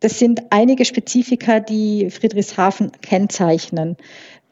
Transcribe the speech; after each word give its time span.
Das 0.00 0.18
sind 0.18 0.42
einige 0.50 0.84
Spezifika, 0.84 1.58
die 1.60 2.10
Friedrichshafen 2.10 2.92
kennzeichnen. 3.02 3.96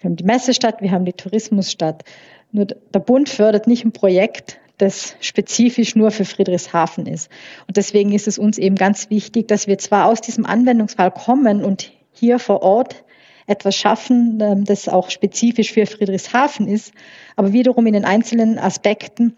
Wir 0.01 0.11
haben 0.11 0.17
die 0.17 0.25
Messestadt, 0.25 0.83
wir 0.83 0.91
haben 0.91 1.05
die 1.05 1.13
Tourismusstadt. 1.13 2.05
Nur 2.51 2.67
der 2.67 3.01
Bund 3.01 3.29
fördert 3.29 3.67
nicht 3.67 3.85
ein 3.85 3.93
Projekt, 3.93 4.59
das 4.79 5.17
spezifisch 5.21 5.95
nur 5.95 6.11
für 6.11 6.25
Friedrichshafen 6.25 7.07
ist. 7.07 7.31
Und 7.67 7.77
deswegen 7.77 8.13
ist 8.13 8.27
es 8.27 8.39
uns 8.39 8.59
eben 8.59 8.77
ganz 8.77 9.09
wichtig, 9.09 9.49
dass 9.49 9.67
wir 9.67 9.79
zwar 9.79 10.07
aus 10.07 10.21
diesem 10.21 10.45
Anwendungsfall 10.45 11.11
kommen 11.11 11.65
und 11.65 11.93
hier 12.13 12.39
vor 12.39 12.63
Ort 12.63 13.05
etwas 13.47 13.77
schaffen, 13.77 14.41
ähm, 14.41 14.65
das 14.65 14.89
auch 14.89 15.11
spezifisch 15.11 15.73
für 15.73 15.87
Friedrichshafen 15.87 16.67
ist, 16.67 16.93
aber 17.37 17.53
wiederum 17.53 17.87
in 17.87 17.93
den 17.93 18.05
einzelnen 18.05 18.59
Aspekten 18.59 19.37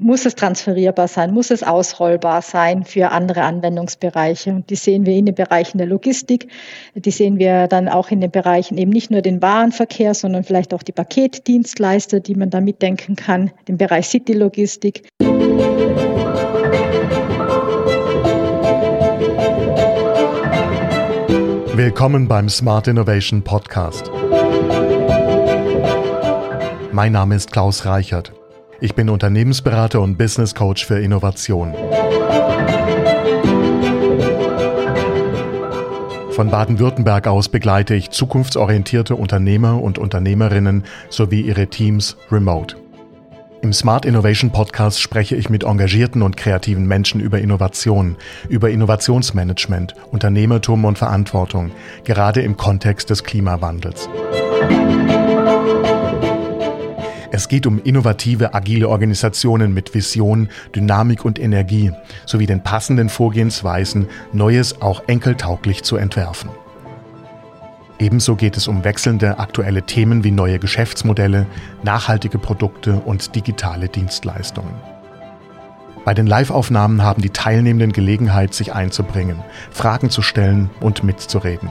muss 0.00 0.26
es 0.26 0.34
transferierbar 0.34 1.08
sein, 1.08 1.34
muss 1.34 1.50
es 1.50 1.62
ausrollbar 1.62 2.42
sein 2.42 2.84
für 2.84 3.10
andere 3.10 3.42
Anwendungsbereiche. 3.42 4.50
Und 4.50 4.70
die 4.70 4.76
sehen 4.76 5.06
wir 5.06 5.14
in 5.14 5.26
den 5.26 5.34
Bereichen 5.34 5.78
der 5.78 5.86
Logistik, 5.86 6.48
die 6.94 7.10
sehen 7.10 7.38
wir 7.38 7.66
dann 7.66 7.88
auch 7.88 8.10
in 8.10 8.20
den 8.20 8.30
Bereichen 8.30 8.78
eben 8.78 8.90
nicht 8.90 9.10
nur 9.10 9.22
den 9.22 9.42
Warenverkehr, 9.42 10.14
sondern 10.14 10.44
vielleicht 10.44 10.72
auch 10.72 10.82
die 10.82 10.92
Paketdienstleister, 10.92 12.20
die 12.20 12.34
man 12.34 12.50
da 12.50 12.60
mitdenken 12.60 13.16
kann, 13.16 13.50
den 13.66 13.76
Bereich 13.76 14.08
City-Logistik. 14.08 15.08
Willkommen 21.74 22.26
beim 22.26 22.48
Smart 22.48 22.88
Innovation 22.88 23.42
Podcast. 23.42 24.10
Mein 26.92 27.12
Name 27.12 27.36
ist 27.36 27.52
Klaus 27.52 27.86
Reichert. 27.86 28.32
Ich 28.80 28.94
bin 28.94 29.10
Unternehmensberater 29.10 30.00
und 30.00 30.16
Business 30.18 30.54
Coach 30.54 30.86
für 30.86 31.00
Innovation. 31.00 31.74
Von 36.30 36.48
Baden-Württemberg 36.48 37.26
aus 37.26 37.48
begleite 37.48 37.96
ich 37.96 38.10
zukunftsorientierte 38.10 39.16
Unternehmer 39.16 39.82
und 39.82 39.98
Unternehmerinnen 39.98 40.84
sowie 41.08 41.40
ihre 41.40 41.66
Teams 41.66 42.16
remote. 42.30 42.76
Im 43.62 43.72
Smart 43.72 44.04
Innovation 44.04 44.52
Podcast 44.52 45.00
spreche 45.00 45.34
ich 45.34 45.50
mit 45.50 45.64
engagierten 45.64 46.22
und 46.22 46.36
kreativen 46.36 46.86
Menschen 46.86 47.20
über 47.20 47.40
Innovation, 47.40 48.16
über 48.48 48.70
Innovationsmanagement, 48.70 49.96
Unternehmertum 50.12 50.84
und 50.84 50.96
Verantwortung, 50.96 51.72
gerade 52.04 52.42
im 52.42 52.56
Kontext 52.56 53.10
des 53.10 53.24
Klimawandels. 53.24 54.08
Es 57.38 57.46
geht 57.46 57.68
um 57.68 57.80
innovative, 57.80 58.52
agile 58.52 58.88
Organisationen 58.88 59.72
mit 59.72 59.94
Vision, 59.94 60.48
Dynamik 60.74 61.24
und 61.24 61.38
Energie 61.38 61.92
sowie 62.26 62.46
den 62.46 62.64
passenden 62.64 63.08
Vorgehensweisen, 63.08 64.08
Neues 64.32 64.82
auch 64.82 65.04
enkeltauglich 65.06 65.84
zu 65.84 65.96
entwerfen. 65.96 66.50
Ebenso 68.00 68.34
geht 68.34 68.56
es 68.56 68.66
um 68.66 68.82
wechselnde 68.82 69.38
aktuelle 69.38 69.82
Themen 69.82 70.24
wie 70.24 70.32
neue 70.32 70.58
Geschäftsmodelle, 70.58 71.46
nachhaltige 71.84 72.40
Produkte 72.40 72.96
und 72.96 73.36
digitale 73.36 73.88
Dienstleistungen. 73.88 74.74
Bei 76.04 76.14
den 76.14 76.26
Live-Aufnahmen 76.26 77.04
haben 77.04 77.22
die 77.22 77.30
Teilnehmenden 77.30 77.92
Gelegenheit, 77.92 78.52
sich 78.52 78.74
einzubringen, 78.74 79.44
Fragen 79.70 80.10
zu 80.10 80.22
stellen 80.22 80.70
und 80.80 81.04
mitzureden. 81.04 81.70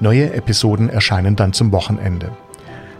Neue 0.00 0.32
Episoden 0.32 0.88
erscheinen 0.88 1.36
dann 1.36 1.52
zum 1.52 1.70
Wochenende. 1.70 2.32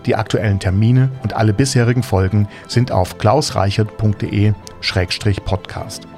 Die 0.09 0.17
aktuellen 0.17 0.59
Termine 0.59 1.11
und 1.23 1.34
alle 1.34 1.53
bisherigen 1.53 2.03
Folgen 2.03 2.48
sind 2.67 2.91
auf 2.91 3.19
klausreichert.de-podcast. 3.19 6.09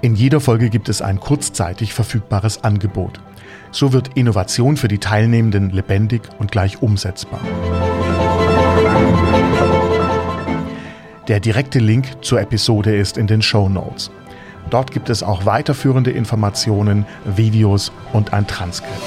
In 0.00 0.14
jeder 0.14 0.40
Folge 0.40 0.70
gibt 0.70 0.88
es 0.88 1.02
ein 1.02 1.20
kurzzeitig 1.20 1.92
verfügbares 1.92 2.64
Angebot. 2.64 3.20
So 3.70 3.92
wird 3.92 4.12
Innovation 4.14 4.78
für 4.78 4.88
die 4.88 4.96
Teilnehmenden 4.96 5.68
lebendig 5.68 6.22
und 6.38 6.50
gleich 6.50 6.80
umsetzbar. 6.80 7.40
Der 11.28 11.40
direkte 11.40 11.80
Link 11.80 12.24
zur 12.24 12.40
Episode 12.40 12.96
ist 12.96 13.18
in 13.18 13.26
den 13.26 13.42
Show 13.42 13.68
Notes. 13.68 14.10
Dort 14.70 14.90
gibt 14.90 15.10
es 15.10 15.22
auch 15.22 15.44
weiterführende 15.44 16.12
Informationen, 16.12 17.04
Videos 17.26 17.92
und 18.14 18.32
ein 18.32 18.46
Transkript. 18.46 19.02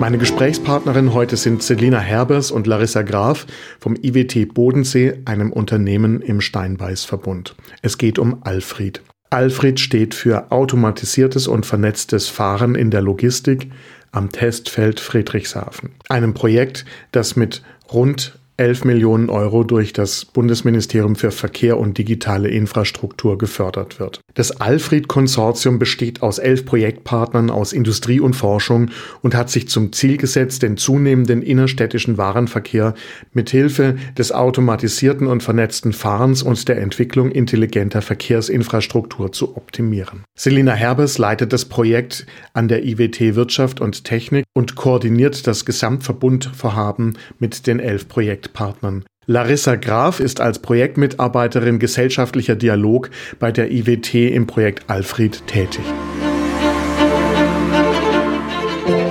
Meine 0.00 0.16
Gesprächspartnerin 0.16 1.12
heute 1.12 1.36
sind 1.36 1.60
Selina 1.60 1.98
Herbers 1.98 2.52
und 2.52 2.68
Larissa 2.68 3.02
Graf 3.02 3.46
vom 3.80 3.96
IWT 3.96 4.54
Bodensee, 4.54 5.18
einem 5.24 5.52
Unternehmen 5.52 6.22
im 6.22 6.40
Steinbeißverbund. 6.40 7.56
Es 7.82 7.98
geht 7.98 8.20
um 8.20 8.38
Alfred. 8.42 9.02
Alfred 9.30 9.80
steht 9.80 10.14
für 10.14 10.52
automatisiertes 10.52 11.48
und 11.48 11.66
vernetztes 11.66 12.28
Fahren 12.28 12.76
in 12.76 12.92
der 12.92 13.02
Logistik 13.02 13.72
am 14.12 14.30
Testfeld 14.30 15.00
Friedrichshafen. 15.00 15.90
Einem 16.08 16.32
Projekt, 16.32 16.84
das 17.10 17.34
mit 17.34 17.62
rund 17.92 18.38
11 18.56 18.84
Millionen 18.84 19.30
Euro 19.30 19.64
durch 19.64 19.92
das 19.92 20.24
Bundesministerium 20.24 21.16
für 21.16 21.32
Verkehr 21.32 21.78
und 21.78 21.98
digitale 21.98 22.48
Infrastruktur 22.48 23.36
gefördert 23.36 23.98
wird. 24.00 24.20
Das 24.38 24.52
Alfred-Konsortium 24.52 25.80
besteht 25.80 26.22
aus 26.22 26.38
elf 26.38 26.64
Projektpartnern 26.64 27.50
aus 27.50 27.72
Industrie 27.72 28.20
und 28.20 28.34
Forschung 28.34 28.92
und 29.20 29.34
hat 29.34 29.50
sich 29.50 29.68
zum 29.68 29.92
Ziel 29.92 30.16
gesetzt, 30.16 30.62
den 30.62 30.76
zunehmenden 30.76 31.42
innerstädtischen 31.42 32.18
Warenverkehr 32.18 32.94
mithilfe 33.32 33.96
des 34.16 34.30
automatisierten 34.30 35.26
und 35.26 35.42
vernetzten 35.42 35.92
Fahrens 35.92 36.44
und 36.44 36.68
der 36.68 36.80
Entwicklung 36.80 37.32
intelligenter 37.32 38.00
Verkehrsinfrastruktur 38.00 39.32
zu 39.32 39.56
optimieren. 39.56 40.22
Selina 40.38 40.72
Herbers 40.72 41.18
leitet 41.18 41.52
das 41.52 41.64
Projekt 41.64 42.24
an 42.52 42.68
der 42.68 42.84
IWT 42.84 43.34
Wirtschaft 43.34 43.80
und 43.80 44.04
Technik 44.04 44.44
und 44.54 44.76
koordiniert 44.76 45.48
das 45.48 45.64
Gesamtverbundvorhaben 45.64 47.18
mit 47.40 47.66
den 47.66 47.80
elf 47.80 48.06
Projektpartnern. 48.06 49.02
Larissa 49.30 49.76
Graf 49.76 50.20
ist 50.20 50.40
als 50.40 50.58
Projektmitarbeiterin 50.58 51.78
gesellschaftlicher 51.78 52.56
Dialog 52.56 53.10
bei 53.38 53.52
der 53.52 53.70
IWT 53.70 54.14
im 54.14 54.46
Projekt 54.46 54.88
Alfred 54.88 55.46
tätig. 55.46 55.84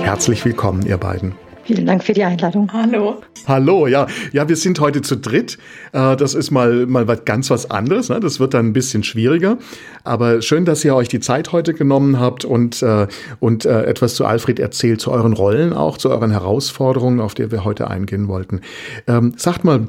Herzlich 0.02 0.44
willkommen, 0.44 0.84
ihr 0.84 0.98
beiden. 0.98 1.36
Vielen 1.68 1.84
Dank 1.84 2.02
für 2.02 2.14
die 2.14 2.24
Einladung. 2.24 2.72
Hallo. 2.72 3.20
Hallo, 3.46 3.86
ja. 3.88 4.06
Ja, 4.32 4.48
wir 4.48 4.56
sind 4.56 4.80
heute 4.80 5.02
zu 5.02 5.18
dritt. 5.18 5.58
Äh, 5.92 6.16
das 6.16 6.32
ist 6.32 6.50
mal, 6.50 6.86
mal 6.86 7.06
was 7.06 7.26
ganz 7.26 7.50
was 7.50 7.70
anderes. 7.70 8.08
Ne? 8.08 8.20
Das 8.20 8.40
wird 8.40 8.54
dann 8.54 8.68
ein 8.68 8.72
bisschen 8.72 9.04
schwieriger. 9.04 9.58
Aber 10.02 10.40
schön, 10.40 10.64
dass 10.64 10.82
ihr 10.82 10.96
euch 10.96 11.08
die 11.08 11.20
Zeit 11.20 11.52
heute 11.52 11.74
genommen 11.74 12.18
habt 12.18 12.46
und, 12.46 12.82
äh, 12.82 13.06
und 13.38 13.66
äh, 13.66 13.82
etwas 13.82 14.14
zu 14.14 14.24
Alfred 14.24 14.58
erzählt, 14.58 15.02
zu 15.02 15.10
euren 15.10 15.34
Rollen 15.34 15.74
auch, 15.74 15.98
zu 15.98 16.08
euren 16.08 16.30
Herausforderungen, 16.30 17.20
auf 17.20 17.34
die 17.34 17.50
wir 17.50 17.64
heute 17.64 17.90
eingehen 17.90 18.28
wollten. 18.28 18.62
Ähm, 19.06 19.34
sagt 19.36 19.62
mal, 19.62 19.88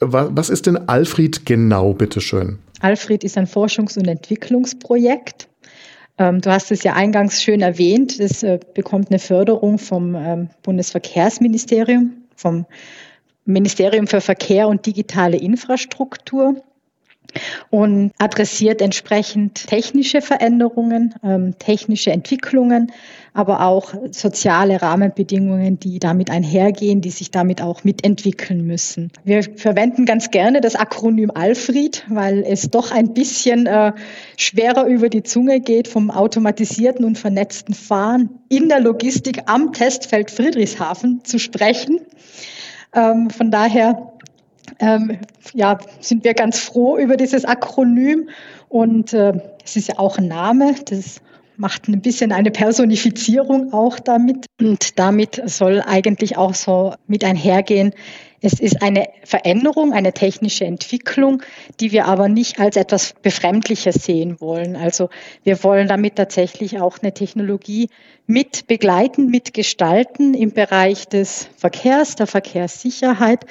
was 0.00 0.50
ist 0.50 0.66
denn 0.66 0.76
Alfred 0.90 1.46
genau, 1.46 1.94
bitteschön? 1.94 2.58
Alfred 2.80 3.24
ist 3.24 3.38
ein 3.38 3.46
Forschungs- 3.46 3.96
und 3.98 4.06
Entwicklungsprojekt 4.06 5.48
du 6.16 6.50
hast 6.50 6.70
es 6.70 6.84
ja 6.84 6.92
eingangs 6.94 7.42
schön 7.42 7.60
erwähnt, 7.60 8.18
es 8.20 8.42
äh, 8.42 8.60
bekommt 8.74 9.10
eine 9.10 9.18
Förderung 9.18 9.78
vom 9.78 10.14
ähm, 10.14 10.50
Bundesverkehrsministerium, 10.62 12.24
vom 12.36 12.66
Ministerium 13.44 14.06
für 14.06 14.20
Verkehr 14.20 14.68
und 14.68 14.86
digitale 14.86 15.36
Infrastruktur 15.36 16.62
und 17.70 18.12
adressiert 18.18 18.80
entsprechend 18.80 19.66
technische 19.66 20.22
Veränderungen, 20.22 21.14
ähm, 21.22 21.58
technische 21.58 22.12
Entwicklungen, 22.12 22.92
aber 23.32 23.62
auch 23.62 23.94
soziale 24.12 24.80
Rahmenbedingungen, 24.80 25.80
die 25.80 25.98
damit 25.98 26.30
einhergehen, 26.30 27.00
die 27.00 27.10
sich 27.10 27.32
damit 27.32 27.60
auch 27.62 27.82
mitentwickeln 27.82 28.64
müssen. 28.64 29.10
Wir 29.24 29.42
verwenden 29.42 30.06
ganz 30.06 30.30
gerne 30.30 30.60
das 30.60 30.76
Akronym 30.76 31.32
Alfred, 31.34 32.04
weil 32.08 32.44
es 32.46 32.70
doch 32.70 32.92
ein 32.92 33.12
bisschen 33.12 33.66
äh, 33.66 33.92
schwerer 34.36 34.86
über 34.86 35.08
die 35.08 35.24
Zunge 35.24 35.60
geht, 35.60 35.88
vom 35.88 36.10
automatisierten 36.10 37.04
und 37.04 37.18
vernetzten 37.18 37.74
Fahren 37.74 38.30
in 38.48 38.68
der 38.68 38.80
Logistik 38.80 39.42
am 39.46 39.72
Testfeld 39.72 40.30
Friedrichshafen 40.30 41.24
zu 41.24 41.38
sprechen. 41.38 42.00
Ähm, 42.94 43.30
von 43.30 43.50
daher 43.50 44.13
ähm, 44.78 45.18
ja, 45.52 45.78
sind 46.00 46.24
wir 46.24 46.34
ganz 46.34 46.58
froh 46.58 46.98
über 46.98 47.16
dieses 47.16 47.44
Akronym. 47.44 48.28
Und 48.68 49.12
äh, 49.12 49.34
es 49.64 49.76
ist 49.76 49.88
ja 49.88 49.98
auch 49.98 50.18
ein 50.18 50.28
Name, 50.28 50.74
das 50.88 51.20
macht 51.56 51.88
ein 51.88 52.00
bisschen 52.00 52.32
eine 52.32 52.50
Personifizierung 52.50 53.72
auch 53.72 54.00
damit. 54.00 54.46
Und 54.60 54.98
damit 54.98 55.42
soll 55.46 55.82
eigentlich 55.86 56.36
auch 56.36 56.54
so 56.54 56.94
mit 57.06 57.24
einhergehen, 57.24 57.94
es 58.46 58.60
ist 58.60 58.82
eine 58.82 59.06
Veränderung, 59.24 59.94
eine 59.94 60.12
technische 60.12 60.66
Entwicklung, 60.66 61.42
die 61.80 61.92
wir 61.92 62.04
aber 62.04 62.28
nicht 62.28 62.60
als 62.60 62.76
etwas 62.76 63.14
Befremdliches 63.22 63.94
sehen 63.94 64.38
wollen. 64.38 64.76
Also 64.76 65.08
wir 65.44 65.64
wollen 65.64 65.88
damit 65.88 66.16
tatsächlich 66.16 66.78
auch 66.78 66.98
eine 67.00 67.14
Technologie 67.14 67.88
mit 68.26 68.66
begleiten, 68.66 69.30
mitgestalten 69.30 70.34
im 70.34 70.52
Bereich 70.52 71.08
des 71.08 71.48
Verkehrs, 71.56 72.16
der 72.16 72.26
Verkehrssicherheit 72.26 73.46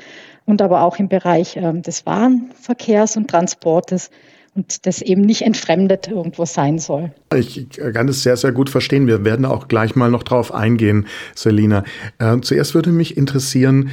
und 0.45 0.61
aber 0.61 0.83
auch 0.83 0.97
im 0.97 1.09
Bereich 1.09 1.57
ähm, 1.57 1.81
des 1.81 2.05
Warenverkehrs 2.05 3.17
und 3.17 3.29
Transportes, 3.29 4.09
und 4.55 4.85
das 4.85 5.01
eben 5.01 5.21
nicht 5.21 5.41
entfremdet 5.41 6.07
irgendwo 6.07 6.45
sein 6.45 6.77
soll. 6.79 7.11
Ich 7.35 7.67
kann 7.69 8.07
es 8.07 8.23
sehr, 8.23 8.37
sehr 8.37 8.51
gut 8.51 8.69
verstehen. 8.69 9.07
Wir 9.07 9.25
werden 9.25 9.45
auch 9.45 9.67
gleich 9.67 9.95
mal 9.95 10.11
noch 10.11 10.23
drauf 10.23 10.53
eingehen, 10.53 11.07
Selina. 11.33 11.83
Äh, 12.19 12.39
zuerst 12.41 12.75
würde 12.75 12.91
mich 12.91 13.17
interessieren, 13.17 13.89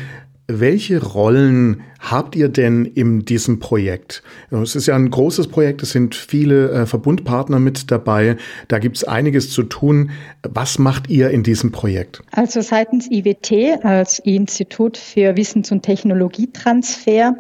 welche 0.59 1.03
Rollen 1.03 1.83
habt 2.01 2.35
ihr 2.35 2.49
denn 2.49 2.85
in 2.85 3.25
diesem 3.25 3.61
Projekt? 3.61 4.23
Es 4.51 4.75
ist 4.75 4.87
ja 4.87 4.97
ein 4.97 5.11
großes 5.11 5.49
Projekt, 5.49 5.83
es 5.83 5.91
sind 5.91 6.15
viele 6.15 6.71
äh, 6.71 6.87
Verbundpartner 6.87 7.61
mit 7.61 7.91
dabei, 7.91 8.37
da 8.69 8.79
gibt 8.79 8.97
es 8.97 9.05
einiges 9.05 9.51
zu 9.51 9.63
tun. 9.63 10.11
Was 10.43 10.79
macht 10.79 11.09
ihr 11.09 11.31
in 11.31 11.43
diesem 11.43 11.73
Projekt? 11.73 12.23
Also 12.33 12.63
seitens 12.63 13.11
IWT 13.11 13.85
als 13.85 14.19
Institut 14.19 14.97
für 14.97 15.37
Wissens- 15.37 15.71
und 15.71 15.83
Technologietransfer 15.83 17.37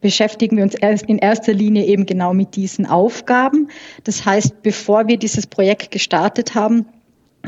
beschäftigen 0.00 0.56
wir 0.56 0.64
uns 0.64 0.74
in 0.74 1.18
erster 1.18 1.52
Linie 1.52 1.84
eben 1.84 2.06
genau 2.06 2.32
mit 2.32 2.56
diesen 2.56 2.86
Aufgaben. 2.86 3.68
Das 4.04 4.24
heißt, 4.24 4.62
bevor 4.62 5.08
wir 5.08 5.18
dieses 5.18 5.46
Projekt 5.46 5.90
gestartet 5.90 6.54
haben, 6.54 6.86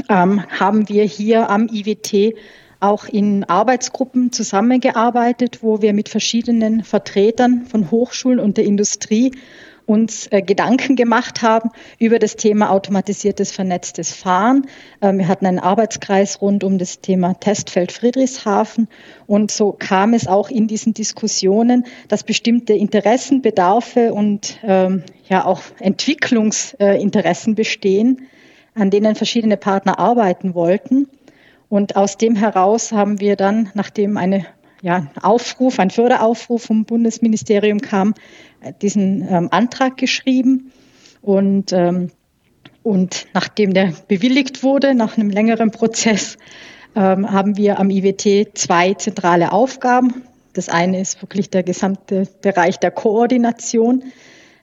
ähm, 0.09 0.43
haben 0.49 0.89
wir 0.89 1.05
hier 1.05 1.49
am 1.51 1.69
IWT 1.69 2.35
auch 2.81 3.05
in 3.05 3.45
Arbeitsgruppen 3.45 4.33
zusammengearbeitet, 4.33 5.63
wo 5.63 5.83
wir 5.83 5.93
mit 5.93 6.09
verschiedenen 6.09 6.83
Vertretern 6.83 7.67
von 7.67 7.91
Hochschulen 7.91 8.41
und 8.41 8.57
der 8.57 8.65
Industrie 8.65 9.33
uns 9.91 10.29
äh, 10.31 10.41
Gedanken 10.41 10.95
gemacht 10.95 11.43
haben 11.43 11.71
über 11.99 12.21
das 12.21 12.37
Thema 12.37 12.71
automatisiertes 12.71 13.51
vernetztes 13.51 14.15
Fahren. 14.15 14.67
Ähm, 15.03 15.19
wir 15.19 15.27
hatten 15.29 15.47
einen 15.47 15.59
Arbeitskreis 15.59 16.41
rund 16.41 16.63
um 16.63 16.79
das 16.79 17.01
Thema 17.01 17.35
Testfeld 17.35 17.91
Friedrichshafen 17.91 18.89
und 19.27 19.51
so 19.51 19.73
kam 19.73 20.15
es 20.15 20.29
auch 20.29 20.49
in 20.49 20.69
diesen 20.69 20.95
Diskussionen, 20.95 21.87
dass 22.07 22.23
bestimmte 22.23 22.73
Interessen, 22.73 23.43
Bedarfe 23.43 24.15
und 24.15 24.59
ähm, 24.63 25.03
ja 25.29 25.45
auch 25.45 25.63
Entwicklungsinteressen 25.81 27.57
bestehen, 27.57 28.29
an 28.75 28.91
denen 28.91 29.17
verschiedene 29.17 29.57
Partner 29.57 29.99
arbeiten 29.99 30.55
wollten. 30.55 31.09
Und 31.71 31.97
aus 31.97 32.19
dem 32.19 32.35
heraus 32.35 32.93
haben 32.93 33.21
wir 33.21 33.37
dann, 33.37 33.71
nachdem 33.75 34.17
eine 34.17 34.45
ja, 34.83 35.07
Aufruf, 35.23 35.79
ein 35.79 35.91
Förderaufruf 35.91 36.65
vom 36.65 36.85
Bundesministerium 36.85 37.81
kam, 37.81 38.15
diesen 38.83 39.27
ähm, 39.27 39.49
Antrag 39.53 39.97
geschrieben 39.97 40.73
und, 41.23 41.73
ähm, 41.73 42.11
und 42.83 43.29
nachdem 43.35 43.73
der 43.73 43.93
bewilligt 44.09 44.63
wurde, 44.65 44.95
nach 44.95 45.17
einem 45.17 45.31
längeren 45.31 45.71
Prozess, 45.71 46.39
ähm, 46.97 47.31
haben 47.31 47.57
wir 47.57 47.79
am 47.79 47.89
IWT 47.89 48.59
zwei 48.59 48.95
zentrale 48.95 49.53
Aufgaben. 49.53 50.25
Das 50.55 50.69
eine 50.69 51.01
ist 51.01 51.23
wirklich 51.23 51.51
der 51.51 51.63
gesamte 51.63 52.27
Bereich 52.43 52.79
der 52.79 52.91
Koordination. 52.91 54.03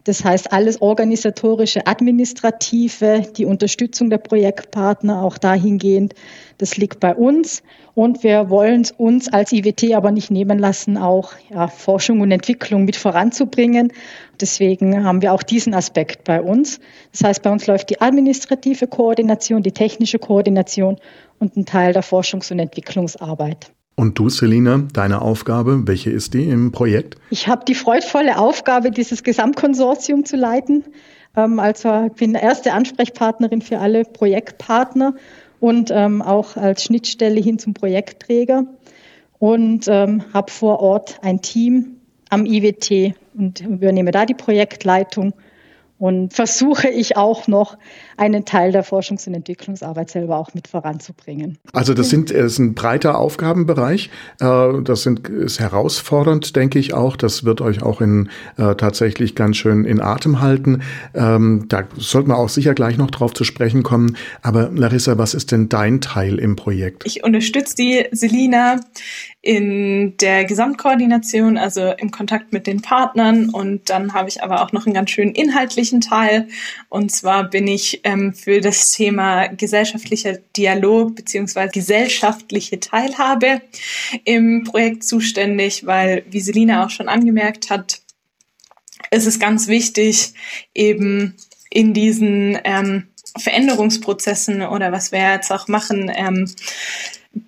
Das 0.08 0.24
heißt, 0.24 0.54
alles 0.54 0.82
organisatorische, 0.82 1.86
administrative, 1.86 3.24
die 3.36 3.44
Unterstützung 3.44 4.10
der 4.10 4.20
Projektpartner, 4.20 5.22
auch 5.22 5.38
dahingehend, 5.38 6.14
das 6.60 6.78
liegt 6.78 7.02
bei 7.02 7.14
uns. 7.14 7.62
Und 7.94 8.24
wir 8.24 8.50
wollen 8.50 8.82
es 8.82 8.92
uns 8.92 9.28
als 9.28 9.52
IWT 9.52 9.94
aber 9.96 10.12
nicht 10.12 10.32
nehmen 10.32 10.60
lassen, 10.60 10.98
auch 10.98 11.34
ja, 11.50 11.68
Forschung 11.68 12.22
und 12.22 12.32
Entwicklung 12.32 12.86
mit 12.86 12.96
voranzubringen. 12.96 13.92
Deswegen 14.40 15.04
haben 15.04 15.22
wir 15.22 15.34
auch 15.34 15.44
diesen 15.44 15.74
Aspekt 15.74 16.24
bei 16.24 16.42
uns. 16.42 16.80
Das 17.12 17.26
heißt, 17.26 17.44
bei 17.44 17.52
uns 17.52 17.68
läuft 17.68 17.90
die 17.90 18.00
administrative 18.00 18.88
Koordination, 18.88 19.62
die 19.62 19.74
technische 19.74 20.20
Koordination 20.20 20.96
und 21.38 21.58
ein 21.58 21.66
Teil 21.66 21.92
der 21.92 22.04
Forschungs- 22.04 22.50
und 22.50 22.60
Entwicklungsarbeit. 22.60 23.74
Und 24.00 24.20
du, 24.20 24.30
Selina, 24.30 24.84
deine 24.94 25.24
Aufgabe, 25.24 25.88
welche 25.88 26.12
ist 26.12 26.36
die 26.36 26.48
im 26.48 26.72
Projekt? 26.72 27.16
Ich 27.32 27.48
habe 27.48 27.66
die 27.66 27.74
freudvolle 27.74 28.38
Aufgabe, 28.38 28.92
dieses 28.92 29.24
Gesamtkonsortium 29.24 30.24
zu 30.24 30.38
leiten. 30.38 30.84
Ähm, 31.36 31.60
also 31.60 32.06
ich 32.06 32.14
bin 32.14 32.36
erste 32.36 32.74
Ansprechpartnerin 32.74 33.64
für 33.64 33.80
alle 33.80 34.04
Projektpartner 34.04 35.16
und 35.60 35.90
ähm, 35.92 36.22
auch 36.22 36.58
als 36.58 36.84
Schnittstelle 36.84 37.42
hin 37.42 37.58
zum 37.58 37.74
Projektträger 37.74 38.66
und 39.40 39.88
ähm, 39.88 40.24
habe 40.32 40.52
vor 40.52 40.80
Ort 40.80 41.18
ein 41.24 41.42
Team 41.42 41.98
am 42.30 42.46
IWT 42.46 43.16
und 43.34 43.62
übernehme 43.62 44.12
da 44.12 44.28
die 44.28 44.36
Projektleitung 44.36 45.34
und 45.98 46.34
versuche 46.34 46.90
ich 46.90 47.18
auch 47.18 47.48
noch 47.48 47.78
einen 48.18 48.46
Teil 48.46 48.72
der 48.72 48.84
Forschungs- 48.84 49.28
und 49.28 49.34
Entwicklungsarbeit 49.34 50.10
selber 50.10 50.38
auch 50.38 50.54
mit 50.54 50.68
voranzubringen. 50.68 51.58
Also 51.74 51.94
das 51.94 52.10
sind 52.10 52.30
das 52.30 52.54
ist 52.54 52.60
ein 52.60 52.74
breiter 52.74 53.18
Aufgabenbereich. 53.18 54.10
Äh, 54.40 54.82
das 54.84 55.04
sind, 55.04 55.28
ist 55.28 55.60
herausfordernd, 55.60 56.56
denke 56.56 56.80
ich 56.80 56.94
auch. 56.94 57.16
Das 57.16 57.44
wird 57.44 57.62
euch 57.62 57.82
auch 57.82 58.02
in 58.02 58.30
äh, 58.58 58.76
tatsächlich 58.76 59.36
ganz 59.36 59.58
schön 59.58 59.86
in 59.86 60.02
Atem 60.02 60.40
halten. 60.40 60.82
Ähm, 61.14 61.66
da 61.70 61.84
sollten 61.98 62.30
wir 62.30 62.38
auch 62.38 62.50
sicher 62.50 62.74
gleich 62.74 62.98
noch 62.98 63.12
drauf 63.12 63.34
zu 63.34 63.44
sprechen 63.44 63.84
kommen. 63.84 64.18
Aber 64.42 64.70
Larissa, 64.74 65.18
was 65.18 65.34
ist 65.34 65.52
denn 65.52 65.70
dein 65.70 66.02
Teil 66.02 66.40
im 66.40 66.56
Projekt? 66.56 67.04
Ich 67.06 67.24
unterstütze 67.24 67.76
die 67.76 68.06
Selina 68.12 68.80
in 69.48 70.18
der 70.18 70.44
Gesamtkoordination, 70.44 71.58
also 71.58 71.94
im 71.94 72.12
Kontakt 72.12 72.52
mit 72.52 72.68
den 72.68 72.82
Partnern. 72.82 73.50
Und 73.50 73.90
dann 73.90 74.14
habe 74.14 74.28
ich 74.28 74.44
aber 74.44 74.62
auch 74.62 74.74
noch 74.74 74.86
einen 74.86 74.94
ganz 74.94 75.10
schönen 75.10 75.32
inhaltlichen 75.32 76.02
Teil. 76.02 76.50
Und 76.90 77.14
zwar 77.14 77.50
bin 77.50 77.66
ich 77.66 78.02
ähm, 78.04 78.34
für 78.34 78.60
das 78.60 78.92
Thema 78.92 79.48
gesellschaftlicher 79.48 80.34
Dialog 80.58 81.16
beziehungsweise 81.16 81.72
gesellschaftliche 81.72 82.82
Teilhabe 82.82 83.62
im 84.26 84.66
Projekt 84.66 85.06
zuständig, 85.06 85.86
weil, 85.86 86.26
wie 86.30 86.42
Selina 86.42 86.86
auch 86.86 86.90
schon 86.90 87.08
angemerkt 87.08 87.70
hat, 87.70 88.02
ist 89.12 89.28
es 89.28 89.40
ganz 89.40 89.70
wichtig, 89.70 90.34
eben 90.74 91.36
in 91.70 91.94
diesen 91.94 92.60
ähm, 92.66 93.08
Veränderungsprozessen 93.38 94.62
oder 94.64 94.92
was 94.92 95.14
wir 95.14 95.22
jetzt 95.22 95.54
auch 95.54 95.70
machen, 95.70 96.12
ähm, 96.14 96.50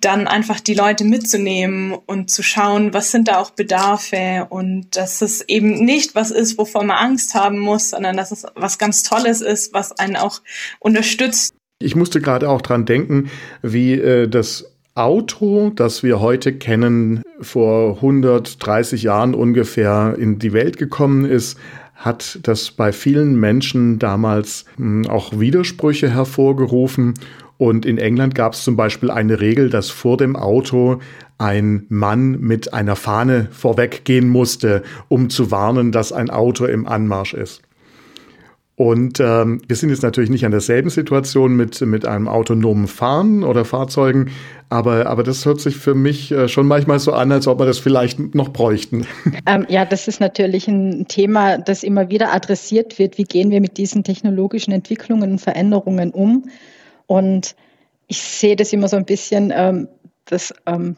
dann 0.00 0.26
einfach 0.26 0.60
die 0.60 0.74
Leute 0.74 1.04
mitzunehmen 1.04 1.92
und 2.06 2.30
zu 2.30 2.42
schauen, 2.42 2.92
was 2.94 3.10
sind 3.10 3.28
da 3.28 3.38
auch 3.38 3.50
Bedarfe 3.50 4.46
und 4.50 4.96
dass 4.96 5.22
es 5.22 5.42
eben 5.48 5.84
nicht 5.84 6.14
was 6.14 6.30
ist, 6.30 6.58
wovor 6.58 6.84
man 6.84 6.96
Angst 6.96 7.34
haben 7.34 7.58
muss, 7.58 7.90
sondern 7.90 8.16
dass 8.16 8.30
es 8.30 8.44
was 8.54 8.78
ganz 8.78 9.02
Tolles 9.02 9.40
ist, 9.40 9.74
was 9.74 9.98
einen 9.98 10.16
auch 10.16 10.40
unterstützt. 10.78 11.54
Ich 11.82 11.96
musste 11.96 12.20
gerade 12.20 12.48
auch 12.48 12.60
dran 12.60 12.84
denken, 12.84 13.30
wie 13.62 13.94
äh, 13.94 14.28
das 14.28 14.66
Auto, 14.94 15.70
das 15.70 16.02
wir 16.02 16.20
heute 16.20 16.52
kennen, 16.52 17.22
vor 17.40 17.96
130 17.96 19.02
Jahren 19.02 19.34
ungefähr 19.34 20.16
in 20.18 20.38
die 20.38 20.52
Welt 20.52 20.76
gekommen 20.76 21.24
ist, 21.24 21.58
hat 21.94 22.38
das 22.42 22.70
bei 22.70 22.92
vielen 22.92 23.38
Menschen 23.38 23.98
damals 23.98 24.64
mh, 24.76 25.04
hm, 25.06 25.10
auch 25.10 25.38
Widersprüche 25.38 26.10
hervorgerufen 26.10 27.14
und 27.60 27.84
in 27.84 27.98
England 27.98 28.34
gab 28.34 28.54
es 28.54 28.64
zum 28.64 28.74
Beispiel 28.74 29.10
eine 29.10 29.38
Regel, 29.38 29.68
dass 29.68 29.90
vor 29.90 30.16
dem 30.16 30.34
Auto 30.34 30.98
ein 31.36 31.84
Mann 31.90 32.40
mit 32.40 32.72
einer 32.72 32.96
Fahne 32.96 33.48
vorweggehen 33.50 34.30
musste, 34.30 34.82
um 35.08 35.28
zu 35.28 35.50
warnen, 35.50 35.92
dass 35.92 36.10
ein 36.10 36.30
Auto 36.30 36.64
im 36.64 36.88
Anmarsch 36.88 37.34
ist. 37.34 37.60
Und 38.76 39.20
ähm, 39.20 39.60
wir 39.68 39.76
sind 39.76 39.90
jetzt 39.90 40.02
natürlich 40.02 40.30
nicht 40.30 40.46
an 40.46 40.52
derselben 40.52 40.88
Situation 40.88 41.54
mit, 41.54 41.82
mit 41.82 42.06
einem 42.06 42.28
autonomen 42.28 42.88
Fahren 42.88 43.44
oder 43.44 43.66
Fahrzeugen, 43.66 44.30
aber, 44.70 45.04
aber 45.04 45.22
das 45.22 45.44
hört 45.44 45.60
sich 45.60 45.76
für 45.76 45.94
mich 45.94 46.32
äh, 46.32 46.48
schon 46.48 46.66
manchmal 46.66 46.98
so 46.98 47.12
an, 47.12 47.30
als 47.30 47.46
ob 47.46 47.58
wir 47.58 47.66
das 47.66 47.78
vielleicht 47.78 48.34
noch 48.34 48.48
bräuchten. 48.48 49.06
Ähm, 49.46 49.66
ja, 49.68 49.84
das 49.84 50.08
ist 50.08 50.20
natürlich 50.20 50.66
ein 50.66 51.08
Thema, 51.08 51.58
das 51.58 51.82
immer 51.82 52.08
wieder 52.08 52.32
adressiert 52.32 52.98
wird. 52.98 53.18
Wie 53.18 53.24
gehen 53.24 53.50
wir 53.50 53.60
mit 53.60 53.76
diesen 53.76 54.02
technologischen 54.02 54.72
Entwicklungen 54.72 55.32
und 55.32 55.40
Veränderungen 55.40 56.10
um? 56.10 56.44
Und 57.10 57.56
ich 58.06 58.22
sehe 58.22 58.54
das 58.54 58.72
immer 58.72 58.86
so 58.86 58.96
ein 58.96 59.04
bisschen, 59.04 59.52
ähm, 59.52 59.88
das, 60.26 60.54
ähm, 60.64 60.96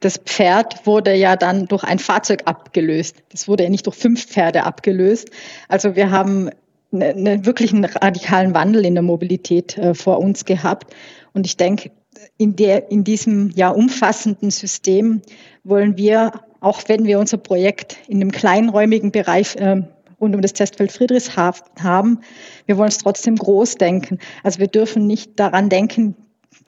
das 0.00 0.16
Pferd 0.18 0.84
wurde 0.84 1.14
ja 1.14 1.36
dann 1.36 1.66
durch 1.66 1.84
ein 1.84 2.00
Fahrzeug 2.00 2.42
abgelöst. 2.46 3.22
Das 3.30 3.46
wurde 3.46 3.62
ja 3.62 3.70
nicht 3.70 3.86
durch 3.86 3.94
fünf 3.94 4.26
Pferde 4.26 4.64
abgelöst. 4.64 5.30
Also 5.68 5.94
wir 5.94 6.10
haben 6.10 6.50
eine, 6.92 7.10
eine 7.10 7.46
wirklich 7.46 7.72
einen 7.72 7.84
radikalen 7.84 8.52
Wandel 8.52 8.84
in 8.84 8.94
der 8.94 9.04
Mobilität 9.04 9.78
äh, 9.78 9.94
vor 9.94 10.18
uns 10.18 10.44
gehabt. 10.44 10.92
Und 11.34 11.46
ich 11.46 11.56
denke, 11.56 11.92
in, 12.36 12.56
der, 12.56 12.90
in 12.90 13.04
diesem 13.04 13.50
ja 13.54 13.70
umfassenden 13.70 14.50
System 14.50 15.22
wollen 15.62 15.96
wir, 15.96 16.32
auch 16.58 16.80
wenn 16.88 17.04
wir 17.04 17.20
unser 17.20 17.38
Projekt 17.38 17.96
in 18.08 18.20
einem 18.20 18.32
kleinräumigen 18.32 19.12
Bereich 19.12 19.54
äh, 19.54 19.82
rund 20.20 20.34
um 20.34 20.42
das 20.42 20.52
Testfeld 20.52 20.92
Friedrichshafen 20.92 21.66
haben. 21.80 22.20
Wir 22.66 22.76
wollen 22.76 22.88
es 22.88 22.98
trotzdem 22.98 23.36
groß 23.36 23.76
denken. 23.76 24.18
Also 24.42 24.58
wir 24.58 24.68
dürfen 24.68 25.06
nicht 25.06 25.38
daran 25.38 25.68
denken, 25.68 26.16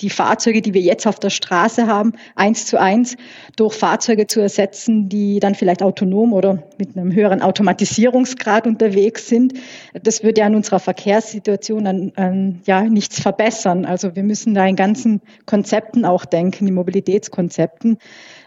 die 0.01 0.11
Fahrzeuge, 0.11 0.63
die 0.63 0.75
wir 0.75 0.81
jetzt 0.81 1.07
auf 1.07 1.19
der 1.19 1.31
Straße 1.31 1.87
haben, 1.87 2.13
eins 2.35 2.67
zu 2.67 2.81
eins 2.81 3.17
durch 3.57 3.75
Fahrzeuge 3.75 4.27
zu 4.27 4.41
ersetzen, 4.41 5.09
die 5.09 5.41
dann 5.41 5.55
vielleicht 5.55 5.83
autonom 5.83 6.33
oder 6.33 6.63
mit 6.79 6.97
einem 6.97 7.13
höheren 7.13 7.43
Automatisierungsgrad 7.43 8.67
unterwegs 8.67 9.29
sind. 9.29 9.55
Das 10.03 10.23
würde 10.23 10.41
ja 10.41 10.47
an 10.47 10.55
unserer 10.55 10.79
Verkehrssituation 10.79 11.87
an, 11.87 12.13
an, 12.17 12.61
ja 12.65 12.83
nichts 12.83 13.21
verbessern. 13.21 13.85
Also 13.85 14.17
wir 14.17 14.23
müssen 14.23 14.55
da 14.55 14.67
in 14.67 14.77
ganzen 14.77 15.21
Konzepten 15.47 16.05
auch 16.05 16.25
denken, 16.25 16.67
in 16.67 16.75
Mobilitätskonzepten 16.75 17.99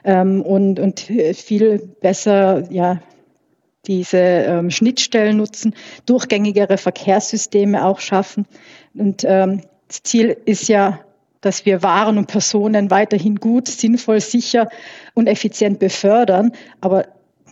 ähm, 0.03 0.41
und, 0.41 0.79
und 0.79 0.99
viel 0.99 1.79
besser 2.01 2.71
ja 2.71 2.99
diese 3.87 4.17
ähm, 4.17 4.69
Schnittstellen 4.69 5.37
nutzen, 5.37 5.75
durchgängigere 6.05 6.77
Verkehrssysteme 6.77 7.85
auch 7.85 7.99
schaffen. 7.99 8.45
Und 8.93 9.23
ähm, 9.27 9.61
das 9.87 10.03
Ziel 10.03 10.37
ist 10.45 10.67
ja, 10.67 10.99
dass 11.41 11.65
wir 11.65 11.83
Waren 11.83 12.17
und 12.17 12.27
Personen 12.27 12.89
weiterhin 12.89 13.35
gut, 13.35 13.67
sinnvoll, 13.67 14.21
sicher 14.21 14.69
und 15.13 15.27
effizient 15.27 15.79
befördern. 15.79 16.53
Aber 16.79 17.07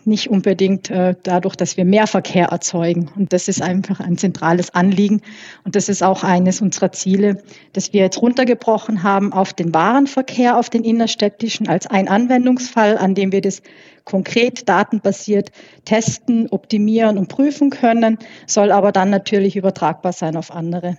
nicht 0.05 0.29
unbedingt 0.29 0.89
äh, 0.89 1.15
dadurch, 1.23 1.55
dass 1.55 1.77
wir 1.77 1.85
mehr 1.85 2.07
Verkehr 2.07 2.47
erzeugen. 2.47 3.09
Und 3.15 3.33
das 3.33 3.47
ist 3.47 3.61
einfach 3.61 3.99
ein 3.99 4.17
zentrales 4.17 4.73
Anliegen. 4.73 5.21
Und 5.63 5.75
das 5.75 5.89
ist 5.89 6.03
auch 6.03 6.23
eines 6.23 6.61
unserer 6.61 6.91
Ziele, 6.91 7.43
dass 7.73 7.93
wir 7.93 8.01
jetzt 8.01 8.21
runtergebrochen 8.21 9.03
haben 9.03 9.33
auf 9.33 9.53
den 9.53 9.73
Warenverkehr, 9.73 10.57
auf 10.57 10.69
den 10.69 10.83
innerstädtischen 10.83 11.67
als 11.67 11.87
ein 11.87 12.07
Anwendungsfall, 12.07 12.97
an 12.97 13.15
dem 13.15 13.31
wir 13.31 13.41
das 13.41 13.61
konkret 14.05 14.67
datenbasiert 14.67 15.51
testen, 15.85 16.47
optimieren 16.49 17.17
und 17.17 17.27
prüfen 17.27 17.69
können, 17.69 18.17
soll 18.47 18.71
aber 18.71 18.91
dann 18.91 19.09
natürlich 19.09 19.55
übertragbar 19.55 20.13
sein 20.13 20.35
auf 20.35 20.51
andere 20.51 20.97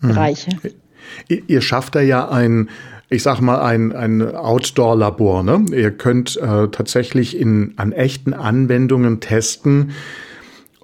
mhm. 0.00 0.08
Bereiche. 0.08 0.50
Ihr 1.28 1.60
schafft 1.60 1.94
da 1.94 2.00
ja 2.00 2.28
ein 2.28 2.68
ich 3.08 3.22
sag 3.22 3.40
mal, 3.40 3.60
ein, 3.60 3.92
ein 3.92 4.34
Outdoor-Labor. 4.34 5.42
Ne? 5.42 5.64
Ihr 5.72 5.92
könnt 5.92 6.36
äh, 6.36 6.68
tatsächlich 6.68 7.38
in, 7.38 7.74
an 7.76 7.92
echten 7.92 8.34
Anwendungen 8.34 9.20
testen 9.20 9.92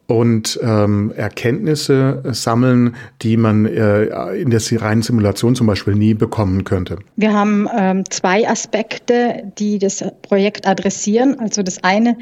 und 0.06 0.60
ähm, 0.62 1.12
Erkenntnisse 1.16 2.22
sammeln, 2.32 2.96
die 3.22 3.36
man 3.36 3.66
äh, 3.66 4.34
in 4.34 4.50
der 4.50 4.60
reinen 4.82 5.02
Simulation 5.02 5.54
zum 5.54 5.66
Beispiel 5.66 5.94
nie 5.94 6.14
bekommen 6.14 6.64
könnte. 6.64 6.98
Wir 7.16 7.32
haben 7.32 7.68
ähm, 7.74 8.04
zwei 8.10 8.48
Aspekte, 8.48 9.52
die 9.58 9.78
das 9.78 10.04
Projekt 10.22 10.66
adressieren. 10.66 11.38
Also 11.38 11.62
das 11.62 11.82
eine, 11.82 12.18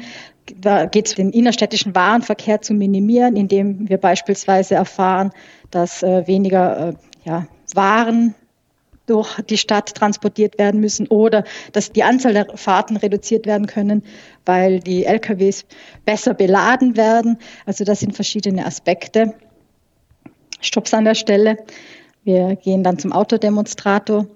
da 0.55 0.85
geht 0.85 1.07
es 1.07 1.15
den 1.15 1.31
innerstädtischen 1.31 1.93
Warenverkehr 1.93 2.61
zu 2.61 2.73
minimieren, 2.73 3.35
indem 3.35 3.89
wir 3.89 3.97
beispielsweise 3.97 4.75
erfahren, 4.75 5.31
dass 5.69 6.01
äh, 6.01 6.25
weniger 6.27 6.89
äh, 6.89 6.93
ja, 7.25 7.47
Waren 7.75 8.35
durch 9.05 9.41
die 9.41 9.57
Stadt 9.57 9.93
transportiert 9.95 10.57
werden 10.57 10.79
müssen 10.79 11.07
oder 11.07 11.43
dass 11.71 11.91
die 11.91 12.03
Anzahl 12.03 12.33
der 12.33 12.55
Fahrten 12.55 12.97
reduziert 12.97 13.45
werden 13.45 13.67
können, 13.67 14.03
weil 14.45 14.79
die 14.79 15.05
LKWs 15.05 15.65
besser 16.05 16.33
beladen 16.33 16.95
werden. 16.95 17.37
Also 17.65 17.83
das 17.83 17.99
sind 17.99 18.15
verschiedene 18.15 18.65
Aspekte. 18.65 19.33
Stopps 20.61 20.93
an 20.93 21.05
der 21.05 21.15
Stelle. 21.15 21.57
Wir 22.23 22.55
gehen 22.55 22.83
dann 22.83 22.99
zum 22.99 23.11
Autodemonstrator. 23.11 24.27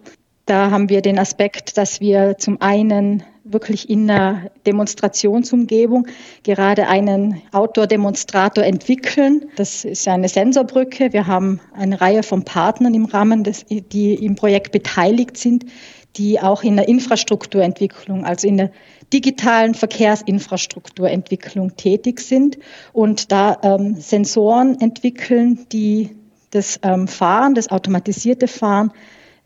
Da 0.45 0.71
haben 0.71 0.89
wir 0.89 1.01
den 1.01 1.19
Aspekt, 1.19 1.77
dass 1.77 2.01
wir 2.01 2.37
zum 2.37 2.61
einen 2.61 3.23
wirklich 3.45 3.89
in 3.89 4.09
einer 4.09 4.49
Demonstrationsumgebung 4.65 6.07
gerade 6.43 6.87
einen 6.87 7.41
Outdoor-Demonstrator 7.51 8.63
entwickeln. 8.63 9.45
Das 9.55 9.85
ist 9.85 10.07
eine 10.07 10.27
Sensorbrücke. 10.27 11.13
Wir 11.13 11.27
haben 11.27 11.61
eine 11.73 12.01
Reihe 12.01 12.23
von 12.23 12.43
Partnern 12.43 12.95
im 12.95 13.05
Rahmen, 13.05 13.43
des, 13.43 13.65
die 13.69 14.15
im 14.15 14.35
Projekt 14.35 14.71
beteiligt 14.71 15.37
sind, 15.37 15.65
die 16.17 16.41
auch 16.41 16.63
in 16.63 16.75
der 16.75 16.87
Infrastrukturentwicklung, 16.87 18.25
also 18.25 18.47
in 18.47 18.57
der 18.57 18.71
digitalen 19.13 19.75
Verkehrsinfrastrukturentwicklung 19.75 21.75
tätig 21.75 22.21
sind 22.21 22.57
und 22.93 23.31
da 23.31 23.59
ähm, 23.61 23.95
Sensoren 23.95 24.79
entwickeln, 24.81 25.67
die 25.71 26.15
das 26.49 26.79
ähm, 26.83 27.07
Fahren, 27.07 27.53
das 27.53 27.69
automatisierte 27.69 28.47
Fahren 28.47 28.91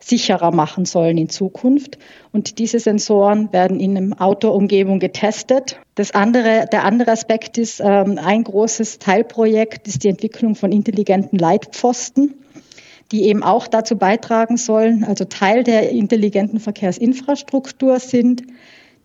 sicherer 0.00 0.52
machen 0.52 0.86
sollen 0.86 1.18
in 1.18 1.28
Zukunft. 1.28 1.98
Und 2.32 2.58
diese 2.58 2.80
Sensoren 2.80 3.52
werden 3.52 3.78
in 3.78 3.96
einer 3.96 4.20
Outdoor-Umgebung 4.20 4.98
getestet. 4.98 5.78
Das 5.94 6.12
andere, 6.12 6.66
der 6.72 6.84
andere 6.84 7.12
Aspekt 7.12 7.58
ist, 7.58 7.80
ähm, 7.80 8.18
ein 8.18 8.42
großes 8.44 8.98
Teilprojekt 8.98 9.86
ist 9.86 10.02
die 10.02 10.08
Entwicklung 10.08 10.54
von 10.54 10.72
intelligenten 10.72 11.38
Leitpfosten, 11.38 12.34
die 13.12 13.24
eben 13.24 13.42
auch 13.42 13.66
dazu 13.66 13.96
beitragen 13.96 14.56
sollen, 14.56 15.04
also 15.04 15.24
Teil 15.24 15.64
der 15.64 15.90
intelligenten 15.90 16.60
Verkehrsinfrastruktur 16.60 17.98
sind, 17.98 18.42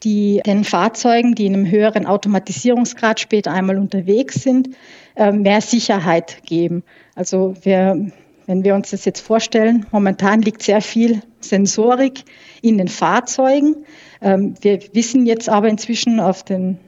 die 0.04 0.42
den 0.46 0.64
Fahrzeugen, 0.64 1.36
die 1.36 1.48
in 1.48 1.56
einem 1.56 1.70
höheren 1.70 2.06
Automatisierungsgrad 2.06 3.20
später 3.20 3.52
einmal 3.52 3.78
unterwegs 3.78 4.36
sind, 4.44 4.70
äh, 5.16 5.32
mehr 5.32 5.62
Sicherheit 5.62 6.44
geben. 6.46 6.84
Also 7.16 7.56
wir 7.64 8.12
wenn 8.48 8.64
wir 8.64 8.76
uns 8.76 8.92
das 8.92 9.06
jetzt 9.06 9.22
vorstellen, 9.22 9.86
momentan 9.92 10.42
liegt 10.42 10.62
sehr 10.62 10.82
viel 10.82 11.22
Sensorik 11.40 12.24
in 12.62 12.78
den 12.78 12.88
Fahrzeugen. 12.88 13.86
Ähm, 14.22 14.56
wir 14.62 14.80
wissen 14.94 15.26
jetzt 15.26 15.50
aber 15.50 15.68
inzwischen 15.68 16.20
auf 16.20 16.44
den 16.44 16.80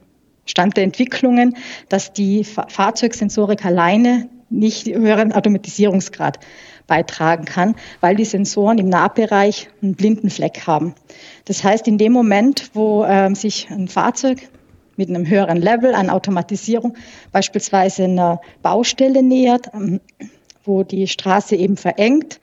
Stand 0.46 0.78
der 0.78 0.84
Entwicklungen, 0.84 1.58
dass 1.90 2.14
die 2.14 2.44
Fahrzeugsensorik 2.44 3.66
alleine 3.66 4.30
nicht 4.50 4.88
höheren 4.88 5.34
Automatisierungsgrad 5.34 6.40
beitragen 6.88 7.44
kann, 7.44 7.76
weil 8.00 8.16
die 8.16 8.24
Sensoren 8.24 8.78
im 8.78 8.88
Nahbereich 8.88 9.70
einen 9.82 9.96
blinden 9.96 10.30
Fleck 10.30 10.66
haben. 10.66 10.96
Das 11.46 11.64
heißt, 11.64 11.88
in 11.88 11.98
dem 11.98 12.14
Moment, 12.14 12.72
wo 12.74 13.04
ähm, 13.04 13.36
sich 13.36 13.70
ein 13.70 13.90
Fahrzeug 13.90 14.48
mit 14.96 15.10
einem 15.10 15.28
höheren 15.28 15.58
Level 15.58 15.94
an 15.94 16.10
Automatisierung 16.10 16.96
beispielsweise 17.34 18.06
einer 18.06 18.42
Baustelle 18.62 19.22
nähert, 19.22 19.68
ähm, 19.74 20.00
wo 20.68 20.84
die 20.84 21.08
Straße 21.08 21.56
eben 21.56 21.78
verengt, 21.78 22.40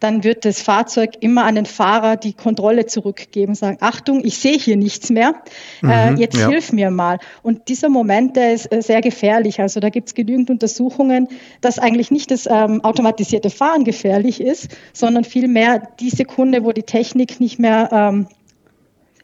dann 0.00 0.22
wird 0.22 0.44
das 0.44 0.62
Fahrzeug 0.62 1.14
immer 1.20 1.44
an 1.44 1.56
den 1.56 1.66
Fahrer 1.66 2.16
die 2.16 2.32
Kontrolle 2.32 2.86
zurückgeben, 2.86 3.54
sagen, 3.54 3.78
Achtung, 3.80 4.24
ich 4.24 4.38
sehe 4.38 4.56
hier 4.56 4.76
nichts 4.76 5.10
mehr, 5.10 5.42
äh, 5.82 6.12
mhm, 6.12 6.16
jetzt 6.18 6.36
ja. 6.36 6.48
hilf 6.48 6.72
mir 6.72 6.90
mal. 6.90 7.18
Und 7.42 7.68
dieser 7.68 7.88
Moment, 7.88 8.36
der 8.36 8.52
ist 8.52 8.72
äh, 8.72 8.80
sehr 8.80 9.00
gefährlich. 9.00 9.60
Also 9.60 9.80
da 9.80 9.88
gibt 9.88 10.08
es 10.08 10.14
genügend 10.14 10.50
Untersuchungen, 10.50 11.28
dass 11.60 11.78
eigentlich 11.78 12.10
nicht 12.10 12.30
das 12.30 12.46
ähm, 12.46 12.84
automatisierte 12.84 13.50
Fahren 13.50 13.84
gefährlich 13.84 14.40
ist, 14.40 14.68
sondern 14.92 15.24
vielmehr 15.24 15.88
die 15.98 16.10
Sekunde, 16.10 16.64
wo 16.64 16.72
die 16.72 16.84
Technik 16.84 17.40
nicht 17.40 17.58
mehr 17.58 17.88
ähm, 17.92 18.28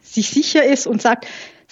sich 0.01 0.29
sicher 0.29 0.63
ist 0.63 0.87
und 0.87 1.01
sagt, 1.01 1.25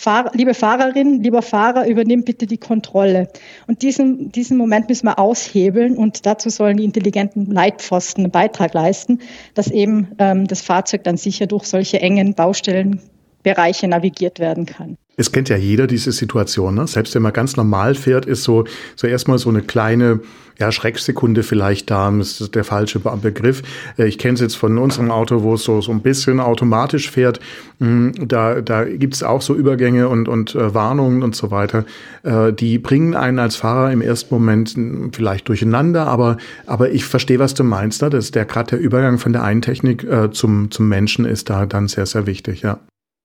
Fahr 0.03 0.31
liebe 0.33 0.53
Fahrerin, 0.53 1.23
lieber 1.23 1.41
Fahrer, 1.41 1.87
übernimm 1.87 2.25
bitte 2.25 2.45
die 2.45 2.57
Kontrolle. 2.57 3.29
Und 3.67 3.83
diesen, 3.83 4.33
diesen 4.33 4.57
Moment 4.57 4.89
müssen 4.89 5.05
wir 5.05 5.17
aushebeln 5.17 5.95
und 5.95 6.25
dazu 6.25 6.49
sollen 6.49 6.75
die 6.75 6.83
intelligenten 6.83 7.45
Leitpfosten 7.45 8.25
einen 8.25 8.31
Beitrag 8.31 8.73
leisten, 8.73 9.19
dass 9.53 9.71
eben 9.71 10.09
ähm, 10.19 10.45
das 10.45 10.61
Fahrzeug 10.61 11.05
dann 11.05 11.15
sicher 11.15 11.47
durch 11.47 11.63
solche 11.63 12.01
engen 12.01 12.33
Baustellenbereiche 12.33 13.87
navigiert 13.87 14.39
werden 14.39 14.65
kann. 14.65 14.97
Es 15.15 15.31
kennt 15.31 15.47
ja 15.47 15.55
jeder 15.55 15.87
diese 15.87 16.11
Situation. 16.11 16.75
Ne? 16.75 16.85
Selbst 16.85 17.15
wenn 17.15 17.21
man 17.21 17.31
ganz 17.31 17.55
normal 17.55 17.95
fährt, 17.95 18.25
ist 18.25 18.43
so, 18.43 18.65
so 18.97 19.07
erstmal 19.07 19.37
so 19.37 19.49
eine 19.49 19.61
kleine 19.61 20.19
ja, 20.59 20.71
Schrecksekunde 20.71 21.43
vielleicht 21.43 21.89
da. 21.89 22.11
Das 22.11 22.41
ist 22.41 22.55
der 22.55 22.63
falsche 22.63 22.99
Begriff. 22.99 23.61
Äh, 23.97 24.07
ich 24.07 24.17
kenne 24.17 24.35
es 24.35 24.41
jetzt 24.41 24.55
von 24.55 24.77
unserem 24.77 25.11
Auto, 25.11 25.43
wo 25.43 25.55
es 25.55 25.63
so, 25.63 25.81
so 25.81 25.91
ein 25.91 26.01
bisschen 26.01 26.39
automatisch 26.39 27.09
fährt. 27.09 27.39
Mm, 27.79 28.09
da, 28.19 28.61
da 28.61 28.85
gibt 28.85 29.15
es 29.15 29.23
auch 29.23 29.41
so 29.41 29.55
Übergänge 29.55 30.09
und, 30.09 30.27
und 30.27 30.55
äh, 30.55 30.73
Warnungen 30.73 31.23
und 31.23 31.35
so 31.35 31.51
weiter. 31.51 31.85
Äh, 32.23 32.53
die 32.53 32.77
bringen 32.77 33.15
einen 33.15 33.39
als 33.39 33.55
Fahrer 33.55 33.91
im 33.91 34.01
ersten 34.01 34.33
Moment 34.33 34.75
vielleicht 35.15 35.47
durcheinander, 35.47 36.07
aber, 36.07 36.37
aber 36.65 36.91
ich 36.91 37.05
verstehe, 37.05 37.39
was 37.39 37.53
du 37.53 37.63
meinst. 37.63 38.01
Ne? 38.01 38.09
Das, 38.09 38.31
der 38.31 38.45
gerade 38.45 38.71
der 38.71 38.79
Übergang 38.79 39.17
von 39.17 39.33
der 39.33 39.43
einen 39.43 39.61
Technik 39.61 40.03
äh, 40.03 40.31
zum, 40.31 40.71
zum 40.71 40.87
Menschen 40.87 41.25
ist 41.25 41.49
da 41.49 41.65
dann 41.65 41.87
sehr, 41.87 42.05
sehr 42.05 42.25
wichtig, 42.25 42.61
ja 42.61 42.79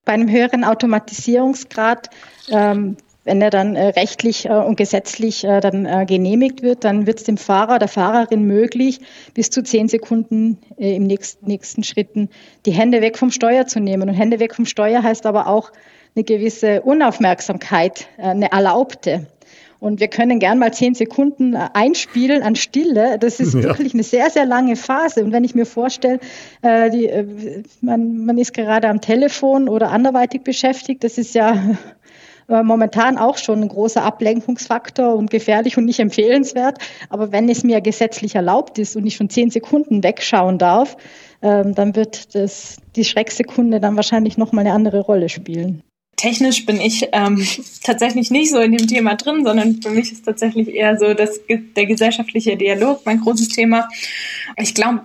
bei 0.09 0.15
einem 0.15 0.31
höheren 0.31 0.65
Automatisierungsgrad, 0.65 2.09
ähm, 2.49 2.97
wenn 3.29 3.43
er 3.43 3.51
dann 3.51 3.77
äh, 3.77 3.89
rechtlich 3.89 4.47
äh, 4.47 4.55
und 4.55 4.77
gesetzlich 4.77 5.45
äh, 5.45 5.61
dann 5.61 6.07
genehmigt 6.07 6.63
wird, 6.63 6.85
dann 6.85 7.07
wird 7.07 7.19
es 7.19 7.25
dem 7.25 7.37
Fahrer, 7.37 7.79
der 7.79 7.89
Fahrerin 7.89 8.45
möglich, 8.45 9.01
bis 9.35 9.51
zu 9.51 9.63
zehn 9.63 9.87
Sekunden 9.87 10.59
im 10.77 11.05
nächsten, 11.05 11.47
nächsten 11.47 11.85
Schritten 11.85 12.31
die 12.65 12.73
Hände 12.73 13.03
weg 13.03 13.19
vom 13.19 13.31
Steuer 13.31 13.67
zu 13.67 13.81
nehmen. 13.81 14.09
Und 14.09 14.15
Hände 14.15 14.41
weg 14.41 14.55
vom 14.55 14.65
Steuer 14.65 15.03
heißt 15.03 15.27
aber 15.27 15.47
auch 15.47 15.73
eine 16.17 16.25
gewisse 16.25 16.81
Unaufmerksamkeit, 16.83 18.09
eine 18.17 18.51
erlaubte. 18.51 19.27
Und 19.81 20.01
wir 20.01 20.09
können 20.09 20.41
gern 20.41 20.59
mal 20.59 20.73
zehn 20.73 20.95
Sekunden 20.95 21.55
einspielen 21.55 22.43
an 22.43 22.57
Stille. 22.57 23.19
Das 23.19 23.39
ist 23.39 23.55
ja. 23.55 23.63
wirklich 23.63 23.95
eine 23.95 24.03
sehr, 24.03 24.29
sehr 24.31 24.45
lange 24.45 24.75
Phase. 24.75 25.23
Und 25.23 25.33
wenn 25.33 25.45
ich 25.45 25.55
mir 25.55 25.67
vorstelle, 25.67 26.19
äh, 26.63 26.91
die, 26.91 27.07
äh, 27.07 27.63
man, 27.81 28.25
man 28.25 28.39
ist 28.39 28.55
gerade 28.55 28.89
am 28.89 29.01
Telefon 29.01 29.69
oder 29.69 29.91
anderweitig 29.91 30.43
beschäftigt, 30.43 31.05
das 31.05 31.17
ist 31.17 31.35
ja 31.35 31.77
äh, 32.49 32.63
momentan 32.63 33.19
auch 33.19 33.39
schon 33.39 33.63
ein 33.63 33.69
großer 33.69 34.03
Ablenkungsfaktor 34.03 35.15
und 35.15 35.31
gefährlich 35.31 35.77
und 35.77 35.85
nicht 35.85 36.01
empfehlenswert. 36.01 36.79
Aber 37.11 37.33
wenn 37.33 37.49
es 37.49 37.65
mir 37.65 37.81
gesetzlich 37.81 38.35
erlaubt 38.35 38.79
ist 38.79 38.97
und 38.97 39.07
ich 39.07 39.17
schon 39.17 39.31
zehn 39.31 39.51
Sekunden 39.51 40.03
wegschauen 40.03 40.59
darf, 40.59 40.97
ähm, 41.43 41.75
dann 41.75 41.95
wird 41.95 42.35
das, 42.35 42.79
die 42.97 43.05
Schrecksekunde 43.05 43.81
dann 43.81 43.97
wahrscheinlich 43.97 44.39
nochmal 44.39 44.67
eine 44.67 44.75
andere 44.75 45.01
Rolle 45.01 45.29
spielen 45.29 45.83
technisch 46.19 46.67
bin 46.67 46.81
ich 46.81 47.09
ähm, 47.13 47.47
tatsächlich 47.83 48.31
nicht 48.31 48.51
so 48.51 48.59
in 48.59 48.77
dem 48.77 48.87
Thema 48.87 49.15
drin, 49.15 49.45
sondern 49.45 49.81
für 49.81 49.91
mich 49.91 50.13
ist 50.13 50.25
tatsächlich 50.27 50.69
eher 50.69 50.99
so 50.99 51.15
das, 51.15 51.41
der 51.49 51.87
gesellschaftliche 51.87 52.57
Dialog 52.57 53.01
mein 53.07 53.21
großes 53.21 53.49
Thema. 53.49 53.89
Ich 54.57 54.75
glaube, 54.75 55.03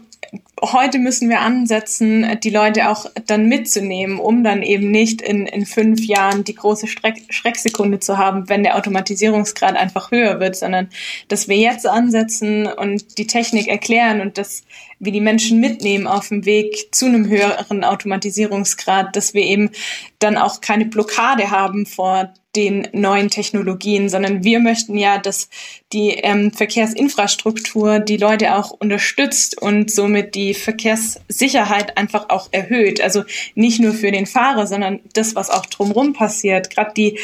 heute 0.72 0.98
müssen 0.98 1.30
wir 1.30 1.42
ansetzen, 1.42 2.40
die 2.42 2.50
Leute 2.50 2.90
auch 2.90 3.06
dann 3.26 3.48
mitzunehmen, 3.48 4.20
um 4.20 4.44
dann 4.44 4.62
eben 4.62 4.92
nicht 4.92 5.22
in, 5.22 5.46
in 5.46 5.66
fünf 5.66 6.02
Jahren 6.06 6.46
die 6.46 6.56
große 6.56 6.88
Schreck, 6.88 7.24
Schrecksekunde 7.30 8.00
zu 8.00 8.18
haben, 8.18 8.48
wenn 8.48 8.64
der 8.64 8.78
Automatisierungsgrad 8.78 9.76
einfach 9.76 10.12
höher 10.12 10.40
wird, 10.40 10.56
sondern 10.56 10.90
dass 11.28 11.50
wir 11.50 11.58
jetzt 11.58 11.86
ansetzen 11.86 12.68
und 12.68 13.18
die 13.18 13.28
Technik 13.28 13.68
erklären 13.68 14.22
und 14.22 14.38
dass 14.38 14.64
wir 15.00 15.12
die 15.12 15.22
Menschen 15.22 15.60
mitnehmen 15.60 16.08
auf 16.08 16.30
dem 16.30 16.46
Weg 16.46 16.96
zu 16.96 17.08
einem 17.08 17.28
höheren 17.28 17.84
Automatisierungsgrad, 17.84 19.16
dass 19.16 19.34
wir 19.34 19.44
eben 19.44 19.70
dann 20.20 20.38
auch 20.38 20.62
keine 20.62 20.86
Blockade 20.86 21.52
haben 21.52 21.86
vor 21.86 22.34
den 22.56 22.88
neuen 22.92 23.30
Technologien, 23.30 24.10
sondern 24.10 24.44
wir 24.44 24.60
möchten 24.60 24.96
ja, 24.96 25.18
dass 25.18 25.50
die 25.92 26.10
ähm, 26.10 26.52
Verkehrsinfrastruktur 26.52 28.00
die 28.00 28.18
Leute 28.18 28.56
auch 28.56 28.70
unterstützt 28.70 29.60
und 29.60 29.90
somit 29.90 30.36
die 30.36 30.53
Verkehrssicherheit 30.54 31.98
einfach 31.98 32.30
auch 32.30 32.50
erhöht. 32.52 33.02
Also 33.02 33.24
nicht 33.56 33.80
nur 33.80 33.94
für 33.94 34.12
den 34.12 34.26
Fahrer, 34.26 34.68
sondern 34.68 35.00
das, 35.14 35.36
was 35.36 35.50
auch 35.50 35.66
drumherum 35.66 36.14
passiert. 36.14 36.70
Gerade 36.70 36.94
die 36.96 37.20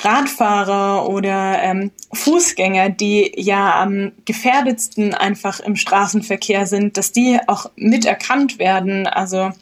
Radfahrer 0.00 1.08
oder 1.08 1.62
ähm, 1.62 1.90
Fußgänger, 2.12 2.90
die 2.90 3.32
ja 3.36 3.80
am 3.80 4.12
gefährdetsten 4.26 5.14
einfach 5.14 5.60
im 5.60 5.76
Straßenverkehr 5.76 6.66
sind, 6.66 6.96
dass 6.96 7.12
die 7.12 7.38
auch 7.46 7.70
miterkannt 7.76 8.58
werden. 8.58 9.06
Also 9.06 9.52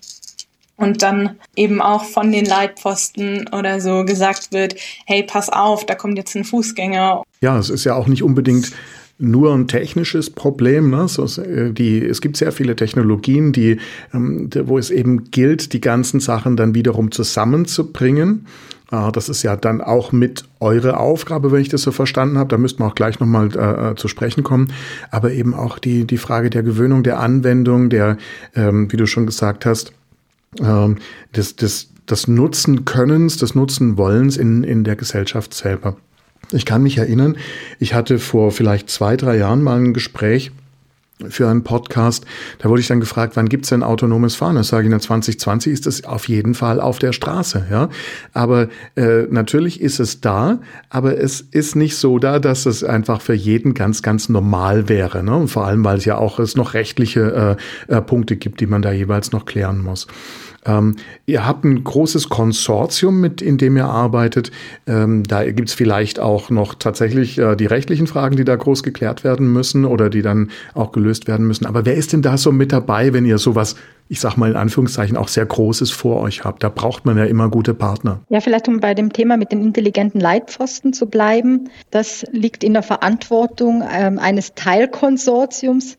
und 0.77 1.03
dann 1.03 1.39
eben 1.55 1.81
auch 1.81 2.05
von 2.05 2.33
den 2.33 2.45
Leitpfosten 2.45 3.49
oder 3.49 3.81
so 3.81 4.05
gesagt 4.05 4.53
wird, 4.53 4.75
hey, 5.07 5.23
pass 5.23 5.49
auf, 5.49 5.87
da 5.87 5.95
kommt 5.95 6.19
jetzt 6.19 6.35
ein 6.35 6.45
Fußgänger. 6.45 7.23
Ja, 7.41 7.59
es 7.59 7.71
ist 7.71 7.85
ja 7.85 7.95
auch 7.95 8.09
nicht 8.09 8.23
unbedingt 8.23 8.73
nur 9.19 9.55
ein 9.55 9.69
technisches 9.69 10.31
Problem. 10.31 10.91
Ne? 10.91 11.09
So, 11.09 11.25
äh, 11.41 11.73
die, 11.73 12.05
es 12.05 12.21
gibt 12.21 12.37
sehr 12.37 12.53
viele 12.53 12.77
Technologien, 12.77 13.53
die, 13.53 13.79
ähm, 14.13 14.51
wo 14.65 14.79
es 14.79 14.91
eben 14.91 15.31
gilt, 15.31 15.73
die 15.73 15.81
ganzen 15.81 16.21
Sachen 16.21 16.57
dann 16.57 16.75
wiederum 16.75 17.11
zusammenzubringen. 17.11 18.47
Äh, 18.91 19.13
das 19.13 19.29
ist 19.29 19.43
ja 19.43 19.57
dann 19.57 19.81
auch 19.81 20.13
mit 20.13 20.45
eure 20.61 20.99
Aufgabe, 20.99 21.53
wenn 21.53 21.61
ich 21.61 21.69
das 21.69 21.83
so 21.83 21.93
verstanden 21.93 22.39
habe. 22.39 22.49
Da 22.49 22.59
müssten 22.59 22.83
wir 22.83 22.87
auch 22.87 22.95
gleich 22.95 23.21
nochmal 23.21 23.51
äh, 23.57 23.91
äh, 23.91 23.95
zu 23.95 24.09
sprechen 24.09 24.43
kommen. 24.43 24.73
Aber 25.11 25.33
eben 25.33 25.55
auch 25.55 25.79
die, 25.79 26.07
die 26.07 26.19
Frage 26.19 26.51
der 26.51 26.63
Gewöhnung, 26.63 27.03
der 27.03 27.21
Anwendung, 27.21 27.91
der, 27.91 28.19
ähm, 28.55 28.91
wie 28.91 28.97
du 28.97 29.07
schon 29.07 29.27
gesagt 29.27 29.65
hast, 29.67 29.93
ähm, 30.61 30.97
des, 31.35 31.57
des, 31.57 31.91
des 32.09 32.29
Nutzen 32.29 32.85
Könnens, 32.85 33.37
des 33.37 33.55
Nutzen 33.55 33.97
Wollens 33.97 34.37
in, 34.37 34.65
in 34.65 34.85
der 34.85 34.97
Gesellschaft 34.97 35.55
selber. 35.55 35.97
Ich 36.53 36.65
kann 36.65 36.83
mich 36.83 36.99
erinnern, 36.99 37.37
ich 37.79 37.95
hatte 37.95 38.19
vor 38.19 38.51
vielleicht 38.51 38.91
zwei, 38.91 39.17
drei 39.17 39.37
Jahren 39.37 39.63
mal 39.63 39.79
ein 39.79 39.95
Gespräch 39.95 40.53
für 41.29 41.49
einen 41.49 41.63
Podcast. 41.63 42.27
Da 42.59 42.69
wurde 42.69 42.81
ich 42.81 42.89
dann 42.89 42.99
gefragt, 43.01 43.37
wann 43.37 43.49
gibt's 43.49 43.69
denn 43.69 43.83
autonomes 43.83 44.35
Fahren? 44.35 44.57
Das 44.57 44.69
sage 44.69 44.89
ich, 44.89 44.93
in 44.93 44.99
2020 44.99 45.73
ist 45.73 45.87
es 45.87 46.05
auf 46.05 46.29
jeden 46.29 46.55
Fall 46.55 46.81
auf 46.81 46.99
der 46.99 47.13
Straße. 47.13 47.67
Ja, 47.71 47.89
Aber 48.33 48.69
äh, 48.97 49.23
natürlich 49.31 49.81
ist 49.81 50.01
es 50.01 50.21
da, 50.21 50.59
aber 50.91 51.19
es 51.19 51.41
ist 51.41 51.77
nicht 51.77 51.97
so 51.97 52.19
da, 52.19 52.41
dass 52.41 52.67
es 52.67 52.83
einfach 52.83 53.21
für 53.21 53.35
jeden 53.35 53.75
ganz, 53.75 54.03
ganz 54.03 54.29
normal 54.29 54.89
wäre. 54.89 55.23
Ne? 55.23 55.37
Und 55.37 55.49
vor 55.49 55.67
allem, 55.67 55.85
weil 55.85 55.99
es 55.99 56.05
ja 56.05 56.19
auch 56.19 56.39
es 56.41 56.57
noch 56.57 56.75
rechtliche 56.75 57.57
äh, 57.89 57.95
äh, 57.95 58.01
Punkte 58.01 58.37
gibt, 58.37 58.61
die 58.61 58.67
man 58.67 58.83
da 58.83 58.93
jeweils 58.93 59.31
noch 59.31 59.47
klären 59.47 59.79
muss. 59.79 60.09
Ähm, 60.67 60.97
ihr 61.27 61.47
habt 61.47 61.65
ein 61.65 61.85
großes 61.85 62.29
Konsortium, 62.29 63.21
mit 63.21 63.43
in 63.43 63.59
dem 63.59 63.77
ihr 63.77 63.87
arbeitet. 63.87 64.51
Ähm, 64.87 65.25
da 65.25 65.45
gibt 65.51 65.69
es 65.69 65.75
vielleicht 65.75 66.19
auch 66.21 66.51
noch 66.51 66.75
tatsächlich 66.75 67.39
äh, 67.39 67.57
die 67.57 67.67
rechtlichen 67.67 68.07
Fragen, 68.07 68.37
die 68.37 68.45
da 68.45 68.57
groß 68.57 68.83
geklärt 68.83 69.25
werden 69.25 69.53
müssen 69.53 69.85
oder 69.85 70.11
die 70.11 70.23
dann 70.23 70.51
auch 70.75 70.93
gelöst 70.93 71.29
werden 71.29 71.47
müssen. 71.47 71.67
Aber 71.67 71.85
wer 71.85 71.95
ist 71.95 72.13
denn 72.13 72.23
da 72.23 72.37
so 72.37 72.53
mit 72.53 72.73
dabei, 72.73 73.13
wenn 73.13 73.25
ihr 73.25 73.39
sowas, 73.39 73.77
ich 74.09 74.21
sag 74.21 74.37
mal 74.37 74.51
in 74.51 74.57
Anführungszeichen, 74.57 75.17
auch 75.17 75.29
sehr 75.29 75.47
Großes 75.47 75.91
vor 75.91 76.21
euch 76.21 76.45
habt? 76.45 76.63
Da 76.63 76.69
braucht 76.69 77.05
man 77.05 77.17
ja 77.17 77.25
immer 77.25 77.49
gute 77.49 77.75
Partner. 77.75 78.21
Ja, 78.29 78.41
vielleicht 78.41 78.69
um 78.69 78.81
bei 78.81 78.95
dem 78.95 79.13
Thema 79.13 79.37
mit 79.37 79.53
den 79.53 79.63
intelligenten 79.63 80.21
Leitpfosten 80.21 80.93
zu 80.93 81.07
bleiben. 81.07 81.71
Das 81.91 82.25
liegt 82.33 82.65
in 82.65 82.73
der 82.73 82.83
Verantwortung 82.83 83.83
ähm, 83.91 84.19
eines 84.19 84.55
Teilkonsortiums, 84.55 85.97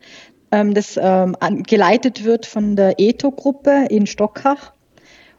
das 0.50 0.98
ähm, 1.00 1.36
geleitet 1.64 2.24
wird 2.24 2.46
von 2.46 2.76
der 2.76 2.98
ETO-Gruppe 2.98 3.86
in 3.90 4.06
Stockach. 4.06 4.72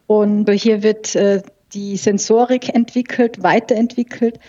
Und 0.05 0.49
hier 0.49 0.83
wird 0.83 1.15
äh, 1.15 1.41
die 1.73 1.97
Sensorik 1.97 2.73
entwickelt, 2.73 3.43
weiterentwickelt, 3.43 4.39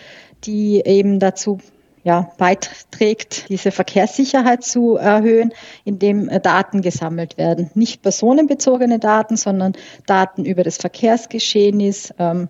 die 0.45 0.83
eben 0.85 1.19
dazu 1.19 1.59
ja, 2.05 2.33
beiträgt, 2.39 3.49
diese 3.49 3.71
Verkehrssicherheit 3.71 4.65
zu 4.65 4.97
erhöhen, 4.97 5.53
indem 5.85 6.29
äh, 6.29 6.41
Daten 6.41 6.81
gesammelt 6.81 7.37
werden. 7.37 7.71
Nicht 7.75 8.03
personenbezogene 8.03 8.99
Daten, 8.99 9.37
sondern 9.37 9.75
Daten 10.07 10.45
über 10.45 10.63
das 10.63 10.77
Verkehrsgeschehen 10.77 11.81
ist, 11.81 12.15
ähm, 12.19 12.49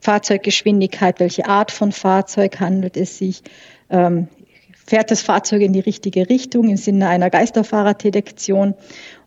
Fahrzeuggeschwindigkeit, 0.00 1.20
welche 1.20 1.46
Art 1.46 1.70
von 1.70 1.92
Fahrzeug 1.92 2.58
handelt 2.58 2.96
es 2.96 3.18
sich, 3.18 3.42
ähm, 3.90 4.28
fährt 4.90 5.12
das 5.12 5.22
Fahrzeug 5.22 5.62
in 5.62 5.72
die 5.72 5.78
richtige 5.78 6.28
Richtung 6.28 6.68
im 6.68 6.76
Sinne 6.76 7.08
einer 7.08 7.30
Geisterfahrerdetektion. 7.30 8.74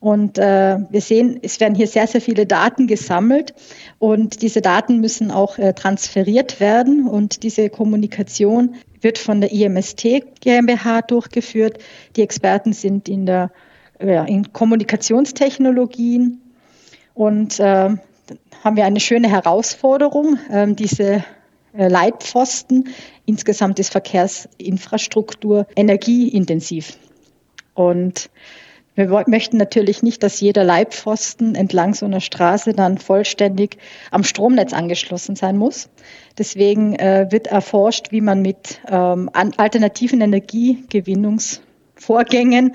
Und 0.01 0.37
äh, 0.37 0.77
wir 0.89 0.99
sehen, 0.99 1.39
es 1.41 1.61
werden 1.61 1.73
hier 1.73 1.87
sehr, 1.87 2.05
sehr 2.05 2.19
viele 2.19 2.45
Daten 2.45 2.85
gesammelt 2.85 3.53
und 3.97 4.41
diese 4.41 4.59
Daten 4.59 4.99
müssen 4.99 5.31
auch 5.31 5.57
äh, 5.57 5.71
transferiert 5.71 6.59
werden 6.59 7.07
und 7.07 7.43
diese 7.43 7.69
Kommunikation 7.69 8.75
wird 8.99 9.17
von 9.17 9.39
der 9.39 9.53
IMST 9.53 10.05
GmbH 10.41 11.01
durchgeführt. 11.03 11.77
Die 12.17 12.23
Experten 12.23 12.73
sind 12.73 13.07
in 13.07 13.25
der 13.25 13.49
ja, 14.01 14.25
in 14.25 14.51
Kommunikationstechnologien 14.51 16.41
und 17.13 17.57
äh, 17.61 17.89
haben 18.65 18.75
wir 18.75 18.83
eine 18.83 18.99
schöne 18.99 19.29
Herausforderung, 19.29 20.37
äh, 20.49 20.73
diese 20.73 21.03
äh, 21.03 21.21
Leitpfosten. 21.73 22.89
Insgesamt 23.25 23.79
ist 23.79 23.91
Verkehrsinfrastruktur 23.91 25.67
energieintensiv. 25.75 26.97
Und 27.73 28.29
wir 28.95 29.23
möchten 29.25 29.57
natürlich 29.57 30.03
nicht, 30.03 30.21
dass 30.21 30.39
jeder 30.39 30.63
Leitpfosten 30.63 31.55
entlang 31.55 31.95
so 31.95 32.05
einer 32.05 32.21
Straße 32.21 32.73
dann 32.73 32.99
vollständig 32.99 33.77
am 34.11 34.23
Stromnetz 34.23 34.71
angeschlossen 34.71 35.35
sein 35.35 35.57
muss. 35.57 35.89
Deswegen 36.37 36.95
äh, 36.95 37.27
wird 37.31 37.47
erforscht, 37.47 38.11
wie 38.11 38.21
man 38.21 38.43
mit 38.43 38.81
ähm, 38.87 39.31
alternativen 39.33 40.21
Energiegewinnungs 40.21 41.61
Vorgängen 42.03 42.73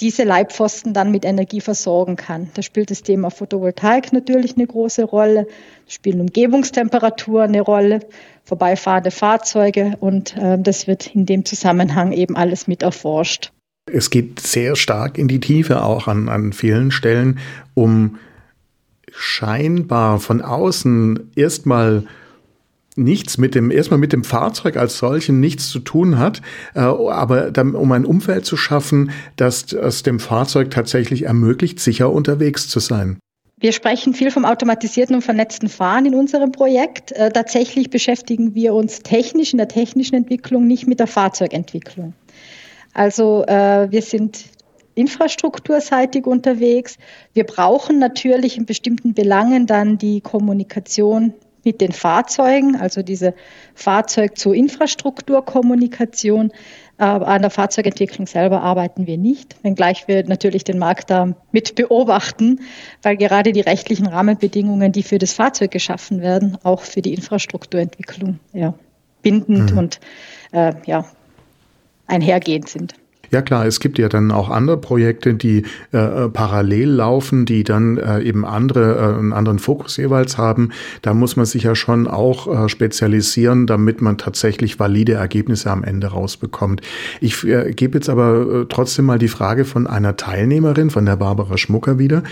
diese 0.00 0.24
Leitpfosten 0.24 0.92
dann 0.92 1.10
mit 1.10 1.24
Energie 1.24 1.60
versorgen 1.60 2.16
kann. 2.16 2.50
Da 2.54 2.62
spielt 2.62 2.90
das 2.90 3.02
Thema 3.02 3.30
Photovoltaik 3.30 4.12
natürlich 4.12 4.56
eine 4.56 4.66
große 4.66 5.04
Rolle, 5.04 5.46
spielen 5.88 6.20
Umgebungstemperaturen 6.20 7.48
eine 7.48 7.62
Rolle, 7.62 8.00
vorbeifahrende 8.44 9.10
Fahrzeuge 9.10 9.96
und 10.00 10.36
äh, 10.36 10.58
das 10.58 10.86
wird 10.86 11.14
in 11.14 11.24
dem 11.24 11.44
Zusammenhang 11.44 12.12
eben 12.12 12.36
alles 12.36 12.68
mit 12.68 12.82
erforscht. 12.82 13.52
Es 13.90 14.10
geht 14.10 14.40
sehr 14.40 14.76
stark 14.76 15.16
in 15.16 15.28
die 15.28 15.40
Tiefe 15.40 15.82
auch 15.82 16.06
an, 16.06 16.28
an 16.28 16.52
vielen 16.52 16.90
Stellen, 16.90 17.38
um 17.74 18.18
scheinbar 19.10 20.20
von 20.20 20.42
außen 20.42 21.30
erstmal 21.34 22.04
nichts 22.96 23.38
mit 23.38 23.54
dem, 23.54 23.70
erstmal 23.70 23.98
mit 23.98 24.12
dem 24.12 24.24
Fahrzeug 24.24 24.76
als 24.76 24.98
solchen 24.98 25.40
nichts 25.40 25.68
zu 25.68 25.78
tun 25.78 26.18
hat, 26.18 26.42
äh, 26.74 26.80
aber 26.80 27.50
dann, 27.50 27.74
um 27.74 27.92
ein 27.92 28.04
Umfeld 28.04 28.46
zu 28.46 28.56
schaffen, 28.56 29.10
das 29.36 29.72
es 29.72 30.02
dem 30.02 30.18
Fahrzeug 30.18 30.70
tatsächlich 30.70 31.24
ermöglicht, 31.24 31.78
sicher 31.80 32.12
unterwegs 32.12 32.68
zu 32.68 32.80
sein. 32.80 33.18
Wir 33.58 33.72
sprechen 33.72 34.12
viel 34.12 34.30
vom 34.30 34.44
automatisierten 34.44 35.16
und 35.16 35.22
vernetzten 35.22 35.70
Fahren 35.70 36.04
in 36.04 36.14
unserem 36.14 36.52
Projekt. 36.52 37.12
Äh, 37.12 37.30
tatsächlich 37.30 37.88
beschäftigen 37.88 38.54
wir 38.54 38.74
uns 38.74 39.00
technisch 39.00 39.52
in 39.52 39.58
der 39.58 39.68
technischen 39.68 40.14
Entwicklung 40.14 40.66
nicht 40.66 40.86
mit 40.86 41.00
der 41.00 41.06
Fahrzeugentwicklung. 41.06 42.12
Also 42.92 43.44
äh, 43.46 43.90
wir 43.90 44.02
sind 44.02 44.44
infrastrukturseitig 44.94 46.26
unterwegs. 46.26 46.96
Wir 47.32 47.44
brauchen 47.44 47.98
natürlich 47.98 48.56
in 48.56 48.66
bestimmten 48.66 49.14
Belangen 49.14 49.66
dann 49.66 49.98
die 49.98 50.20
Kommunikation 50.20 51.34
mit 51.66 51.82
den 51.82 51.92
Fahrzeugen, 51.92 52.76
also 52.76 53.02
diese 53.02 53.34
Fahrzeug 53.74 54.38
zur 54.38 54.54
Infrastrukturkommunikation. 54.54 56.52
An 56.96 57.42
der 57.42 57.50
Fahrzeugentwicklung 57.50 58.26
selber 58.26 58.62
arbeiten 58.62 59.06
wir 59.06 59.18
nicht, 59.18 59.56
wenngleich 59.62 60.08
wir 60.08 60.24
natürlich 60.24 60.64
den 60.64 60.78
Markt 60.78 61.10
da 61.10 61.34
mit 61.52 61.74
beobachten, 61.74 62.60
weil 63.02 63.18
gerade 63.18 63.52
die 63.52 63.60
rechtlichen 63.60 64.06
Rahmenbedingungen, 64.06 64.92
die 64.92 65.02
für 65.02 65.18
das 65.18 65.34
Fahrzeug 65.34 65.72
geschaffen 65.72 66.22
werden, 66.22 66.56
auch 66.62 66.80
für 66.80 67.02
die 67.02 67.12
Infrastrukturentwicklung 67.12 68.40
ja, 68.54 68.72
bindend 69.20 69.72
mhm. 69.72 69.78
und 69.78 70.00
äh, 70.52 70.72
ja, 70.86 71.04
einhergehend 72.06 72.70
sind. 72.70 72.94
Ja 73.30 73.42
klar, 73.42 73.66
es 73.66 73.80
gibt 73.80 73.98
ja 73.98 74.08
dann 74.08 74.30
auch 74.30 74.50
andere 74.50 74.76
Projekte, 74.76 75.34
die 75.34 75.64
äh, 75.92 75.98
äh, 75.98 76.28
parallel 76.28 76.88
laufen, 76.90 77.46
die 77.46 77.64
dann 77.64 77.98
äh, 77.98 78.20
eben 78.20 78.44
andere, 78.44 78.96
äh, 78.96 79.18
einen 79.18 79.32
anderen 79.32 79.58
Fokus 79.58 79.96
jeweils 79.96 80.38
haben. 80.38 80.70
Da 81.02 81.14
muss 81.14 81.36
man 81.36 81.46
sich 81.46 81.64
ja 81.64 81.74
schon 81.74 82.06
auch 82.06 82.46
äh, 82.46 82.68
spezialisieren, 82.68 83.66
damit 83.66 84.00
man 84.00 84.18
tatsächlich 84.18 84.78
valide 84.78 85.14
Ergebnisse 85.14 85.70
am 85.70 85.84
Ende 85.84 86.08
rausbekommt. 86.08 86.80
Ich 87.20 87.44
äh, 87.44 87.72
gebe 87.72 87.98
jetzt 87.98 88.08
aber 88.08 88.66
trotzdem 88.68 89.06
mal 89.06 89.18
die 89.18 89.28
Frage 89.28 89.64
von 89.64 89.86
einer 89.86 90.16
Teilnehmerin, 90.16 90.90
von 90.90 91.06
der 91.06 91.16
Barbara 91.16 91.58
Schmucker 91.58 91.98
wieder. 91.98 92.22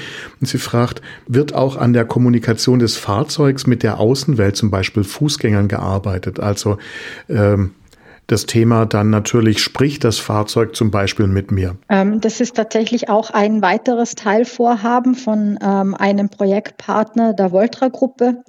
Und 0.40 0.46
sie 0.46 0.58
fragt, 0.58 1.02
wird 1.26 1.54
auch 1.54 1.76
an 1.76 1.92
der 1.92 2.04
Kommunikation 2.04 2.78
des 2.78 2.96
Fahrzeugs 2.96 3.66
mit 3.66 3.82
der 3.82 3.98
Außenwelt, 3.98 4.56
zum 4.56 4.70
Beispiel 4.70 5.04
Fußgängern, 5.04 5.68
gearbeitet? 5.68 6.40
Also 6.40 6.78
ähm, 7.28 7.70
das 8.26 8.46
Thema 8.46 8.86
dann 8.86 9.10
natürlich 9.10 9.60
spricht 9.60 10.04
das 10.04 10.18
Fahrzeug 10.18 10.74
zum 10.74 10.90
Beispiel 10.90 11.26
mit 11.26 11.50
mir. 11.50 11.76
Ähm, 11.88 12.20
das 12.20 12.40
ist 12.40 12.56
tatsächlich 12.56 13.08
auch 13.08 13.30
ein 13.30 13.62
weiteres 13.62 14.14
Teilvorhaben 14.14 15.14
von 15.14 15.58
ähm, 15.62 15.94
einem 15.94 16.28
Projektpartner 16.28 17.34
der 17.34 17.52
Voltra-Gruppe, 17.52 18.42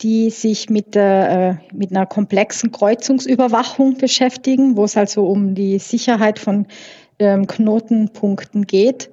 die 0.00 0.30
sich 0.30 0.70
mit, 0.70 0.94
äh, 0.94 1.54
mit 1.72 1.90
einer 1.90 2.06
komplexen 2.06 2.70
Kreuzungsüberwachung 2.70 3.98
beschäftigen, 3.98 4.76
wo 4.76 4.84
es 4.84 4.96
also 4.96 5.26
um 5.26 5.54
die 5.54 5.78
Sicherheit 5.78 6.38
von 6.38 6.66
ähm, 7.18 7.46
Knotenpunkten 7.46 8.66
geht, 8.66 9.10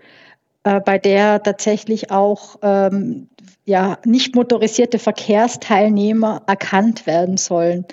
äh, 0.64 0.80
bei 0.80 1.00
der 1.00 1.42
tatsächlich 1.42 2.12
auch 2.12 2.58
ähm, 2.62 3.30
ja, 3.66 3.98
nicht 4.06 4.36
motorisierte 4.36 5.00
Verkehrsteilnehmer 5.00 6.44
erkannt 6.46 7.08
werden 7.08 7.38
sollen. 7.38 7.86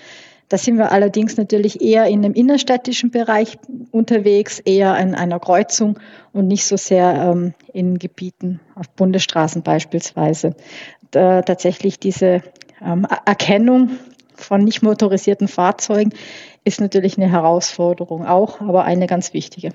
Da 0.53 0.59
sind 0.59 0.77
wir 0.77 0.93
allerdings 0.93 1.39
natürlich 1.39 1.81
eher 1.81 2.05
in 2.09 2.21
dem 2.21 2.35
innerstädtischen 2.35 3.11
Bereich 3.11 3.57
unterwegs, 3.91 4.59
eher 4.59 4.93
an 4.93 5.15
einer 5.15 5.41
Kreuzung 5.41 5.99
und 6.35 6.47
nicht 6.47 6.67
so 6.67 6.77
sehr 6.77 7.15
ähm, 7.15 7.55
in 7.73 7.99
Gebieten 7.99 8.61
auf 8.75 8.91
Bundesstraßen 8.91 9.63
beispielsweise. 9.63 10.55
Da 11.11 11.41
tatsächlich 11.41 11.99
diese 11.99 12.43
ähm, 12.85 13.07
Erkennung 13.25 13.93
von 14.35 14.63
nicht 14.63 14.83
motorisierten 14.83 15.49
Fahrzeugen 15.49 16.13
ist 16.65 16.83
natürlich 16.83 17.17
eine 17.17 17.31
Herausforderung 17.33 18.27
auch, 18.27 18.61
aber 18.61 18.85
eine 18.85 19.07
ganz 19.07 19.33
wichtige. 19.33 19.71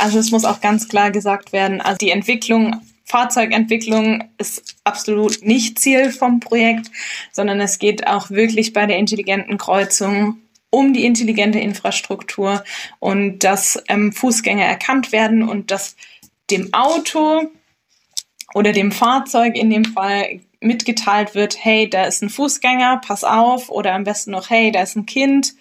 Also 0.00 0.18
es 0.18 0.30
muss 0.30 0.46
auch 0.46 0.62
ganz 0.62 0.88
klar 0.88 1.10
gesagt 1.10 1.52
werden, 1.52 1.82
also 1.82 1.98
die 1.98 2.10
Entwicklung 2.10 2.80
Fahrzeugentwicklung 3.12 4.24
ist 4.38 4.76
absolut 4.84 5.44
nicht 5.44 5.78
Ziel 5.78 6.10
vom 6.10 6.40
Projekt, 6.40 6.90
sondern 7.30 7.60
es 7.60 7.78
geht 7.78 8.06
auch 8.06 8.30
wirklich 8.30 8.72
bei 8.72 8.86
der 8.86 8.96
intelligenten 8.96 9.58
Kreuzung 9.58 10.38
um 10.70 10.94
die 10.94 11.04
intelligente 11.04 11.58
Infrastruktur 11.58 12.64
und 13.00 13.40
dass 13.40 13.82
ähm, 13.88 14.12
Fußgänger 14.12 14.64
erkannt 14.64 15.12
werden 15.12 15.46
und 15.46 15.70
dass 15.70 15.94
dem 16.50 16.72
Auto 16.72 17.50
oder 18.54 18.72
dem 18.72 18.92
Fahrzeug 18.92 19.56
in 19.56 19.68
dem 19.68 19.84
Fall 19.84 20.40
mitgeteilt 20.60 21.34
wird, 21.34 21.62
hey, 21.62 21.90
da 21.90 22.04
ist 22.04 22.22
ein 22.22 22.30
Fußgänger, 22.30 23.02
pass 23.06 23.24
auf, 23.24 23.68
oder 23.68 23.92
am 23.92 24.04
besten 24.04 24.30
noch, 24.30 24.48
hey, 24.48 24.72
da 24.72 24.82
ist 24.82 24.96
ein 24.96 25.04
Kind. 25.04 25.54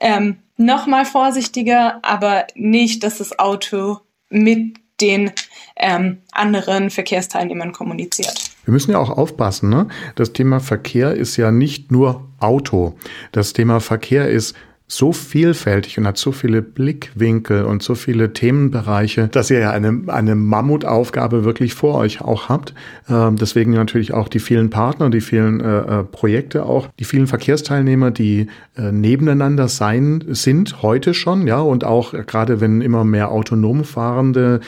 Ähm, 0.00 0.36
Nochmal 0.58 1.06
vorsichtiger, 1.06 2.00
aber 2.02 2.46
nicht, 2.54 3.02
dass 3.02 3.16
das 3.16 3.38
Auto 3.38 4.00
mit 4.28 4.76
den 5.00 5.32
ähm, 5.80 6.18
anderen 6.32 6.90
Verkehrsteilnehmern 6.90 7.72
kommuniziert. 7.72 8.50
Wir 8.64 8.72
müssen 8.72 8.92
ja 8.92 8.98
auch 8.98 9.10
aufpassen. 9.10 9.70
Ne? 9.70 9.88
Das 10.14 10.32
Thema 10.32 10.60
Verkehr 10.60 11.14
ist 11.14 11.36
ja 11.36 11.50
nicht 11.50 11.90
nur 11.90 12.28
Auto. 12.38 12.94
Das 13.32 13.52
Thema 13.52 13.80
Verkehr 13.80 14.28
ist 14.28 14.54
so 14.90 15.12
vielfältig 15.12 15.98
und 15.98 16.06
hat 16.06 16.18
so 16.18 16.32
viele 16.32 16.62
Blickwinkel 16.62 17.64
und 17.64 17.80
so 17.80 17.94
viele 17.94 18.32
Themenbereiche, 18.32 19.28
dass 19.28 19.48
ihr 19.48 19.60
ja 19.60 19.70
eine, 19.70 20.02
eine 20.08 20.34
Mammutaufgabe 20.34 21.44
wirklich 21.44 21.74
vor 21.74 21.94
euch 21.94 22.20
auch 22.20 22.48
habt. 22.48 22.74
Ähm, 23.08 23.36
deswegen 23.36 23.72
natürlich 23.72 24.12
auch 24.12 24.26
die 24.26 24.40
vielen 24.40 24.68
Partner, 24.68 25.08
die 25.08 25.20
vielen 25.20 25.60
äh, 25.60 26.00
äh 26.00 26.04
Projekte 26.04 26.66
auch, 26.66 26.88
die 26.98 27.04
vielen 27.04 27.28
Verkehrsteilnehmer, 27.28 28.10
die 28.10 28.48
äh, 28.76 28.90
nebeneinander 28.90 29.68
sein 29.68 30.24
sind 30.26 30.82
heute 30.82 31.14
schon, 31.14 31.46
ja, 31.46 31.60
und 31.60 31.84
auch 31.84 32.12
gerade 32.26 32.60
wenn 32.60 32.80
immer 32.80 33.04
mehr 33.04 33.30
autonom 33.30 33.84
fahrende 33.84 34.58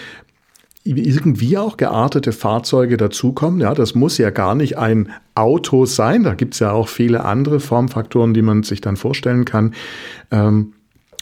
irgendwie 0.84 1.58
auch 1.58 1.76
geartete 1.76 2.32
Fahrzeuge 2.32 2.96
dazukommen. 2.96 3.60
Ja, 3.60 3.74
das 3.74 3.94
muss 3.94 4.18
ja 4.18 4.30
gar 4.30 4.54
nicht 4.54 4.78
ein 4.78 5.10
Auto 5.34 5.86
sein. 5.86 6.24
Da 6.24 6.34
gibt's 6.34 6.58
ja 6.58 6.72
auch 6.72 6.88
viele 6.88 7.24
andere 7.24 7.60
Formfaktoren, 7.60 8.34
die 8.34 8.42
man 8.42 8.62
sich 8.62 8.80
dann 8.80 8.96
vorstellen 8.96 9.44
kann. 9.44 9.74
Ähm, 10.30 10.72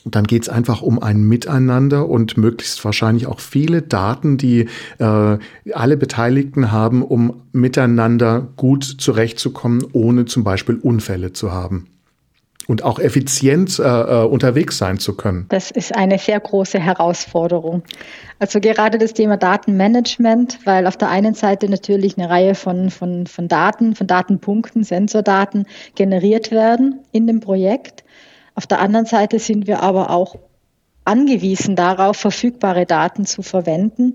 dann 0.06 0.24
geht's 0.24 0.48
einfach 0.48 0.80
um 0.80 1.02
ein 1.02 1.22
Miteinander 1.24 2.08
und 2.08 2.38
möglichst 2.38 2.82
wahrscheinlich 2.86 3.26
auch 3.26 3.38
viele 3.38 3.82
Daten, 3.82 4.38
die 4.38 4.66
äh, 4.98 5.38
alle 5.74 5.96
Beteiligten 5.98 6.72
haben, 6.72 7.02
um 7.02 7.42
miteinander 7.52 8.48
gut 8.56 8.84
zurechtzukommen, 8.84 9.84
ohne 9.92 10.24
zum 10.24 10.42
Beispiel 10.42 10.76
Unfälle 10.76 11.34
zu 11.34 11.52
haben 11.52 11.86
und 12.70 12.84
auch 12.84 13.00
effizient 13.00 13.80
äh, 13.80 13.82
äh, 13.82 14.24
unterwegs 14.24 14.78
sein 14.78 15.00
zu 15.00 15.16
können? 15.16 15.46
Das 15.48 15.72
ist 15.72 15.96
eine 15.96 16.20
sehr 16.20 16.38
große 16.38 16.78
Herausforderung. 16.78 17.82
Also 18.38 18.60
gerade 18.60 18.96
das 18.96 19.12
Thema 19.12 19.36
Datenmanagement, 19.36 20.60
weil 20.64 20.86
auf 20.86 20.96
der 20.96 21.08
einen 21.08 21.34
Seite 21.34 21.68
natürlich 21.68 22.16
eine 22.16 22.30
Reihe 22.30 22.54
von, 22.54 22.90
von, 22.90 23.26
von 23.26 23.48
Daten, 23.48 23.96
von 23.96 24.06
Datenpunkten, 24.06 24.84
Sensordaten 24.84 25.66
generiert 25.96 26.52
werden 26.52 27.00
in 27.10 27.26
dem 27.26 27.40
Projekt. 27.40 28.04
Auf 28.54 28.68
der 28.68 28.78
anderen 28.78 29.06
Seite 29.06 29.40
sind 29.40 29.66
wir 29.66 29.82
aber 29.82 30.10
auch 30.10 30.36
angewiesen 31.04 31.74
darauf, 31.74 32.18
verfügbare 32.18 32.86
Daten 32.86 33.26
zu 33.26 33.42
verwenden 33.42 34.14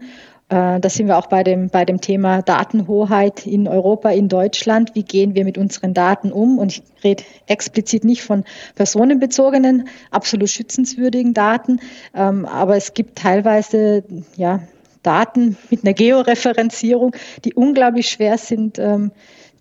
äh, 0.50 0.80
da 0.80 0.90
sind 0.90 1.08
wir 1.08 1.18
auch 1.18 1.26
bei 1.26 1.44
dem, 1.44 1.70
bei 1.70 1.86
dem 1.86 2.02
Thema 2.02 2.44
Datenhoheit 2.44 3.48
in 3.48 3.68
Europa, 3.68 4.10
in 4.12 4.30
Deutschland. 4.30 4.94
Wie 4.94 5.04
gehen 5.04 5.34
wir 5.34 5.44
mit 5.44 5.58
unseren 5.58 5.96
Daten 5.96 6.32
um? 6.32 6.60
Und 6.60 6.72
ich 6.72 6.84
rede 7.04 7.24
explizit 7.48 8.04
nicht 8.04 8.22
von 8.22 8.44
personenbezogenen, 8.76 9.88
absolut 10.12 10.50
schützenswürdigen 10.50 11.34
Daten, 11.34 11.80
ähm, 12.14 12.46
aber 12.46 12.76
es 12.76 12.94
gibt 12.94 13.18
teilweise 13.18 14.04
ja, 14.38 14.60
Daten 15.02 15.58
mit 15.72 15.84
einer 15.84 15.94
Georeferenzierung, 15.94 17.16
die 17.44 17.56
unglaublich 17.56 18.10
schwer 18.10 18.38
sind 18.38 18.78
ähm, 18.78 19.12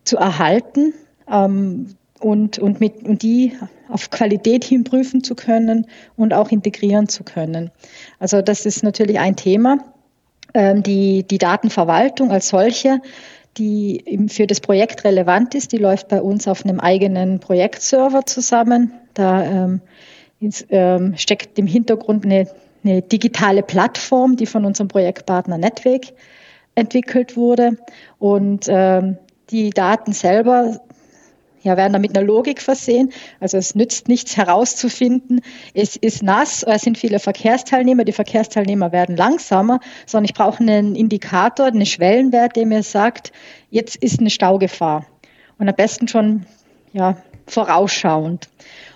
zu 0.05 0.19
erhalten 0.19 0.93
ähm, 1.31 1.95
und, 2.21 2.59
und, 2.59 2.81
mit, 2.81 3.05
und 3.05 3.23
die 3.23 3.55
auf 3.89 4.11
Qualität 4.11 4.65
hin 4.65 4.85
prüfen 4.85 5.25
zu 5.25 5.35
können 5.35 5.87
und 6.17 6.35
auch 6.35 6.51
integrieren 6.51 7.09
zu 7.09 7.25
können. 7.25 7.71
Also 8.19 8.43
das 8.43 8.67
ist 8.67 8.83
natürlich 8.83 9.19
ein 9.19 9.37
Thema. 9.37 9.79
Ähm, 10.55 10.85
die, 10.85 11.25
die 11.25 11.39
Datenverwaltung 11.39 12.31
als 12.31 12.49
solche, 12.49 13.01
die 13.57 14.29
für 14.29 14.47
das 14.47 14.61
Projekt 14.61 15.05
relevant 15.05 15.55
ist, 15.55 15.73
die 15.73 15.79
läuft 15.79 16.09
bei 16.09 16.23
uns 16.23 16.47
auf 16.49 16.65
einem 16.65 16.81
eigenen 16.81 17.41
Projektserver 17.41 18.25
zusammen. 18.25 18.93
Da 19.15 19.45
ähm, 19.45 19.81
ins, 20.41 20.65
ähm, 20.71 21.15
steckt 21.17 21.59
im 21.59 21.67
Hintergrund 21.67 22.25
eine, 22.25 22.49
eine 22.85 23.03
digitale 23.03 23.63
Plattform, 23.63 24.37
die 24.37 24.47
von 24.47 24.65
unserem 24.65 24.89
Projektpartner 24.89 25.59
Netweg 25.59 26.15
entwickelt 26.75 27.37
wurde. 27.37 27.77
Und 28.19 28.67
ähm, 28.69 29.19
die 29.51 29.71
Daten 29.71 30.13
selber 30.13 30.81
ja, 31.65 31.77
werden 31.77 31.95
da 31.95 31.99
mit 31.99 32.17
einer 32.17 32.25
Logik 32.25 32.63
versehen. 32.63 33.11
Also 33.41 33.57
es 33.57 33.75
nützt 33.75 34.07
nichts 34.07 34.37
herauszufinden, 34.37 35.41
es 35.73 35.97
ist 35.97 36.23
nass, 36.23 36.63
es 36.63 36.83
sind 36.83 36.99
viele 36.99 37.19
Verkehrsteilnehmer, 37.19 38.05
die 38.05 38.13
Verkehrsteilnehmer 38.13 38.93
werden 38.93 39.17
langsamer, 39.17 39.81
sondern 40.07 40.27
ich 40.27 40.35
brauche 40.35 40.61
einen 40.61 40.95
Indikator, 40.95 41.67
einen 41.67 41.87
Schwellenwert, 41.87 42.55
der 42.55 42.67
mir 42.67 42.83
sagt, 42.83 43.33
jetzt 43.71 43.97
ist 43.97 44.21
eine 44.21 44.31
Staugefahr. 44.31 45.07
Und 45.59 45.69
am 45.69 45.75
besten 45.75 46.07
schon 46.07 46.47
ja, 46.93 47.17
vorausschauend. 47.47 48.49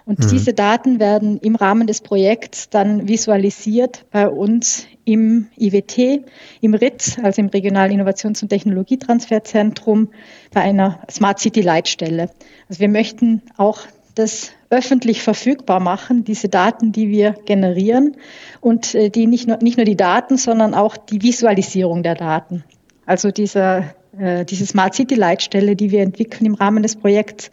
Und 0.04 0.20
mhm. 0.20 0.28
diese 0.28 0.54
Daten 0.54 1.00
werden 1.00 1.38
im 1.40 1.56
Rahmen 1.56 1.86
des 1.86 2.00
Projekts 2.00 2.70
dann 2.70 3.08
visualisiert 3.08 4.04
bei 4.10 4.28
uns 4.28 4.86
im 5.08 5.48
IWT, 5.56 6.22
im 6.60 6.74
RIT, 6.74 7.18
also 7.22 7.40
im 7.40 7.48
Regionalen 7.48 7.92
Innovations- 7.92 8.42
und 8.42 8.50
Technologietransferzentrum, 8.50 10.10
bei 10.52 10.60
einer 10.60 11.00
Smart 11.10 11.38
City 11.38 11.62
Leitstelle. 11.62 12.28
Also 12.68 12.80
wir 12.80 12.90
möchten 12.90 13.40
auch 13.56 13.80
das 14.14 14.50
öffentlich 14.68 15.22
verfügbar 15.22 15.80
machen, 15.80 16.24
diese 16.24 16.50
Daten, 16.50 16.92
die 16.92 17.08
wir 17.08 17.32
generieren 17.46 18.16
und 18.60 18.94
äh, 18.94 19.08
die 19.08 19.26
nicht 19.26 19.48
nur, 19.48 19.56
nicht 19.62 19.78
nur 19.78 19.86
die 19.86 19.96
Daten, 19.96 20.36
sondern 20.36 20.74
auch 20.74 20.98
die 20.98 21.22
Visualisierung 21.22 22.02
der 22.02 22.14
Daten. 22.14 22.64
Also 23.06 23.30
dieser, 23.30 23.94
äh, 24.18 24.44
diese 24.44 24.66
Smart 24.66 24.94
City 24.94 25.14
Leitstelle, 25.14 25.74
die 25.74 25.90
wir 25.90 26.02
entwickeln 26.02 26.44
im 26.44 26.54
Rahmen 26.54 26.82
des 26.82 26.96
Projekts, 26.96 27.50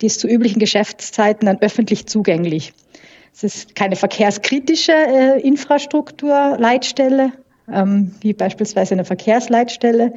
die 0.00 0.06
ist 0.06 0.20
zu 0.20 0.28
üblichen 0.28 0.60
Geschäftszeiten 0.60 1.44
dann 1.44 1.60
öffentlich 1.60 2.06
zugänglich. 2.06 2.72
Es 3.36 3.44
ist 3.44 3.74
keine 3.74 3.96
verkehrskritische 3.96 4.92
äh, 4.92 5.40
Infrastrukturleitstelle, 5.42 7.32
ähm, 7.70 8.14
wie 8.22 8.32
beispielsweise 8.32 8.94
eine 8.94 9.04
Verkehrsleitstelle. 9.04 10.14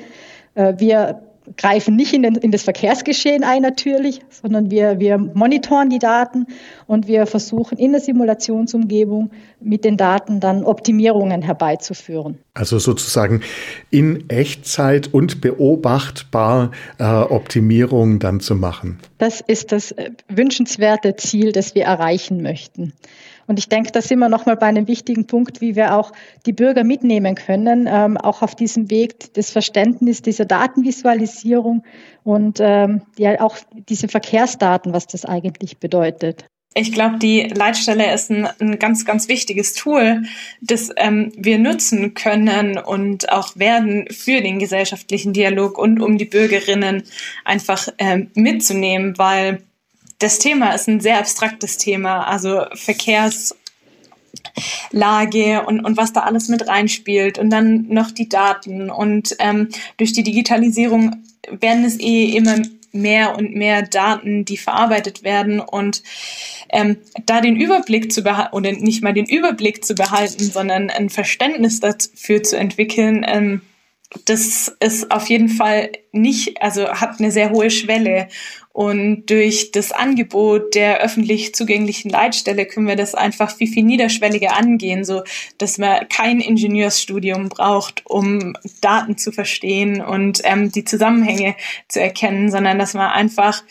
Äh, 0.55 0.75
wir 0.77 1.28
greifen 1.57 1.95
nicht 1.95 2.13
in, 2.13 2.23
den, 2.23 2.35
in, 2.35 2.51
das 2.51 2.63
Verkehrsgeschehen 2.63 3.43
ein 3.43 3.61
natürlich, 3.61 4.21
sondern 4.29 4.71
wir, 4.71 4.99
wir 4.99 5.17
monitoren 5.17 5.89
die 5.89 5.99
Daten 5.99 6.47
und 6.87 7.07
wir 7.07 7.25
versuchen 7.25 7.77
in 7.77 7.91
der 7.91 8.01
Simulationsumgebung 8.01 9.31
mit 9.59 9.83
den 9.83 9.97
Daten 9.97 10.39
dann 10.39 10.63
Optimierungen 10.63 11.41
herbeizuführen. 11.41 12.37
Also 12.53 12.79
sozusagen 12.79 13.41
in 13.89 14.29
Echtzeit 14.29 15.13
und 15.13 15.41
beobachtbar 15.41 16.71
äh, 16.97 17.03
Optimierungen 17.03 18.19
dann 18.19 18.39
zu 18.39 18.55
machen. 18.55 18.99
Das 19.17 19.41
ist 19.41 19.71
das 19.71 19.91
äh, 19.91 20.11
wünschenswerte 20.27 21.15
Ziel, 21.15 21.51
das 21.51 21.75
wir 21.75 21.83
erreichen 21.83 22.41
möchten. 22.41 22.93
Und 23.49 23.57
ich 23.57 23.67
denke, 23.67 23.91
da 23.91 23.99
sind 24.03 24.19
wir 24.19 24.29
nochmal 24.29 24.57
bei 24.57 24.67
einem 24.67 24.87
wichtigen 24.87 25.25
Punkt, 25.25 25.59
wie 25.59 25.75
wir 25.75 25.95
auch 25.95 26.11
die 26.45 26.53
Bürger 26.53 26.83
mitnehmen 26.83 27.33
können, 27.33 27.89
ähm, 27.91 28.15
auch 28.15 28.43
auf 28.43 28.53
diesem 28.53 28.91
Weg 28.91 29.33
des 29.33 29.49
Verständnisses 29.49 30.21
dieser 30.21 30.45
Datenvisualisierung 30.45 31.83
und 32.23 32.59
ähm, 32.61 33.01
ja 33.17 33.41
auch 33.41 33.57
diese 33.89 34.07
Verkehrsdaten, 34.07 34.93
was 34.93 35.07
das 35.07 35.25
eigentlich 35.25 35.79
bedeutet. 35.79 36.45
Ich 36.75 36.91
glaube, 36.91 37.17
die 37.17 37.41
Leitstelle 37.41 38.13
ist 38.13 38.29
ein, 38.29 38.47
ein, 38.59 38.77
ganz, 38.77 39.03
ganz 39.03 39.27
wichtiges 39.27 39.73
Tool, 39.73 40.21
das 40.61 40.91
ähm, 40.97 41.31
wir 41.35 41.57
nutzen 41.57 42.13
können 42.13 42.77
und 42.77 43.31
auch 43.31 43.57
werden 43.57 44.05
für 44.11 44.41
den 44.41 44.59
gesellschaftlichen 44.59 45.33
Dialog 45.33 45.79
und 45.79 45.99
um 45.99 46.19
die 46.19 46.25
Bürgerinnen 46.25 47.01
einfach 47.45 47.87
ähm, 47.97 48.29
mitzunehmen, 48.35 49.17
weil 49.17 49.63
das 50.19 50.39
Thema 50.39 50.71
ist 50.73 50.87
ein 50.87 50.99
sehr 50.99 51.17
abstraktes 51.19 51.77
Thema, 51.77 52.27
also 52.27 52.65
Verkehrslage 52.73 53.55
und, 55.65 55.83
und 55.83 55.97
was 55.97 56.13
da 56.13 56.21
alles 56.21 56.49
mit 56.49 56.67
reinspielt 56.67 57.39
und 57.39 57.49
dann 57.49 57.87
noch 57.87 58.11
die 58.11 58.29
Daten 58.29 58.89
und 58.89 59.35
ähm, 59.39 59.69
durch 59.97 60.13
die 60.13 60.23
Digitalisierung 60.23 61.23
werden 61.49 61.85
es 61.85 61.99
eh 61.99 62.35
immer 62.35 62.57
mehr 62.91 63.37
und 63.37 63.55
mehr 63.55 63.83
Daten, 63.83 64.45
die 64.45 64.57
verarbeitet 64.57 65.23
werden 65.23 65.59
und 65.59 66.03
ähm, 66.69 66.97
da 67.25 67.39
den 67.39 67.55
Überblick 67.55 68.11
zu 68.11 68.23
behalten 68.23 68.55
oder 68.55 68.71
nicht 68.71 69.03
mal 69.03 69.13
den 69.13 69.25
Überblick 69.25 69.85
zu 69.85 69.95
behalten, 69.95 70.43
sondern 70.43 70.89
ein 70.89 71.09
Verständnis 71.09 71.79
dafür 71.79 72.43
zu 72.43 72.57
entwickeln, 72.57 73.25
ähm, 73.27 73.61
das 74.25 74.75
ist 74.79 75.11
auf 75.11 75.29
jeden 75.29 75.49
Fall 75.49 75.91
nicht, 76.11 76.61
also 76.61 76.87
hat 76.87 77.19
eine 77.19 77.31
sehr 77.31 77.51
hohe 77.51 77.69
Schwelle. 77.69 78.27
Und 78.79 79.25
durch 79.25 79.73
das 79.73 79.91
Angebot 79.91 80.73
der 80.73 81.01
öffentlich 81.01 81.53
zugänglichen 81.53 82.09
Leitstelle 82.09 82.65
können 82.65 82.87
wir 82.87 82.95
das 82.95 83.13
einfach 83.13 83.53
viel, 83.53 83.67
viel 83.67 83.83
niederschwelliger 83.83 84.55
angehen, 84.55 85.03
so 85.03 85.23
dass 85.57 85.77
man 85.79 86.07
kein 86.07 86.39
Ingenieursstudium 86.39 87.49
braucht, 87.49 88.05
um 88.05 88.55
Daten 88.79 89.17
zu 89.17 89.33
verstehen 89.33 89.99
und 89.99 90.39
ähm, 90.45 90.71
die 90.71 90.85
Zusammenhänge 90.85 91.57
zu 91.89 91.99
erkennen, 91.99 92.51
sondern 92.51 92.79
dass 92.79 92.93
man 92.93 93.11
einfach 93.11 93.63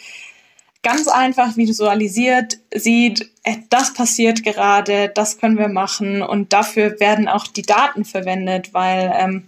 ganz 0.82 1.08
einfach 1.08 1.56
visualisiert 1.56 2.58
sieht, 2.74 3.30
äh, 3.44 3.56
das 3.70 3.94
passiert 3.94 4.44
gerade, 4.44 5.08
das 5.08 5.38
können 5.38 5.58
wir 5.58 5.68
machen 5.68 6.20
und 6.20 6.52
dafür 6.52 7.00
werden 7.00 7.28
auch 7.28 7.46
die 7.46 7.62
Daten 7.62 8.04
verwendet, 8.04 8.74
weil 8.74 9.10
ähm, 9.18 9.44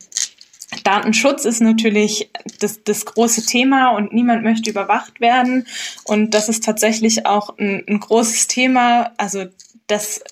Datenschutz 0.85 1.44
ist 1.44 1.61
natürlich 1.61 2.30
das, 2.61 2.83
das 2.85 3.04
große 3.04 3.44
Thema 3.44 3.90
und 3.90 4.12
niemand 4.12 4.44
möchte 4.44 4.70
überwacht 4.70 5.20
werden. 5.20 5.66
Und 6.04 6.33
das 6.33 6.48
ist 6.48 6.64
tatsächlich 6.64 7.26
auch 7.26 7.59
ein, 7.59 7.85
ein 7.88 8.00
großes 8.00 8.46
Thema, 8.46 9.12
also 9.16 9.46
das 9.87 10.22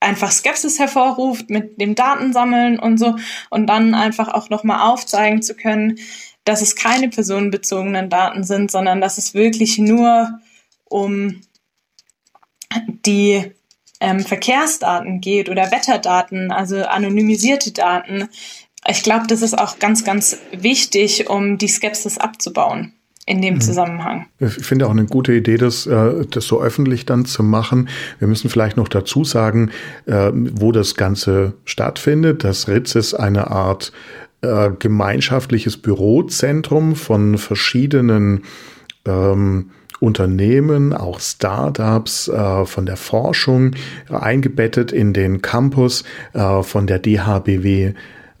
einfach 0.00 0.32
Skepsis 0.32 0.78
hervorruft 0.78 1.50
mit 1.50 1.80
dem 1.80 1.94
Datensammeln 1.94 2.78
und 2.78 2.98
so. 2.98 3.16
Und 3.50 3.66
dann 3.66 3.94
einfach 3.94 4.28
auch 4.28 4.50
nochmal 4.50 4.80
aufzeigen 4.80 5.42
zu 5.42 5.54
können, 5.54 5.98
dass 6.44 6.62
es 6.62 6.74
keine 6.74 7.08
personenbezogenen 7.08 8.08
Daten 8.08 8.44
sind, 8.44 8.70
sondern 8.70 9.00
dass 9.00 9.18
es 9.18 9.34
wirklich 9.34 9.78
nur 9.78 10.40
um 10.84 11.42
die 13.06 13.52
ähm, 14.00 14.20
Verkehrsdaten 14.20 15.20
geht 15.20 15.48
oder 15.48 15.70
Wetterdaten, 15.70 16.50
also 16.50 16.82
anonymisierte 16.84 17.70
Daten, 17.70 18.28
ich 18.88 19.02
glaube, 19.02 19.26
das 19.28 19.42
ist 19.42 19.58
auch 19.58 19.78
ganz, 19.78 20.04
ganz 20.04 20.38
wichtig, 20.52 21.30
um 21.30 21.58
die 21.58 21.68
Skepsis 21.68 22.18
abzubauen 22.18 22.92
in 23.24 23.40
dem 23.40 23.54
mhm. 23.54 23.60
Zusammenhang. 23.60 24.26
Ich 24.40 24.52
finde 24.52 24.86
auch 24.86 24.90
eine 24.90 25.04
gute 25.06 25.32
Idee, 25.32 25.56
das, 25.56 25.86
äh, 25.86 26.26
das 26.28 26.46
so 26.46 26.60
öffentlich 26.60 27.06
dann 27.06 27.24
zu 27.24 27.42
machen. 27.44 27.88
Wir 28.18 28.26
müssen 28.26 28.50
vielleicht 28.50 28.76
noch 28.76 28.88
dazu 28.88 29.24
sagen, 29.24 29.70
äh, 30.06 30.30
wo 30.32 30.72
das 30.72 30.96
Ganze 30.96 31.54
stattfindet. 31.64 32.42
Das 32.42 32.66
Ritz 32.66 32.96
ist 32.96 33.14
eine 33.14 33.50
Art 33.50 33.92
äh, 34.40 34.70
gemeinschaftliches 34.76 35.76
Bürozentrum 35.76 36.96
von 36.96 37.38
verschiedenen 37.38 38.42
ähm, 39.06 39.70
Unternehmen, 40.00 40.92
auch 40.92 41.20
Startups 41.20 42.26
äh, 42.26 42.66
von 42.66 42.86
der 42.86 42.96
Forschung 42.96 43.76
eingebettet 44.10 44.90
in 44.90 45.12
den 45.12 45.42
Campus 45.42 46.02
äh, 46.32 46.64
von 46.64 46.88
der 46.88 46.98
DHBW 46.98 47.92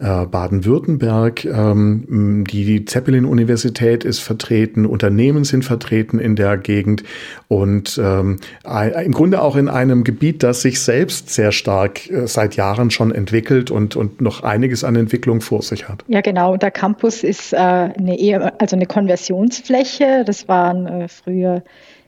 äh, 0.02 0.26
Baden-Württemberg. 0.26 1.44
Ähm, 1.44 2.44
die 2.50 2.84
Zeppelin-Universität 2.84 4.04
ist 4.04 4.18
vertreten, 4.18 4.84
Unternehmen 4.84 5.44
sind 5.44 5.64
vertreten 5.64 6.18
in 6.18 6.34
der 6.34 6.56
Gegend 6.56 7.04
und 7.46 8.00
ähm, 8.02 8.38
im 8.64 9.12
Grunde 9.12 9.40
auch 9.40 9.54
in 9.54 9.68
einem 9.68 10.02
Gebiet, 10.02 10.42
das 10.42 10.62
sich 10.62 10.80
selbst 10.80 11.30
sehr 11.30 11.52
stark 11.52 12.10
äh, 12.10 12.26
seit 12.26 12.56
Jahren 12.56 12.90
schon 12.90 13.12
entwickelt 13.12 13.70
und, 13.70 13.94
und 13.94 14.20
noch 14.20 14.42
einiges 14.42 14.82
an 14.82 14.96
Entwicklung 14.96 15.40
vor 15.40 15.62
sich 15.62 15.88
hat. 15.88 16.04
Ja, 16.08 16.20
genau. 16.20 16.56
Der 16.56 16.72
Campus 16.72 17.22
ist 17.22 17.52
äh, 17.52 17.56
eine, 17.56 18.18
eher, 18.18 18.60
also 18.60 18.74
eine 18.74 18.86
Konversionsfläche. 18.86 20.24
Das 20.26 20.48
waren 20.48 21.08
früher 21.08 21.62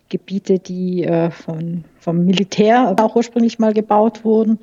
Gebiete, 0.09 0.59
die 0.59 1.09
von, 1.44 1.85
vom 1.98 2.24
Militär 2.24 2.94
auch 2.98 3.16
ursprünglich 3.16 3.59
mal 3.59 3.72
gebaut 3.72 4.24
wurden. 4.24 4.59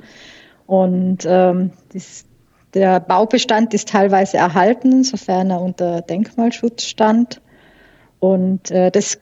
Und 0.67 1.25
ähm, 1.25 1.71
das, 1.91 2.25
der 2.73 2.99
Baubestand 2.99 3.73
ist 3.73 3.89
teilweise 3.89 4.37
erhalten, 4.37 5.03
sofern 5.03 5.49
er 5.49 5.61
unter 5.61 6.01
Denkmalschutz 6.01 6.85
stand. 6.85 7.41
Und 8.19 8.71
äh, 8.71 8.91
das 8.91 9.19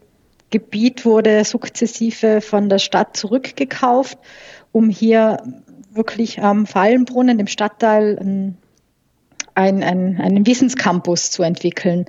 Gebiet 0.52 1.06
wurde 1.06 1.44
sukzessive 1.46 2.42
von 2.42 2.70
der 2.70 2.80
Stadt 2.80 3.16
zurückgekauft, 3.16 4.18
um 4.72 4.90
hier 4.90 5.42
wirklich 5.92 6.42
am 6.42 6.66
Fallenbrunnen, 6.66 7.40
im 7.40 7.48
Stadtteil, 7.48 8.18
ein, 9.56 9.84
ein, 9.84 10.20
einen 10.20 10.46
Wissenscampus 10.46 11.32
zu 11.32 11.44
entwickeln. 11.44 12.06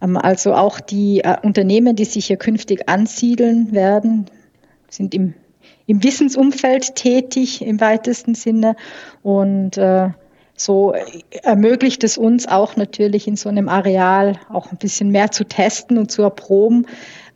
Ähm, 0.00 0.16
also 0.16 0.54
auch 0.54 0.80
die 0.80 1.20
äh, 1.20 1.36
Unternehmen, 1.42 1.96
die 1.96 2.04
sich 2.04 2.26
hier 2.26 2.36
künftig 2.36 2.88
ansiedeln 2.88 3.72
werden, 3.72 4.26
sind 4.88 5.14
im, 5.14 5.34
im 5.86 6.02
Wissensumfeld 6.02 6.94
tätig 6.96 7.62
im 7.62 7.80
weitesten 7.80 8.34
Sinne 8.34 8.76
und 9.22 9.76
äh, 9.76 10.10
so 10.62 10.94
ermöglicht 11.42 12.04
es 12.04 12.18
uns 12.18 12.46
auch 12.46 12.76
natürlich 12.76 13.26
in 13.26 13.36
so 13.36 13.48
einem 13.48 13.68
Areal 13.68 14.38
auch 14.52 14.70
ein 14.70 14.78
bisschen 14.78 15.10
mehr 15.10 15.30
zu 15.30 15.44
testen 15.44 15.96
und 15.96 16.10
zu 16.10 16.22
erproben. 16.22 16.86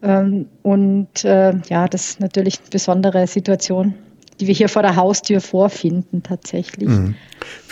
Ähm, 0.03 0.49
und 0.63 1.25
äh, 1.25 1.55
ja, 1.69 1.89
das 1.89 2.11
ist 2.11 2.21
natürlich 2.21 2.59
eine 2.61 2.69
besondere 2.71 3.27
Situation 3.27 3.95
die 4.41 4.47
wir 4.47 4.55
hier 4.55 4.69
vor 4.69 4.83
der 4.83 4.97
Haustür 4.97 5.41
vorfinden 5.41 6.23
tatsächlich. 6.23 6.89
Mhm. 6.89 7.15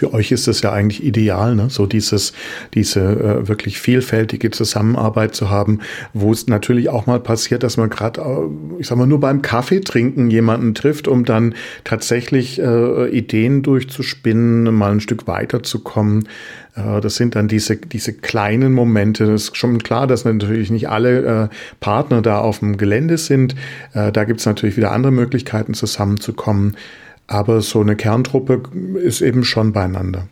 Für 0.03 0.15
euch 0.15 0.33
ist 0.33 0.49
es 0.49 0.63
ja 0.63 0.73
eigentlich 0.73 1.05
ideal, 1.05 1.55
ne? 1.55 1.71
so 1.71 1.87
dieses, 1.87 2.33
diese 2.75 3.01
äh, 3.01 3.47
wirklich 3.47 3.79
vielfältige 3.79 4.51
Zusammenarbeit 4.51 5.37
zu 5.37 5.49
haben, 5.49 5.79
wo 6.13 6.33
es 6.33 6.49
natürlich 6.49 6.89
auch 6.89 7.07
mal 7.07 7.21
passiert, 7.21 7.63
dass 7.63 7.77
man 7.77 7.89
gerade, 7.89 8.21
äh, 8.21 8.81
ich 8.81 8.89
sag 8.89 8.99
mal, 8.99 9.07
nur 9.07 9.21
beim 9.21 9.43
Kaffee 9.43 9.79
trinken 9.79 10.29
jemanden 10.29 10.75
trifft, 10.75 11.07
um 11.07 11.25
dann 11.25 11.55
tatsächlich 11.85 12.61
äh, 12.61 13.11
Ideen 13.11 13.63
durchzuspinnen, 13.63 14.75
mal 14.75 14.91
ein 14.91 15.01
Stück 15.01 15.29
weiterzukommen. 15.29 16.29
Äh, 16.75 17.01
das 17.01 17.15
sind 17.15 17.37
dann 17.37 17.47
diese, 17.47 17.77
diese 17.77 18.13
kleinen 18.13 18.73
Momente. 18.73 19.25
Das 19.27 19.45
ist 19.45 19.57
schon 19.57 19.79
klar, 19.85 20.09
dass 20.09 20.25
natürlich 20.25 20.73
nicht 20.73 20.89
alle 20.89 21.45
äh, 21.45 21.49
Partner 21.79 22.23
da 22.23 22.39
auf 22.41 22.59
dem 22.59 22.77
Gelände 22.77 23.19
sind. 23.19 23.55
Äh, 23.95 24.11
da 24.11 24.25
gibt 24.25 24.41
es 24.41 24.47
natürlich 24.47 24.77
wieder 24.77 24.91
andere 24.91 25.13
Möglichkeiten, 25.13 25.75
zusammenzukommen. 25.75 26.77
Aber 27.27 27.61
so 27.61 27.81
eine 27.81 27.97
Kerntruppe 27.97 28.63
ist 29.03 29.21
eben 29.21 29.45
schon 29.45 29.73
beieinander. 29.73 30.29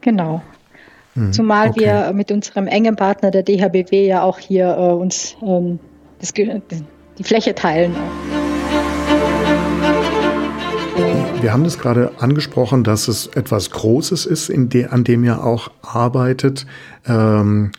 Genau. 0.00 0.42
Hm, 1.14 1.32
Zumal 1.32 1.70
okay. 1.70 1.80
wir 1.80 2.12
mit 2.12 2.30
unserem 2.30 2.66
engen 2.66 2.96
Partner 2.96 3.30
der 3.30 3.42
DHBW 3.42 4.06
ja 4.06 4.22
auch 4.22 4.38
hier 4.38 4.76
äh, 4.76 4.92
uns 4.92 5.36
ähm, 5.42 5.78
das, 6.20 6.32
die 6.32 7.24
Fläche 7.24 7.54
teilen. 7.54 7.94
Wir 11.40 11.52
haben 11.52 11.64
das 11.64 11.78
gerade 11.78 12.12
angesprochen, 12.18 12.84
dass 12.84 13.06
es 13.06 13.26
etwas 13.26 13.70
Großes 13.70 14.24
ist, 14.24 14.50
de, 14.50 14.86
an 14.86 15.04
dem 15.04 15.24
ihr 15.24 15.44
auch 15.44 15.70
arbeitet. 15.82 16.66
Ähm, 17.06 17.72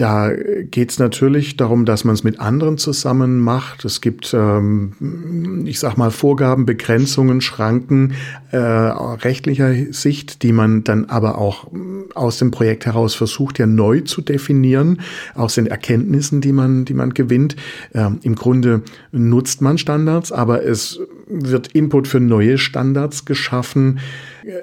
da 0.00 0.32
geht 0.32 0.90
es 0.90 0.98
natürlich 0.98 1.58
darum, 1.58 1.84
dass 1.84 2.04
man 2.04 2.14
es 2.14 2.24
mit 2.24 2.40
anderen 2.40 2.78
zusammen 2.78 3.38
macht. 3.38 3.84
Es 3.84 4.00
gibt, 4.00 4.32
ähm, 4.32 5.64
ich 5.66 5.78
sag 5.78 5.98
mal, 5.98 6.10
Vorgaben, 6.10 6.64
Begrenzungen, 6.64 7.42
Schranken 7.42 8.14
äh, 8.50 8.56
rechtlicher 8.56 9.74
Sicht, 9.92 10.42
die 10.42 10.52
man 10.52 10.84
dann 10.84 11.04
aber 11.06 11.36
auch 11.36 11.68
aus 12.14 12.38
dem 12.38 12.50
Projekt 12.50 12.86
heraus 12.86 13.14
versucht, 13.14 13.58
ja 13.58 13.66
neu 13.66 14.00
zu 14.00 14.22
definieren, 14.22 15.02
aus 15.34 15.56
den 15.56 15.66
Erkenntnissen, 15.66 16.40
die 16.40 16.52
man, 16.52 16.86
die 16.86 16.94
man 16.94 17.12
gewinnt. 17.12 17.56
Ähm, 17.92 18.20
Im 18.22 18.36
Grunde 18.36 18.82
nutzt 19.12 19.60
man 19.60 19.76
Standards, 19.76 20.32
aber 20.32 20.64
es 20.64 20.98
wird 21.30 21.68
Input 21.68 22.08
für 22.08 22.20
neue 22.20 22.58
Standards 22.58 23.24
geschaffen. 23.24 24.00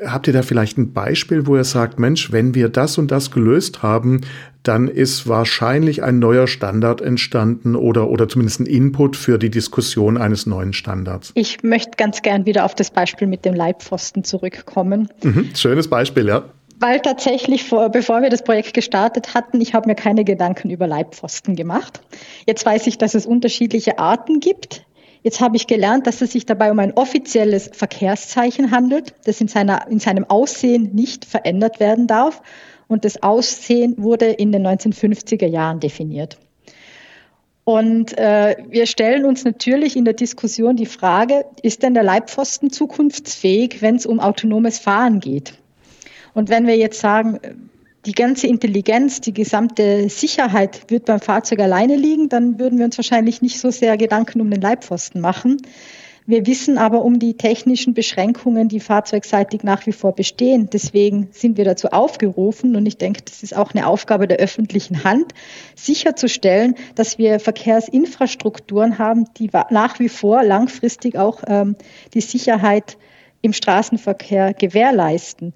Habt 0.06 0.28
ihr 0.28 0.34
da 0.34 0.42
vielleicht 0.42 0.78
ein 0.78 0.94
Beispiel, 0.94 1.48
wo 1.48 1.56
ihr 1.56 1.64
sagt, 1.64 2.00
Mensch, 2.00 2.32
wenn 2.32 2.56
wir 2.56 2.70
das 2.70 2.98
und 2.98 3.12
das 3.12 3.32
gelöst 3.32 3.84
haben, 3.84 4.22
dann 4.64 4.88
ist 4.88 5.28
wahrscheinlich 5.28 6.04
ein 6.04 6.20
neuer 6.20 6.48
Standard 6.48 7.02
entstanden 7.02 7.76
oder, 7.76 8.10
oder 8.10 8.28
zumindest 8.28 8.60
ein 8.60 8.66
Input 8.66 9.16
für 9.16 9.38
die 9.38 9.50
Diskussion 9.50 10.18
eines 10.18 10.46
neuen 10.46 10.74
Standards. 10.74 11.32
Ich 11.36 11.64
möchte 11.64 11.92
ganz 11.96 12.22
gern 12.22 12.46
wieder 12.46 12.66
auf 12.66 12.76
das 12.76 12.92
Beispiel 12.92 13.28
mit 13.28 13.46
dem 13.46 13.54
Leitpfosten 13.54 14.24
zurückkommen. 14.24 15.10
Mhm, 15.24 15.52
schönes 15.56 15.88
Beispiel, 15.90 16.28
ja. 16.28 16.44
Weil 16.80 17.00
tatsächlich, 17.00 17.64
vor, 17.64 17.90
bevor 17.90 18.22
wir 18.22 18.30
das 18.30 18.44
Projekt 18.44 18.74
gestartet 18.74 19.34
hatten, 19.34 19.60
ich 19.62 19.74
habe 19.74 19.88
mir 19.88 19.96
keine 19.96 20.24
Gedanken 20.24 20.70
über 20.70 20.86
Leitpfosten 20.86 21.56
gemacht. 21.56 22.02
Jetzt 22.46 22.66
weiß 22.66 22.86
ich, 22.86 23.00
dass 23.00 23.16
es 23.16 23.26
unterschiedliche 23.26 23.98
Arten 23.98 24.40
gibt. 24.40 24.86
Jetzt 25.24 25.42
habe 25.42 25.56
ich 25.58 25.68
gelernt, 25.68 26.08
dass 26.08 26.22
es 26.22 26.32
sich 26.32 26.46
dabei 26.46 26.72
um 26.72 26.80
ein 26.80 26.94
offizielles 26.94 27.70
Verkehrszeichen 27.74 28.72
handelt, 28.72 29.14
das 29.26 29.42
in, 29.42 29.48
seiner, 29.48 29.88
in 29.88 30.00
seinem 30.00 30.26
Aussehen 30.26 30.92
nicht 30.94 31.26
verändert 31.26 31.80
werden 31.80 32.08
darf 32.08 32.42
und 32.88 33.06
das 33.06 33.24
Aussehen 33.24 33.96
wurde 33.98 34.28
in 34.28 34.52
den 34.52 34.66
1950er 34.66 35.48
Jahren 35.48 35.80
definiert. 35.80 36.38
Und 37.64 38.18
äh, 38.18 38.56
wir 38.70 38.86
stellen 38.86 39.26
uns 39.26 39.44
natürlich 39.44 39.98
in 39.98 40.06
der 40.06 40.14
Diskussion 40.14 40.78
die 40.78 40.86
Frage, 40.86 41.44
ist 41.62 41.84
denn 41.84 41.94
der 41.94 42.04
Leitpfosten 42.04 42.70
zukunftsfähig, 42.70 43.82
wenn 43.82 43.98
es 43.98 44.06
um 44.06 44.22
autonomes 44.22 44.80
Fahren 44.80 45.20
geht? 45.20 45.54
Und 46.34 46.48
wenn 46.48 46.66
wir 46.66 46.78
jetzt 46.78 47.02
sagen, 47.02 47.40
die 48.08 48.14
ganze 48.14 48.48
Intelligenz, 48.48 49.20
die 49.20 49.34
gesamte 49.34 50.08
Sicherheit 50.08 50.90
wird 50.90 51.06
beim 51.06 51.20
Fahrzeug 51.20 51.60
alleine 51.60 51.98
liegen, 51.98 52.30
dann 52.30 52.58
würden 52.58 52.80
wir 52.80 52.86
uns 52.86 52.98
wahrscheinlich 52.98 53.42
nicht 53.42 53.60
so 53.60 53.70
sehr 53.70 53.98
Gedanken 53.98 54.40
um 54.40 54.50
den 54.50 54.62
Leitpfosten 54.62 55.20
machen. 55.20 55.58
Wir 56.26 56.48
wissen 56.48 56.78
aber 56.78 57.04
um 57.04 57.20
die 57.20 57.36
technischen 57.36 57.94
Beschränkungen, 57.94 58.70
die 58.70 58.80
fahrzeugseitig 58.80 59.64
nach 59.64 59.86
wie 59.86 59.92
vor 59.92 60.16
bestehen. 60.16 60.70
Deswegen 60.72 61.28
sind 61.32 61.58
wir 61.58 61.66
dazu 61.66 61.90
aufgerufen 61.90 62.78
und 62.78 62.86
ich 62.86 62.98
denke, 62.98 63.24
das 63.24 63.44
ist 63.44 63.56
auch 63.56 63.74
eine 63.74 63.88
Aufgabe 63.88 64.26
der 64.28 64.38
öffentlichen 64.38 65.04
Hand, 65.04 65.34
sicherzustellen, 65.76 66.76
dass 66.96 67.18
wir 67.18 67.42
Verkehrsinfrastrukturen 67.42 69.00
haben, 69.00 69.26
die 69.38 69.50
nach 69.70 70.00
wie 70.00 70.10
vor 70.10 70.44
langfristig 70.44 71.18
auch 71.18 71.44
ähm, 71.46 71.76
die 72.14 72.22
Sicherheit 72.22 72.98
im 73.42 73.52
Straßenverkehr 73.52 74.54
gewährleisten. 74.54 75.54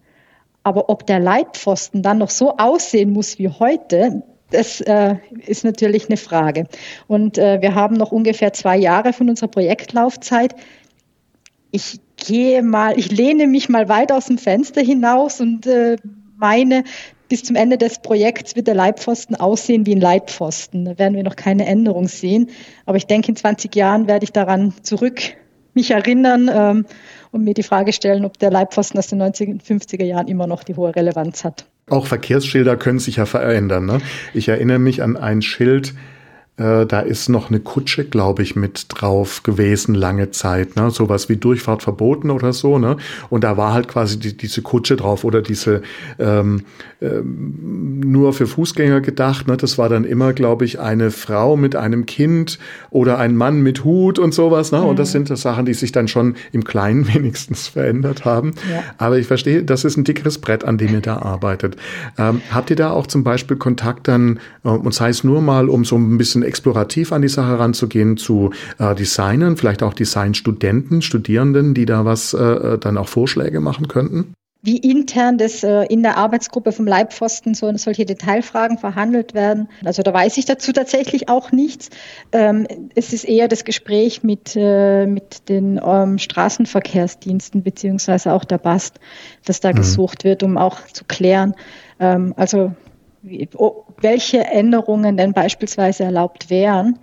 Aber 0.64 0.90
ob 0.90 1.08
der 1.08 1.20
Leitpfosten 1.20 2.04
dann 2.04 2.20
noch 2.20 2.30
so 2.30 2.58
aussehen 2.58 3.12
muss 3.12 3.40
wie 3.40 3.50
heute, 3.50 4.24
das 4.52 4.82
äh, 4.82 5.16
ist 5.46 5.64
natürlich 5.64 6.08
eine 6.08 6.18
Frage. 6.18 6.68
Und 7.08 7.38
äh, 7.38 7.62
wir 7.62 7.74
haben 7.74 7.96
noch 7.96 8.12
ungefähr 8.12 8.54
zwei 8.54 8.78
Jahre 8.78 9.14
von 9.14 9.30
unserer 9.30 9.48
Projektlaufzeit. 9.48 10.56
Ich 11.72 12.00
gehe 12.18 12.62
mal, 12.62 13.00
ich 13.00 13.12
lehne 13.12 13.48
mich 13.48 13.70
mal 13.70 13.90
weit 13.90 14.12
aus 14.12 14.26
dem 14.26 14.38
Fenster 14.38 14.82
hinaus 14.82 15.40
und 15.40 15.66
äh, 15.66 15.96
meine, 16.38 16.84
bis 17.30 17.44
zum 17.44 17.56
Ende 17.56 17.78
des 17.78 18.00
Projekts 18.00 18.58
wird 18.58 18.68
der 18.68 18.76
Leitpfosten 18.76 19.38
aussehen 19.38 19.86
wie 19.86 19.96
ein 19.96 20.02
Leitpfosten. 20.02 20.84
Da 20.84 21.00
werden 21.00 21.16
wir 21.16 21.24
noch 21.24 21.38
keine 21.38 21.66
Änderung 21.66 22.10
sehen. 22.10 22.50
Aber 22.86 22.98
ich 22.98 23.08
denke, 23.08 23.30
in 23.30 23.38
20 23.38 23.74
Jahren 23.74 24.08
werde 24.08 24.26
ich 24.26 24.34
daran 24.34 24.74
zurück 24.82 25.22
mich 25.74 25.92
erinnern 25.92 26.50
ähm, 26.54 26.86
und 27.32 27.44
mir 27.44 27.54
die 27.54 27.64
Frage 27.64 27.94
stellen, 27.94 28.26
ob 28.26 28.38
der 28.40 28.52
Leitpfosten 28.52 29.00
aus 29.00 29.08
den 29.08 29.22
1950er 29.22 30.04
Jahren 30.04 30.28
immer 30.28 30.48
noch 30.48 30.64
die 30.64 30.76
hohe 30.76 30.96
Relevanz 30.96 31.44
hat. 31.44 31.66
Auch 31.90 32.08
Verkehrsschilder 32.08 32.78
können 32.78 33.00
sich 33.00 33.18
ja 33.18 33.26
verändern. 33.26 33.86
Ne? 33.86 34.00
Ich 34.34 34.48
erinnere 34.48 34.80
mich 34.80 35.02
an 35.02 35.18
ein 35.18 35.42
Schild, 35.42 35.94
äh, 36.62 36.86
da 36.86 37.00
ist 37.00 37.30
noch 37.30 37.50
eine 37.50 37.60
Kutsche, 37.60 38.04
glaube 38.04 38.44
ich, 38.44 38.56
mit 38.56 38.86
drauf 38.90 39.44
gewesen 39.44 39.96
lange 39.96 40.32
Zeit, 40.32 40.76
ne? 40.76 40.92
Sowas 40.92 41.30
wie 41.30 41.38
Durchfahrt 41.38 41.84
verboten 41.84 42.30
oder 42.30 42.54
so, 42.54 42.78
ne? 42.78 42.98
Und 43.30 43.44
da 43.44 43.58
war 43.58 43.74
halt 43.74 43.88
quasi 43.88 44.20
die, 44.20 44.36
diese 44.36 44.62
Kutsche 44.62 44.96
drauf 44.96 45.24
oder 45.24 45.42
diese 45.42 45.82
ähm, 46.20 46.64
ähm, 47.02 48.02
nur 48.02 48.34
für 48.34 48.48
Fußgänger 48.48 49.02
gedacht, 49.02 49.48
ne? 49.48 49.58
Das 49.58 49.78
war 49.78 49.88
dann 49.88 50.04
immer, 50.04 50.34
glaube 50.34 50.66
ich, 50.66 50.80
eine 50.80 51.12
Frau 51.12 51.56
mit 51.56 51.76
einem 51.76 52.06
Kind 52.06 52.60
oder 52.90 53.18
ein 53.18 53.36
Mann 53.36 53.62
mit 53.62 53.84
Hut 53.84 54.20
und 54.20 54.34
sowas, 54.34 54.72
ne? 54.72 54.80
Mhm. 54.80 54.86
Und 54.86 55.00
das 55.00 55.12
sind 55.12 55.30
das 55.30 55.42
Sachen, 55.42 55.66
die 55.66 55.74
sich 55.74 55.92
dann 55.92 56.08
schon 56.08 56.36
im 56.52 56.64
Kleinen 56.64 57.08
wenigstens 57.14 57.70
verändert 57.70 58.26
haben. 58.26 58.54
Ja. 58.70 58.84
Aber 58.98 59.18
ich 59.18 59.28
verstehe, 59.28 59.64
das 59.64 59.86
ist 59.86 59.98
ein 59.98 60.04
dickeres 60.04 60.40
Brett, 60.40 60.64
an 60.64 60.78
dem 60.78 60.94
ihr 60.94 61.02
da 61.02 61.18
arbeitet. 61.18 61.78
Ähm, 62.18 62.42
habt 62.52 62.70
ihr 62.70 62.76
da 62.76 62.92
auch 62.92 63.08
zum 63.08 63.24
Beispiel 63.24 63.58
Kontakt 63.58 64.08
dann, 64.08 64.40
äh, 64.64 64.70
und 64.70 64.94
sei 64.94 65.10
es 65.10 65.24
nur 65.24 65.42
mal, 65.42 65.70
um 65.70 65.86
so 65.86 65.96
ein 65.96 66.18
bisschen 66.18 66.42
bisschen 66.42 66.44
explorativ 66.52 67.14
an 67.14 67.22
die 67.22 67.30
Sache 67.30 67.58
ranzugehen, 67.58 68.18
zu 68.18 68.52
äh, 68.78 68.94
Designern, 68.94 69.56
vielleicht 69.56 69.84
auch 69.84 69.94
Designstudenten, 69.94 71.02
Studierenden, 71.02 71.74
die 71.74 71.86
da 71.86 72.04
was 72.04 72.34
äh, 72.34 72.44
äh, 72.44 72.78
dann 72.78 72.98
auch 72.98 73.08
Vorschläge 73.08 73.62
machen 73.62 73.88
könnten? 73.88 74.34
wie 74.64 74.78
intern 74.78 75.40
das 75.40 75.64
äh, 75.64 75.86
in 75.86 76.04
der 76.04 76.18
Arbeitsgruppe 76.18 76.72
vom 76.72 76.86
Leibpfosten 76.86 77.56
so 77.56 77.76
solche 77.78 78.06
Detailfragen 78.06 78.78
verhandelt 78.78 79.34
werden. 79.34 79.70
Also 79.84 80.04
da 80.04 80.14
weiß 80.14 80.38
ich 80.38 80.46
dazu 80.46 80.72
tatsächlich 80.72 81.30
auch 81.30 81.52
nichts. 81.52 81.90
Ähm, 82.32 82.68
es 82.94 83.12
ist 83.12 83.24
eher 83.24 83.48
das 83.48 83.66
Gespräch 83.66 84.22
mit, 84.22 84.56
äh, 84.56 85.08
mit 85.08 85.50
den 85.50 85.82
ähm, 85.84 86.20
Straßenverkehrsdiensten 86.20 87.64
beziehungsweise 87.64 88.34
auch 88.34 88.46
der 88.46 88.60
BAST, 88.60 89.00
das 89.46 89.62
da 89.62 89.72
mhm. 89.72 89.78
gesucht 89.78 90.24
wird, 90.24 90.44
um 90.44 90.58
auch 90.58 90.80
zu 90.94 91.06
klären. 91.06 91.56
Ähm, 92.00 92.36
also 92.38 92.76
welche 93.24 94.46
Änderungen 94.46 95.18
denn 95.18 95.34
beispielsweise 95.34 96.04
erlaubt 96.04 96.50
wären, 96.50 97.00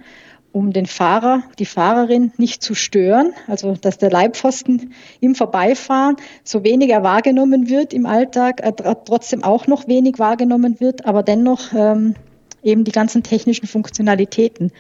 um 0.53 0.73
den 0.73 0.87
Fahrer, 0.87 1.43
die 1.59 1.67
Fahrerin 1.67 2.33
nicht 2.37 2.63
zu 2.63 2.75
stören, 2.75 3.33
also 3.47 3.75
dass 3.75 3.99
der 3.99 4.11
Leibpfosten 4.11 4.93
im 5.21 5.35
Vorbeifahren 5.35 6.17
so 6.43 6.65
weniger 6.65 7.03
wahrgenommen 7.03 7.69
wird 7.69 7.93
im 7.93 8.07
Alltag, 8.07 8.61
äh, 8.63 8.73
trotzdem 9.05 9.45
auch 9.45 9.67
noch 9.67 9.87
wenig 9.87 10.19
wahrgenommen 10.19 10.81
wird, 10.81 11.07
aber 11.07 11.23
dennoch 11.23 11.73
ähm, 11.75 12.15
eben 12.63 12.85
die 12.85 12.93
ganzen 12.93 13.23
technischen 13.23 13.67
Funktionalitäten, 13.67 14.73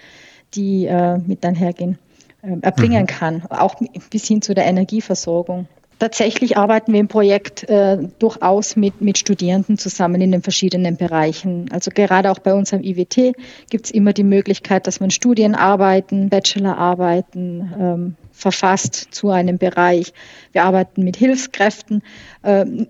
die 0.54 0.86
äh, 0.86 1.18
mit 1.18 1.44
einhergehen, 1.44 1.98
äh, 2.42 2.56
erbringen 2.62 3.02
mhm. 3.02 3.06
kann, 3.06 3.42
auch 3.50 3.76
bis 4.10 4.26
hin 4.26 4.42
zu 4.42 4.54
der 4.54 4.66
Energieversorgung. 4.66 5.68
Tatsächlich 5.98 6.56
arbeiten 6.56 6.92
wir 6.92 7.00
im 7.00 7.08
Projekt 7.08 7.68
äh, 7.68 7.98
durchaus 8.18 8.76
mit, 8.76 9.00
mit 9.00 9.18
Studierenden 9.18 9.78
zusammen 9.78 10.20
in 10.20 10.30
den 10.30 10.42
verschiedenen 10.42 10.96
Bereichen. 10.96 11.68
Also 11.72 11.90
gerade 11.92 12.30
auch 12.30 12.38
bei 12.38 12.54
unserem 12.54 12.84
IWT 12.84 13.34
gibt 13.68 13.86
es 13.86 13.90
immer 13.90 14.12
die 14.12 14.22
Möglichkeit, 14.22 14.86
dass 14.86 15.00
man 15.00 15.10
Studienarbeiten, 15.10 16.28
Bachelorarbeiten 16.28 17.74
ähm, 17.80 18.16
verfasst 18.30 19.08
zu 19.10 19.30
einem 19.30 19.58
Bereich. 19.58 20.12
Wir 20.52 20.62
arbeiten 20.62 21.02
mit 21.02 21.16
Hilfskräften. 21.16 22.02
Ähm, 22.44 22.86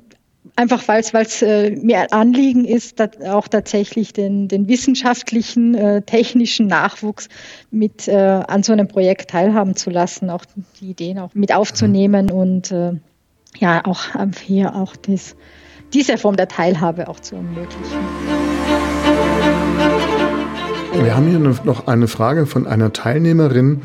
Einfach 0.58 0.88
weil 0.88 1.02
es 1.02 1.40
äh, 1.40 1.70
mir 1.70 2.00
ein 2.00 2.10
Anliegen 2.10 2.64
ist, 2.64 3.00
auch 3.24 3.46
tatsächlich 3.46 4.12
den, 4.12 4.48
den 4.48 4.66
wissenschaftlichen, 4.66 5.76
äh, 5.76 6.02
technischen 6.02 6.66
Nachwuchs 6.66 7.28
mit 7.70 8.08
äh, 8.08 8.16
an 8.16 8.64
so 8.64 8.72
einem 8.72 8.88
Projekt 8.88 9.30
teilhaben 9.30 9.76
zu 9.76 9.90
lassen, 9.90 10.30
auch 10.30 10.44
die 10.80 10.90
Ideen 10.90 11.20
auch 11.20 11.32
mit 11.32 11.54
aufzunehmen 11.54 12.32
und 12.32 12.72
äh, 12.72 12.94
ja 13.60 13.84
auch 13.84 14.00
hier 14.44 14.74
auch 14.74 14.96
das, 14.96 15.36
diese 15.94 16.18
Form 16.18 16.34
der 16.34 16.48
Teilhabe 16.48 17.06
auch 17.06 17.20
zu 17.20 17.36
ermöglichen. 17.36 18.00
Wir 21.04 21.14
haben 21.14 21.28
hier 21.28 21.38
noch 21.38 21.86
eine 21.86 22.08
Frage 22.08 22.46
von 22.46 22.66
einer 22.66 22.92
Teilnehmerin. 22.92 23.82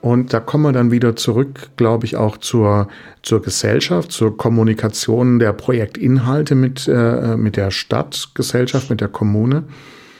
Und 0.00 0.32
da 0.32 0.40
kommen 0.40 0.64
wir 0.64 0.72
dann 0.72 0.90
wieder 0.90 1.16
zurück, 1.16 1.70
glaube 1.76 2.06
ich, 2.06 2.16
auch 2.16 2.36
zur, 2.36 2.88
zur 3.22 3.42
Gesellschaft, 3.42 4.12
zur 4.12 4.36
Kommunikation 4.36 5.38
der 5.38 5.52
Projektinhalte 5.52 6.54
mit, 6.54 6.86
äh, 6.86 7.36
mit 7.36 7.56
der 7.56 7.70
Stadtgesellschaft, 7.70 8.90
mit 8.90 9.00
der 9.00 9.08
Kommune. 9.08 9.64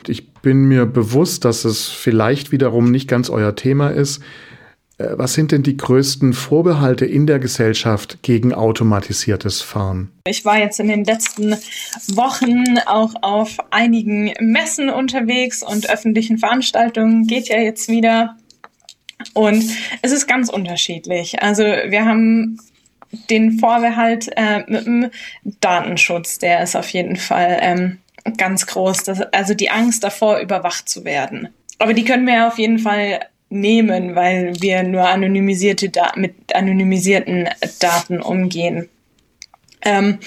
Ich 0.07 0.33
bin 0.33 0.65
mir 0.65 0.85
bewusst, 0.85 1.45
dass 1.45 1.65
es 1.65 1.87
vielleicht 1.87 2.51
wiederum 2.51 2.91
nicht 2.91 3.07
ganz 3.07 3.29
euer 3.29 3.55
Thema 3.55 3.89
ist. 3.89 4.21
Äh, 4.97 5.17
was 5.17 5.33
sind 5.33 5.51
denn 5.51 5.63
die 5.63 5.77
größten 5.77 6.33
Vorbehalte 6.33 7.05
in 7.05 7.25
der 7.25 7.39
Gesellschaft 7.39 8.21
gegen 8.21 8.53
automatisiertes 8.53 9.61
Fahren? 9.61 10.11
Ich 10.27 10.45
war 10.45 10.59
jetzt 10.59 10.79
in 10.79 10.89
den 10.89 11.05
letzten 11.05 11.53
Wochen 12.15 12.77
auch 12.85 13.13
auf 13.21 13.57
einigen 13.71 14.33
Messen 14.39 14.89
unterwegs 14.89 15.63
und 15.63 15.89
öffentlichen 15.89 16.37
Veranstaltungen. 16.37 17.25
Geht 17.27 17.47
ja 17.47 17.59
jetzt 17.59 17.87
wieder. 17.89 18.35
Und 19.33 19.63
es 20.01 20.11
ist 20.11 20.27
ganz 20.27 20.49
unterschiedlich. 20.49 21.41
Also 21.41 21.63
wir 21.63 22.05
haben 22.05 22.59
den 23.29 23.59
Vorbehalt 23.59 24.29
äh, 24.35 24.63
mit 24.67 24.85
dem 24.85 25.11
Datenschutz, 25.61 26.39
der 26.39 26.63
ist 26.63 26.75
auf 26.75 26.89
jeden 26.89 27.15
Fall 27.15 27.57
ähm, 27.61 27.97
ganz 28.37 28.67
groß. 28.67 29.03
Das, 29.03 29.21
also 29.33 29.53
die 29.53 29.71
Angst 29.71 30.03
davor, 30.03 30.39
überwacht 30.39 30.87
zu 30.87 31.05
werden. 31.05 31.49
Aber 31.79 31.93
die 31.93 32.03
können 32.03 32.27
wir 32.27 32.47
auf 32.47 32.57
jeden 32.59 32.79
Fall 32.79 33.21
nehmen, 33.49 34.15
weil 34.15 34.53
wir 34.61 34.83
nur 34.83 35.07
anonymisierte 35.07 35.89
da 35.89 36.11
mit 36.15 36.55
anonymisierten 36.55 37.49
Daten 37.79 38.21
umgehen. 38.21 38.89
Ähm, 39.81 40.19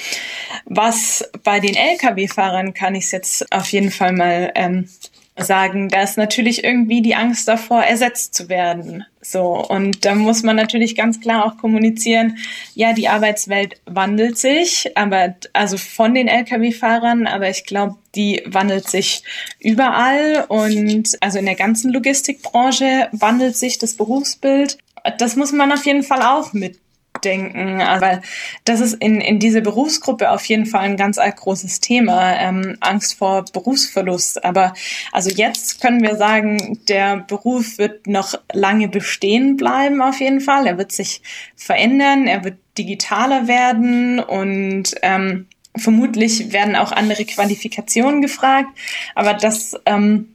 was 0.65 1.31
bei 1.45 1.61
den 1.61 1.77
Lkw-Fahrern 1.77 2.73
kann 2.75 2.95
ich 2.95 3.13
jetzt 3.13 3.53
auf 3.53 3.71
jeden 3.71 3.91
Fall 3.91 4.13
mal 4.13 4.51
ähm, 4.55 4.89
sagen, 5.37 5.89
da 5.89 6.03
ist 6.03 6.19
natürlich 6.19 6.63
irgendwie 6.63 7.01
die 7.01 7.15
Angst 7.15 7.49
davor, 7.49 7.83
ersetzt 7.83 8.35
zu 8.35 8.49
werden. 8.49 9.05
So. 9.23 9.65
Und 9.67 10.05
da 10.05 10.15
muss 10.15 10.43
man 10.43 10.57
natürlich 10.57 10.95
ganz 10.95 11.21
klar 11.21 11.47
auch 11.47 11.57
kommunizieren, 11.57 12.39
ja, 12.75 12.93
die 12.93 13.09
Arbeitswelt 13.09 13.81
wandelt 13.87 14.37
sich, 14.37 14.97
aber, 14.97 15.35
also 15.53 15.79
von 15.79 16.15
den 16.15 16.29
Lkw-Fahrern, 16.29 17.27
aber 17.27 17.49
ich 17.49 17.65
glaube, 17.65 17.97
die 18.15 18.43
wandelt 18.45 18.91
sich 18.91 19.23
überall 19.59 20.45
und 20.49 21.17
also 21.21 21.39
in 21.39 21.47
der 21.47 21.55
ganzen 21.55 21.93
Logistikbranche 21.93 23.09
wandelt 23.13 23.57
sich 23.57 23.79
das 23.79 23.95
Berufsbild. 23.95 24.77
Das 25.19 25.37
muss 25.37 25.53
man 25.53 25.73
auf 25.73 25.87
jeden 25.87 26.03
Fall 26.03 26.23
auch 26.23 26.53
mit 26.53 26.82
denken, 27.25 27.79
weil 27.79 28.23
das 28.65 28.81
ist 28.81 28.95
in, 28.95 29.21
in 29.21 29.39
diese 29.39 29.63
Berufsgruppe 29.63 30.31
auf 30.31 30.45
jeden 30.47 30.67
Fall 30.67 30.83
ein 30.83 30.97
ganz 30.97 31.19
großes 31.19 31.81
Thema, 31.81 32.39
ähm, 32.39 32.77
Angst 32.81 33.15
vor 33.15 33.45
Berufsverlust. 33.53 34.45
Aber 34.45 34.75
also 35.13 35.31
jetzt 35.31 35.81
können 35.81 36.03
wir 36.03 36.17
sagen, 36.17 36.79
der 36.89 37.19
Beruf 37.19 37.79
wird 37.79 38.07
noch 38.07 38.35
lange 38.53 38.89
bestehen 38.89 39.57
bleiben 39.57 40.03
auf 40.03 40.21
jeden 40.21 40.41
Fall. 40.41 40.67
Er 40.67 40.79
wird 40.79 40.93
sich 40.93 41.23
verändern, 41.57 42.27
er 42.27 42.45
wird 42.45 42.59
digitaler 42.79 43.49
werden 43.49 44.19
und 44.21 44.95
ähm, 45.03 45.47
vermutlich 45.77 46.53
werden 46.53 46.77
auch 46.77 46.93
andere 46.93 47.25
Qualifikationen 47.25 48.21
gefragt. 48.23 48.69
Aber 49.15 49.35
das 49.35 49.79
ähm, 49.87 50.32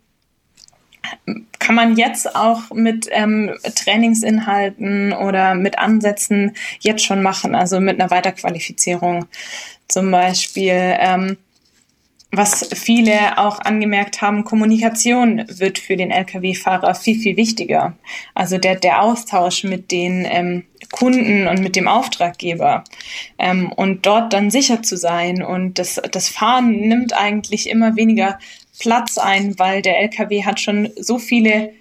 kann 1.60 1.76
man 1.76 1.98
jetzt 1.98 2.36
auch 2.36 2.72
mit 2.74 3.08
ähm, 3.12 3.52
Trainingsinhalten 3.76 5.14
oder 5.14 5.56
mit 5.56 5.80
Ansätzen 5.80 6.56
jetzt 6.80 7.04
schon 7.04 7.22
machen, 7.22 7.56
also 7.56 7.80
mit 7.80 8.00
einer 8.00 8.10
Weiterqualifizierung 8.10 9.26
zum 9.88 10.12
Beispiel. 10.12 10.96
Ähm, 11.00 11.38
was 12.32 12.70
viele 12.74 13.38
auch 13.38 13.60
angemerkt 13.60 14.22
haben, 14.22 14.44
Kommunikation 14.44 15.46
wird 15.48 15.80
für 15.80 15.96
den 15.96 16.12
Lkw-Fahrer 16.12 16.94
viel, 16.94 17.18
viel 17.18 17.38
wichtiger. 17.38 17.98
Also 18.36 18.58
der, 18.58 18.76
der 18.76 19.02
Austausch 19.02 19.64
mit 19.64 19.92
den 19.92 20.26
ähm, 20.30 20.64
Kunden 20.92 21.48
und 21.48 21.62
mit 21.62 21.76
dem 21.76 21.88
Auftraggeber 21.88 22.84
ähm, 23.38 23.72
und 23.72 24.06
dort 24.06 24.34
dann 24.34 24.52
sicher 24.52 24.84
zu 24.84 24.98
sein. 24.98 25.42
Und 25.42 25.80
das, 25.80 26.02
das 26.12 26.28
Fahren 26.28 26.72
nimmt 26.72 27.14
eigentlich 27.14 27.70
immer 27.70 27.96
weniger 27.96 28.40
Platz 28.80 29.18
ein, 29.18 29.58
weil 29.60 29.82
der 29.82 30.00
LKW 30.00 30.46
hat 30.46 30.60
schon 30.60 30.90
so 30.98 31.20
viele 31.20 31.74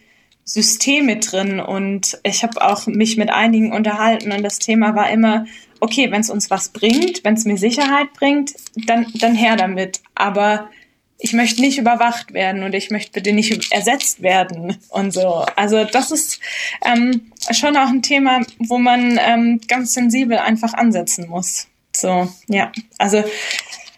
Systeme 0.44 1.16
drin 1.16 1.58
und 1.58 2.18
ich 2.22 2.44
habe 2.44 2.62
auch 2.62 2.86
mich 2.86 3.16
mit 3.16 3.30
einigen 3.30 3.72
unterhalten 3.72 4.30
und 4.30 4.42
das 4.42 4.60
Thema 4.60 4.94
war 4.94 5.10
immer, 5.10 5.46
okay, 5.80 6.10
wenn 6.10 6.20
es 6.20 6.30
uns 6.30 6.50
was 6.50 6.68
bringt, 6.68 7.24
wenn 7.24 7.34
es 7.34 7.44
mir 7.44 7.56
Sicherheit 7.56 8.12
bringt, 8.14 8.54
dann, 8.86 9.06
dann 9.14 9.34
her 9.34 9.56
damit. 9.56 10.00
Aber 10.14 10.70
ich 11.18 11.32
möchte 11.32 11.60
nicht 11.60 11.78
überwacht 11.78 12.32
werden 12.32 12.62
und 12.62 12.74
ich 12.74 12.90
möchte 12.90 13.12
bitte 13.12 13.32
nicht 13.32 13.72
ersetzt 13.72 14.22
werden 14.22 14.76
und 14.90 15.12
so. 15.12 15.44
Also 15.56 15.84
das 15.84 16.10
ist 16.10 16.40
ähm, 16.84 17.32
schon 17.50 17.76
auch 17.76 17.88
ein 17.88 18.02
Thema, 18.02 18.40
wo 18.58 18.78
man 18.78 19.18
ähm, 19.20 19.60
ganz 19.66 19.94
sensibel 19.94 20.38
einfach 20.38 20.74
ansetzen 20.74 21.28
muss. 21.28 21.68
So, 21.94 22.28
ja. 22.48 22.70
Also 22.98 23.24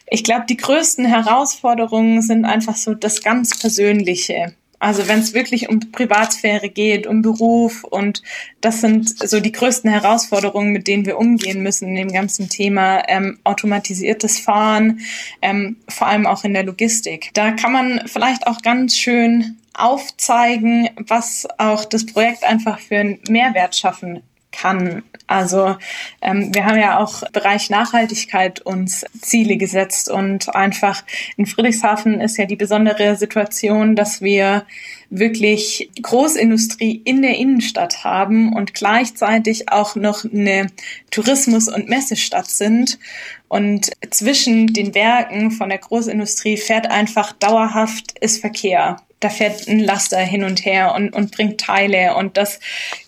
ich 0.09 0.23
glaube, 0.23 0.45
die 0.49 0.57
größten 0.57 1.05
Herausforderungen 1.05 2.21
sind 2.21 2.45
einfach 2.45 2.75
so 2.75 2.93
das 2.93 3.21
ganz 3.21 3.57
Persönliche. 3.57 4.53
Also 4.79 5.09
wenn 5.09 5.19
es 5.19 5.33
wirklich 5.33 5.67
um 5.67 5.91
Privatsphäre 5.91 6.69
geht, 6.69 7.05
um 7.05 7.21
Beruf 7.21 7.83
und 7.83 8.23
das 8.61 8.79
sind 8.79 9.09
so 9.09 9.41
die 9.41 9.51
größten 9.51 9.91
Herausforderungen, 9.91 10.71
mit 10.71 10.87
denen 10.87 11.05
wir 11.05 11.17
umgehen 11.17 11.61
müssen 11.61 11.89
in 11.89 11.95
dem 11.95 12.13
ganzen 12.13 12.47
Thema 12.47 13.03
ähm, 13.09 13.39
automatisiertes 13.43 14.39
Fahren, 14.39 15.01
ähm, 15.41 15.75
vor 15.89 16.07
allem 16.07 16.25
auch 16.25 16.45
in 16.45 16.53
der 16.53 16.63
Logistik. 16.63 17.31
Da 17.33 17.51
kann 17.51 17.73
man 17.73 18.03
vielleicht 18.07 18.47
auch 18.47 18.61
ganz 18.61 18.95
schön 18.95 19.57
aufzeigen, 19.73 20.89
was 20.95 21.45
auch 21.57 21.83
das 21.83 22.05
Projekt 22.05 22.45
einfach 22.45 22.79
für 22.79 22.97
einen 22.97 23.19
Mehrwert 23.27 23.75
schaffen 23.75 24.23
kann. 24.59 25.03
Also 25.27 25.77
ähm, 26.21 26.53
wir 26.53 26.65
haben 26.65 26.79
ja 26.79 26.99
auch 26.99 27.23
Bereich 27.31 27.69
Nachhaltigkeit 27.69 28.61
uns 28.61 29.05
Ziele 29.21 29.57
gesetzt 29.57 30.09
und 30.09 30.53
einfach 30.55 31.03
in 31.37 31.45
Friedrichshafen 31.45 32.19
ist 32.19 32.37
ja 32.37 32.45
die 32.45 32.55
besondere 32.55 33.15
Situation, 33.15 33.95
dass 33.95 34.21
wir 34.21 34.65
wirklich 35.09 35.89
Großindustrie 36.01 37.01
in 37.03 37.21
der 37.21 37.37
Innenstadt 37.37 38.03
haben 38.03 38.53
und 38.53 38.73
gleichzeitig 38.73 39.71
auch 39.71 39.95
noch 39.95 40.23
eine 40.23 40.67
Tourismus- 41.11 41.67
und 41.67 41.89
Messestadt 41.89 42.49
sind. 42.49 42.99
Und 43.47 43.91
zwischen 44.11 44.67
den 44.67 44.93
Werken 44.93 45.51
von 45.51 45.69
der 45.69 45.79
Großindustrie 45.79 46.57
fährt 46.57 46.89
einfach 46.89 47.31
dauerhaft 47.33 48.17
ist 48.19 48.39
Verkehr 48.39 48.97
da 49.19 49.29
fährt 49.29 49.67
ein 49.67 49.79
Laster 49.79 50.19
hin 50.19 50.43
und 50.43 50.63
her 50.65 50.93
und, 50.95 51.13
und 51.13 51.31
bringt 51.31 51.59
Teile 51.59 52.15
und 52.15 52.37
das 52.37 52.59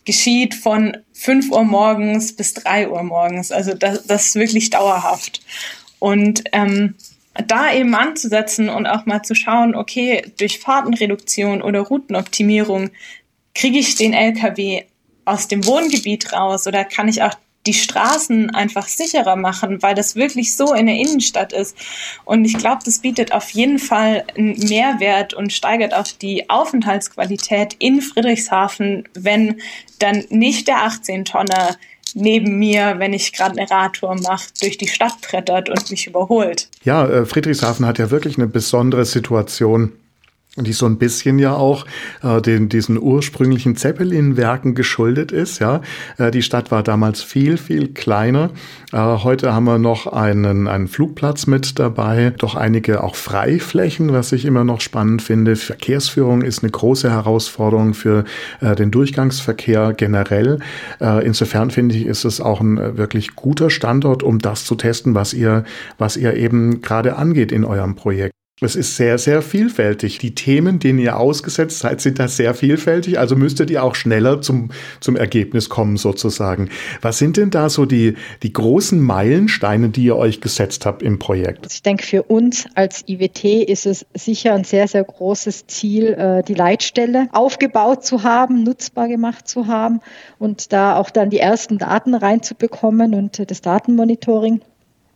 geschieht 0.05 0.55
von 0.55 0.97
5 1.13 1.51
Uhr 1.51 1.63
morgens 1.63 2.35
bis 2.35 2.53
3 2.53 2.89
Uhr 2.89 3.03
morgens. 3.03 3.51
Also 3.51 3.73
das, 3.73 4.05
das 4.05 4.27
ist 4.27 4.35
wirklich 4.35 4.69
dauerhaft. 4.69 5.41
Und 5.99 6.43
ähm, 6.51 6.95
da 7.41 7.73
eben 7.73 7.93
anzusetzen 7.95 8.69
und 8.69 8.87
auch 8.87 9.05
mal 9.05 9.23
zu 9.23 9.35
schauen, 9.35 9.75
okay, 9.75 10.31
durch 10.39 10.59
Fahrtenreduktion 10.59 11.61
oder 11.61 11.81
Routenoptimierung 11.81 12.91
kriege 13.53 13.79
ich 13.79 13.95
den 13.95 14.13
LKW 14.13 14.83
aus 15.25 15.47
dem 15.47 15.65
Wohngebiet 15.65 16.33
raus 16.33 16.67
oder 16.67 16.83
kann 16.83 17.07
ich 17.07 17.21
auch 17.21 17.35
die 17.67 17.73
Straßen 17.73 18.49
einfach 18.49 18.87
sicherer 18.87 19.35
machen, 19.35 19.83
weil 19.83 19.93
das 19.93 20.15
wirklich 20.15 20.55
so 20.55 20.73
in 20.73 20.87
der 20.87 20.95
Innenstadt 20.95 21.53
ist. 21.53 21.77
Und 22.25 22.45
ich 22.45 22.57
glaube, 22.57 22.81
das 22.83 22.99
bietet 22.99 23.33
auf 23.33 23.51
jeden 23.51 23.77
Fall 23.77 24.25
einen 24.35 24.57
Mehrwert 24.57 25.33
und 25.33 25.53
steigert 25.53 25.93
auch 25.93 26.07
die 26.07 26.49
Aufenthaltsqualität 26.49 27.75
in 27.77 28.01
Friedrichshafen, 28.01 29.07
wenn 29.13 29.61
dann 29.99 30.25
nicht 30.29 30.67
der 30.67 30.77
18-Tonner 30.77 31.77
neben 32.15 32.57
mir, 32.57 32.95
wenn 32.97 33.13
ich 33.13 33.33
gerade 33.33 33.59
eine 33.59 33.69
Radtour 33.69 34.15
mache, 34.15 34.49
durch 34.61 34.77
die 34.77 34.87
Stadt 34.87 35.21
brettert 35.21 35.69
und 35.69 35.91
mich 35.91 36.07
überholt. 36.07 36.69
Ja, 36.83 37.07
äh, 37.07 37.25
Friedrichshafen 37.25 37.85
hat 37.85 37.99
ja 37.99 38.11
wirklich 38.11 38.37
eine 38.37 38.47
besondere 38.47 39.05
Situation 39.05 39.93
die 40.57 40.73
so 40.73 40.85
ein 40.85 40.97
bisschen 40.97 41.39
ja 41.39 41.53
auch 41.53 41.85
äh, 42.23 42.41
den, 42.41 42.67
diesen 42.67 43.01
ursprünglichen 43.01 43.77
Zeppelin-Werken 43.77 44.75
geschuldet 44.75 45.31
ist. 45.31 45.59
Ja, 45.59 45.81
äh, 46.17 46.29
die 46.29 46.41
Stadt 46.41 46.71
war 46.71 46.83
damals 46.83 47.21
viel 47.21 47.55
viel 47.55 47.87
kleiner. 47.93 48.49
Äh, 48.91 48.97
heute 48.97 49.53
haben 49.53 49.63
wir 49.63 49.77
noch 49.77 50.07
einen 50.07 50.67
einen 50.67 50.89
Flugplatz 50.89 51.47
mit 51.47 51.79
dabei, 51.79 52.33
doch 52.37 52.55
einige 52.55 53.01
auch 53.01 53.15
Freiflächen, 53.15 54.11
was 54.11 54.33
ich 54.33 54.43
immer 54.43 54.65
noch 54.65 54.81
spannend 54.81 55.21
finde. 55.21 55.55
Verkehrsführung 55.55 56.41
ist 56.41 56.63
eine 56.63 56.71
große 56.71 57.09
Herausforderung 57.09 57.93
für 57.93 58.25
äh, 58.59 58.75
den 58.75 58.91
Durchgangsverkehr 58.91 59.93
generell. 59.93 60.59
Äh, 60.99 61.25
insofern 61.25 61.71
finde 61.71 61.95
ich, 61.95 62.05
ist 62.05 62.25
es 62.25 62.41
auch 62.41 62.59
ein 62.59 62.77
äh, 62.77 62.97
wirklich 62.97 63.37
guter 63.37 63.69
Standort, 63.69 64.21
um 64.21 64.39
das 64.39 64.65
zu 64.65 64.75
testen, 64.75 65.15
was 65.15 65.33
ihr 65.33 65.63
was 65.97 66.17
ihr 66.17 66.33
eben 66.33 66.81
gerade 66.81 67.15
angeht 67.15 67.53
in 67.53 67.63
eurem 67.63 67.95
Projekt. 67.95 68.40
Es 68.63 68.75
ist 68.75 68.95
sehr, 68.95 69.17
sehr 69.17 69.41
vielfältig. 69.41 70.19
Die 70.19 70.35
Themen, 70.35 70.77
denen 70.77 70.99
ihr 70.99 71.17
ausgesetzt 71.17 71.79
seid, 71.79 71.99
sind 71.99 72.19
da 72.19 72.27
sehr 72.27 72.53
vielfältig. 72.53 73.17
Also 73.17 73.35
müsstet 73.35 73.71
ihr 73.71 73.83
auch 73.83 73.95
schneller 73.95 74.39
zum, 74.39 74.69
zum 74.99 75.15
Ergebnis 75.15 75.67
kommen, 75.67 75.97
sozusagen. 75.97 76.69
Was 77.01 77.17
sind 77.17 77.37
denn 77.37 77.49
da 77.49 77.69
so 77.69 77.87
die, 77.87 78.13
die 78.43 78.53
großen 78.53 78.99
Meilensteine, 78.99 79.89
die 79.89 80.03
ihr 80.03 80.15
euch 80.15 80.41
gesetzt 80.41 80.85
habt 80.85 81.01
im 81.01 81.17
Projekt? 81.17 81.65
Ich 81.71 81.81
denke, 81.81 82.05
für 82.05 82.21
uns 82.21 82.67
als 82.75 83.03
IWT 83.07 83.45
ist 83.67 83.87
es 83.87 84.05
sicher 84.13 84.53
ein 84.53 84.63
sehr, 84.63 84.87
sehr 84.87 85.05
großes 85.05 85.65
Ziel, 85.65 86.13
äh, 86.13 86.43
die 86.43 86.53
Leitstelle 86.53 87.29
aufgebaut 87.31 88.05
zu 88.05 88.21
haben, 88.21 88.61
nutzbar 88.61 89.07
gemacht 89.07 89.47
zu 89.47 89.65
haben 89.65 90.01
und 90.37 90.71
da 90.71 90.97
auch 90.97 91.09
dann 91.09 91.31
die 91.31 91.39
ersten 91.39 91.79
Daten 91.79 92.13
reinzubekommen 92.13 93.15
und 93.15 93.49
das 93.49 93.61
Datenmonitoring 93.61 94.61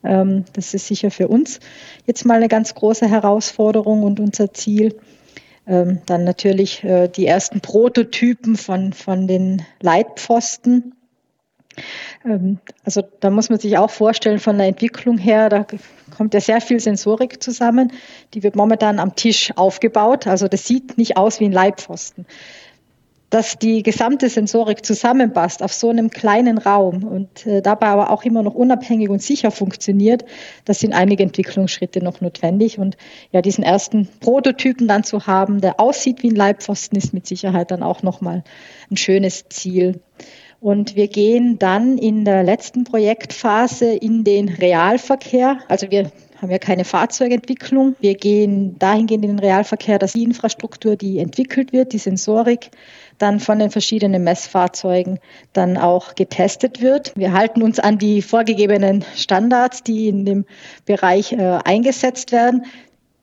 das 0.06 0.74
ist 0.74 0.88
sicher 0.88 1.12
für 1.12 1.28
uns 1.28 1.60
jetzt 2.06 2.26
mal 2.26 2.36
eine 2.36 2.48
ganz 2.48 2.76
große 2.76 3.08
Herausforderung 3.10 4.04
und 4.04 4.20
unser 4.20 4.54
Ziel. 4.54 4.96
Ähm, 5.68 6.02
dann 6.06 6.24
natürlich 6.24 6.84
äh, 6.84 7.08
die 7.08 7.26
ersten 7.26 7.60
Prototypen 7.60 8.56
von, 8.56 8.94
von 8.94 9.28
den 9.28 9.64
Leitpfosten. 9.82 10.94
Ähm, 12.24 12.60
also 12.84 13.02
da 13.20 13.32
muss 13.32 13.50
man 13.50 13.60
sich 13.60 13.78
auch 13.78 13.90
vorstellen 13.90 14.38
von 14.38 14.60
der 14.60 14.68
Entwicklung 14.68 15.18
her, 15.18 15.50
da 15.50 15.66
kommt 16.16 16.36
ja 16.36 16.40
sehr 16.40 16.62
viel 16.62 16.80
Sensorik 16.80 17.42
zusammen. 17.42 17.92
Die 18.36 18.44
wird 18.44 18.56
momentan 18.56 19.00
am 19.00 19.16
Tisch 19.16 19.54
aufgebaut. 19.56 20.28
Also 20.28 20.48
das 20.48 20.66
sieht 20.66 21.00
nicht 21.00 21.18
aus 21.18 21.40
wie 21.40 21.46
ein 21.46 21.52
Leitpfosten 21.52 22.28
dass 23.36 23.60
die 23.60 23.84
gesamte 23.84 24.30
Sensorik 24.30 24.86
zusammenpasst 24.86 25.62
auf 25.62 25.74
so 25.74 25.90
einem 25.90 26.10
kleinen 26.10 26.58
Raum 26.58 27.04
und 27.04 27.46
äh, 27.46 27.62
dabei 27.62 27.88
aber 27.88 28.10
auch 28.12 28.24
immer 28.24 28.42
noch 28.44 28.56
unabhängig 28.56 29.10
und 29.10 29.22
sicher 29.22 29.52
funktioniert, 29.52 30.24
das 30.64 30.80
sind 30.80 30.94
einige 30.94 31.24
Entwicklungsschritte 31.24 32.02
noch 32.02 32.22
notwendig. 32.22 32.80
Und 32.80 32.96
ja, 33.34 33.42
diesen 33.42 33.66
ersten 33.66 34.08
Prototypen 34.22 34.88
dann 34.88 35.04
zu 35.04 35.28
haben, 35.28 35.60
der 35.60 35.82
aussieht 35.82 36.24
wie 36.24 36.30
ein 36.30 36.36
Leibpfosten, 36.38 36.98
ist 36.98 37.14
mit 37.14 37.28
Sicherheit 37.28 37.72
dann 37.72 37.84
auch 37.84 38.04
nochmal 38.04 38.46
ein 38.90 38.96
schönes 38.96 39.50
Ziel. 39.50 40.00
Und 40.66 40.96
wir 40.96 41.08
gehen 41.08 41.60
dann 41.60 42.00
in 42.00 42.26
der 42.26 42.42
letzten 42.42 42.86
Projektphase 42.86 43.94
in 43.94 44.24
den 44.24 44.50
Realverkehr. 44.50 45.60
Also 45.68 45.92
wir 45.92 46.12
haben 46.42 46.50
ja 46.50 46.58
keine 46.58 46.86
Fahrzeugentwicklung. 46.86 47.96
Wir 48.00 48.16
gehen 48.16 48.76
dahingehend 48.80 49.26
in 49.26 49.32
den 49.34 49.40
Realverkehr, 49.40 50.00
dass 50.00 50.14
die 50.14 50.24
Infrastruktur, 50.24 50.96
die 50.96 51.20
entwickelt 51.20 51.72
wird, 51.72 51.94
die 51.94 52.00
Sensorik, 52.00 52.72
dann 53.20 53.40
von 53.40 53.60
den 53.60 53.70
verschiedenen 53.70 54.24
Messfahrzeugen 54.24 55.20
dann 55.54 55.78
auch 55.78 56.16
getestet 56.16 56.82
wird. 56.82 57.14
Wir 57.16 57.34
halten 57.34 57.62
uns 57.62 57.80
an 57.80 58.00
die 58.00 58.24
vorgegebenen 58.24 59.06
Standards, 59.16 59.84
die 59.84 60.08
in 60.08 60.26
dem 60.26 60.46
Bereich 60.88 61.32
äh, 61.34 61.60
eingesetzt 61.64 62.32
werden 62.32 62.66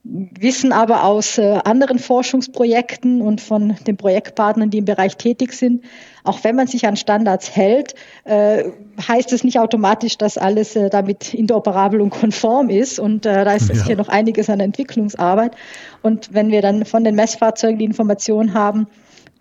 wissen 0.04 0.72
aber 0.72 1.04
aus 1.04 1.38
äh, 1.38 1.60
anderen 1.64 1.98
Forschungsprojekten 2.00 3.22
und 3.22 3.40
von 3.40 3.76
den 3.86 3.96
Projektpartnern, 3.96 4.68
die 4.68 4.78
im 4.78 4.84
Bereich 4.84 5.16
tätig 5.16 5.52
sind, 5.52 5.84
auch 6.24 6.42
wenn 6.42 6.56
man 6.56 6.66
sich 6.66 6.86
an 6.86 6.96
Standards 6.96 7.54
hält, 7.54 7.94
äh, 8.24 8.64
heißt 9.06 9.32
es 9.32 9.44
nicht 9.44 9.60
automatisch, 9.60 10.18
dass 10.18 10.38
alles 10.38 10.74
äh, 10.74 10.90
damit 10.90 11.32
interoperabel 11.34 12.00
und 12.00 12.10
konform 12.10 12.68
ist. 12.68 12.98
Und 12.98 13.26
äh, 13.26 13.44
da 13.44 13.52
ist 13.52 13.68
ja. 13.68 13.76
sicher 13.76 13.96
noch 13.96 14.08
einiges 14.08 14.50
an 14.50 14.58
Entwicklungsarbeit. 14.58 15.54
Und 16.02 16.34
wenn 16.34 16.50
wir 16.50 16.62
dann 16.62 16.84
von 16.84 17.04
den 17.04 17.14
Messfahrzeugen 17.14 17.78
die 17.78 17.84
Information 17.84 18.54
haben, 18.54 18.88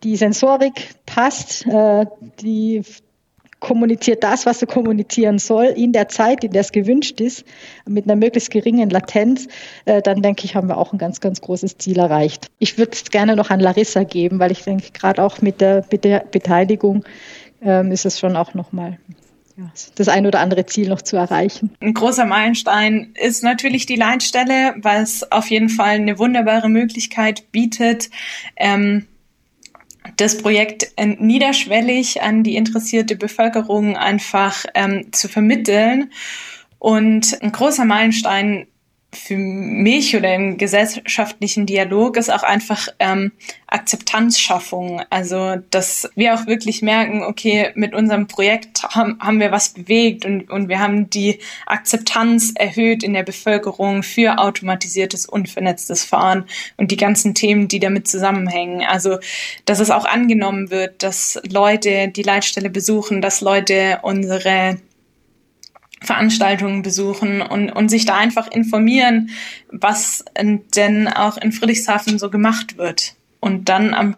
die 0.03 0.15
Sensorik 0.15 0.89
passt, 1.07 1.65
äh, 1.65 2.05
die 2.39 2.83
kommuniziert 3.61 4.23
das, 4.23 4.45
was 4.45 4.61
er 4.61 4.67
kommunizieren 4.67 5.39
soll, 5.39 5.65
in 5.65 5.93
der 5.93 6.09
Zeit, 6.09 6.43
in 6.43 6.51
der 6.51 6.61
es 6.61 6.73
gewünscht 6.73 7.21
ist, 7.21 7.45
mit 7.87 8.05
einer 8.05 8.17
möglichst 8.17 8.51
geringen 8.51 8.89
Latenz, 8.89 9.47
äh, 9.85 10.01
dann 10.01 10.21
denke 10.21 10.43
ich, 10.43 10.55
haben 10.55 10.67
wir 10.67 10.77
auch 10.77 10.91
ein 10.91 10.97
ganz, 10.97 11.21
ganz 11.21 11.39
großes 11.39 11.77
Ziel 11.77 11.99
erreicht. 11.99 12.47
Ich 12.59 12.77
würde 12.77 12.91
es 12.93 13.05
gerne 13.05 13.35
noch 13.37 13.51
an 13.51 13.61
Larissa 13.61 14.03
geben, 14.03 14.39
weil 14.39 14.51
ich 14.51 14.63
denke, 14.63 14.91
gerade 14.91 15.23
auch 15.23 15.41
mit 15.41 15.61
der, 15.61 15.85
mit 15.91 16.03
der 16.03 16.25
Beteiligung 16.31 17.05
ähm, 17.61 17.91
ist 17.91 18.05
es 18.05 18.19
schon 18.19 18.35
auch 18.35 18.53
nochmal 18.55 18.97
das 19.95 20.07
ein 20.07 20.25
oder 20.25 20.39
andere 20.39 20.65
Ziel 20.65 20.89
noch 20.89 21.01
zu 21.01 21.17
erreichen. 21.17 21.71
Ein 21.81 21.93
großer 21.93 22.25
Meilenstein 22.25 23.13
ist 23.21 23.43
natürlich 23.43 23.85
die 23.85 23.95
Leitstelle, 23.95 24.75
es 24.83 25.31
auf 25.31 25.51
jeden 25.51 25.69
Fall 25.69 25.95
eine 25.95 26.17
wunderbare 26.17 26.69
Möglichkeit 26.69 27.51
bietet, 27.51 28.09
ähm, 28.55 29.07
das 30.17 30.37
Projekt 30.37 30.91
niederschwellig 30.99 32.21
an 32.21 32.43
die 32.43 32.55
interessierte 32.55 33.15
Bevölkerung 33.15 33.97
einfach 33.97 34.65
ähm, 34.73 35.11
zu 35.11 35.27
vermitteln. 35.27 36.11
Und 36.79 37.41
ein 37.41 37.51
großer 37.51 37.85
Meilenstein 37.85 38.67
für 39.13 39.35
mich 39.37 40.15
oder 40.15 40.33
im 40.33 40.57
gesellschaftlichen 40.57 41.65
Dialog 41.65 42.15
ist 42.15 42.31
auch 42.31 42.43
einfach 42.43 42.87
ähm, 42.99 43.33
Akzeptanzschaffung. 43.67 45.01
Also, 45.09 45.57
dass 45.69 46.09
wir 46.15 46.33
auch 46.33 46.47
wirklich 46.47 46.81
merken, 46.81 47.23
okay, 47.23 47.71
mit 47.75 47.93
unserem 47.93 48.27
Projekt 48.27 48.83
haben, 48.83 49.19
haben 49.19 49.41
wir 49.41 49.51
was 49.51 49.69
bewegt 49.69 50.25
und, 50.25 50.49
und 50.49 50.69
wir 50.69 50.79
haben 50.79 51.09
die 51.09 51.39
Akzeptanz 51.65 52.53
erhöht 52.55 53.03
in 53.03 53.13
der 53.13 53.23
Bevölkerung 53.23 54.01
für 54.01 54.37
automatisiertes 54.37 55.25
und 55.25 55.49
vernetztes 55.49 56.05
Fahren 56.05 56.45
und 56.77 56.91
die 56.91 56.97
ganzen 56.97 57.35
Themen, 57.35 57.67
die 57.67 57.79
damit 57.79 58.07
zusammenhängen. 58.07 58.81
Also, 58.81 59.19
dass 59.65 59.79
es 59.79 59.91
auch 59.91 60.05
angenommen 60.05 60.71
wird, 60.71 61.03
dass 61.03 61.37
Leute 61.49 62.07
die 62.07 62.23
Leitstelle 62.23 62.69
besuchen, 62.69 63.21
dass 63.21 63.41
Leute 63.41 63.99
unsere 64.03 64.77
Veranstaltungen 66.01 66.81
besuchen 66.81 67.41
und, 67.41 67.69
und 67.69 67.89
sich 67.89 68.05
da 68.05 68.17
einfach 68.17 68.47
informieren, 68.51 69.29
was 69.71 70.25
denn 70.41 71.07
auch 71.07 71.37
in 71.37 71.51
Friedrichshafen 71.51 72.17
so 72.17 72.29
gemacht 72.29 72.77
wird. 72.77 73.15
Und 73.39 73.69
dann 73.69 73.93
am 73.93 74.15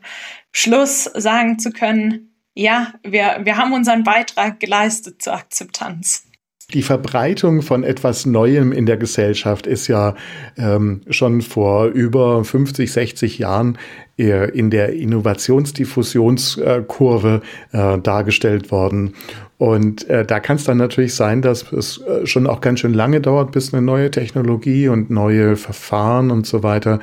Schluss 0.51 1.03
sagen 1.03 1.59
zu 1.59 1.71
können, 1.71 2.29
ja, 2.55 2.93
wir, 3.03 3.41
wir 3.43 3.57
haben 3.57 3.73
unseren 3.73 4.03
Beitrag 4.03 4.59
geleistet 4.59 5.21
zur 5.21 5.33
Akzeptanz. 5.33 6.25
Die 6.73 6.81
Verbreitung 6.81 7.61
von 7.61 7.83
etwas 7.83 8.25
Neuem 8.25 8.71
in 8.71 8.85
der 8.85 8.97
Gesellschaft 8.97 9.67
ist 9.67 9.87
ja 9.87 10.15
ähm, 10.57 11.01
schon 11.09 11.41
vor 11.41 11.87
über 11.87 12.43
50, 12.43 12.91
60 12.91 13.37
Jahren 13.37 13.77
in 14.15 14.69
der 14.69 14.93
Innovationsdiffusionskurve 14.93 17.41
äh, 17.71 17.97
dargestellt 17.97 18.71
worden. 18.71 19.15
Und 19.63 20.09
äh, 20.09 20.25
da 20.25 20.41
kann 20.41 20.57
es 20.57 20.65
dann 20.65 20.77
natürlich 20.77 21.15
sein, 21.15 21.41
dass 21.41 21.71
es 21.71 22.01
äh, 22.01 22.25
schon 22.25 22.47
auch 22.47 22.59
ganz 22.59 22.81
schön 22.81 22.93
lange 22.93 23.21
dauert, 23.21 23.53
bis 23.53 23.73
eine 23.73 23.81
neue 23.81 24.11
Technologie 24.11 24.89
und 24.89 25.09
neue 25.09 25.55
Verfahren 25.55 26.31
und 26.31 26.45
so 26.45 26.63
weiter 26.63 26.99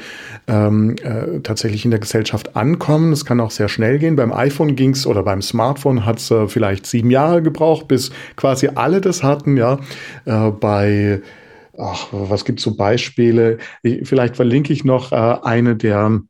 ähm, 0.47 0.95
äh, 1.03 1.41
tatsächlich 1.41 1.87
in 1.87 1.91
der 1.91 2.01
Gesellschaft 2.01 2.57
ankommen. 2.57 3.13
Es 3.13 3.25
kann 3.25 3.41
auch 3.41 3.51
sehr 3.51 3.69
schnell 3.69 3.99
gehen. 3.99 4.15
Beim 4.15 4.31
iPhone 4.31 4.77
ging's 4.77 5.07
oder 5.07 5.23
beim 5.23 5.41
Smartphone 5.41 6.05
hat 6.05 6.19
es 6.19 6.31
äh, 6.31 6.49
vielleicht 6.49 6.85
sieben 6.85 7.11
Jahre 7.11 7.41
gebraucht, 7.41 7.89
bis 7.89 8.11
quasi 8.37 8.69
alle 8.75 9.01
das 9.01 9.23
hatten. 9.23 9.57
Ja, 9.57 9.79
äh, 10.27 10.51
bei 10.51 11.23
ach, 11.79 12.09
was 12.13 12.45
gibt's 12.45 12.63
so 12.63 12.77
Beispiele? 12.77 13.57
Ich, 13.83 14.07
vielleicht 14.07 14.37
verlinke 14.37 14.73
ich 14.73 14.85
noch 14.85 15.13
äh, 15.13 15.15
eine 15.15 15.77
der 15.77 16.21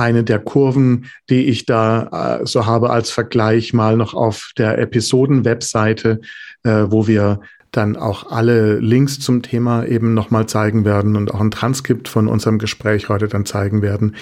eine 0.00 0.24
der 0.24 0.38
Kurven, 0.38 1.06
die 1.28 1.44
ich 1.44 1.66
da 1.66 2.40
äh, 2.40 2.46
so 2.46 2.66
habe 2.66 2.90
als 2.90 3.10
Vergleich 3.10 3.72
mal 3.72 3.96
noch 3.96 4.14
auf 4.14 4.52
der 4.58 4.78
Episoden-Webseite, 4.78 6.20
äh, 6.64 6.86
wo 6.88 7.06
wir 7.06 7.40
dann 7.72 7.96
auch 7.96 8.30
alle 8.30 8.80
Links 8.80 9.20
zum 9.20 9.42
Thema 9.42 9.84
eben 9.86 10.12
nochmal 10.12 10.46
zeigen 10.46 10.84
werden 10.84 11.14
und 11.14 11.32
auch 11.32 11.40
ein 11.40 11.52
Transkript 11.52 12.08
von 12.08 12.26
unserem 12.26 12.58
Gespräch 12.58 13.08
heute 13.08 13.28
dann 13.28 13.46
zeigen 13.46 13.80
werden. 13.80 14.16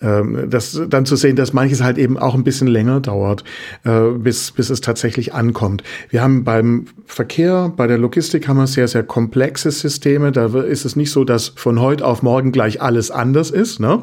Ähm, 0.00 0.46
das 0.48 0.80
dann 0.88 1.04
zu 1.04 1.16
sehen, 1.16 1.34
dass 1.34 1.52
manches 1.52 1.82
halt 1.82 1.98
eben 1.98 2.16
auch 2.16 2.34
ein 2.34 2.44
bisschen 2.44 2.68
länger 2.68 3.00
dauert, 3.00 3.42
äh, 3.84 4.10
bis, 4.16 4.52
bis 4.52 4.70
es 4.70 4.80
tatsächlich 4.80 5.34
ankommt. 5.34 5.82
Wir 6.10 6.22
haben 6.22 6.44
beim 6.44 6.86
Verkehr, 7.04 7.72
bei 7.76 7.88
der 7.88 7.98
Logistik 7.98 8.46
haben 8.46 8.58
wir 8.58 8.68
sehr, 8.68 8.86
sehr 8.86 9.02
komplexe 9.02 9.72
Systeme. 9.72 10.30
Da 10.30 10.46
ist 10.62 10.84
es 10.84 10.94
nicht 10.94 11.10
so, 11.10 11.24
dass 11.24 11.48
von 11.48 11.80
heute 11.80 12.06
auf 12.06 12.22
morgen 12.22 12.52
gleich 12.52 12.80
alles 12.80 13.10
anders 13.10 13.50
ist. 13.50 13.80
Ne? 13.80 14.02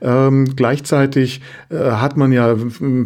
Ähm, 0.00 0.56
gleichzeitig 0.56 1.42
äh, 1.68 1.76
hat 1.76 2.16
man 2.16 2.32
ja 2.32 2.56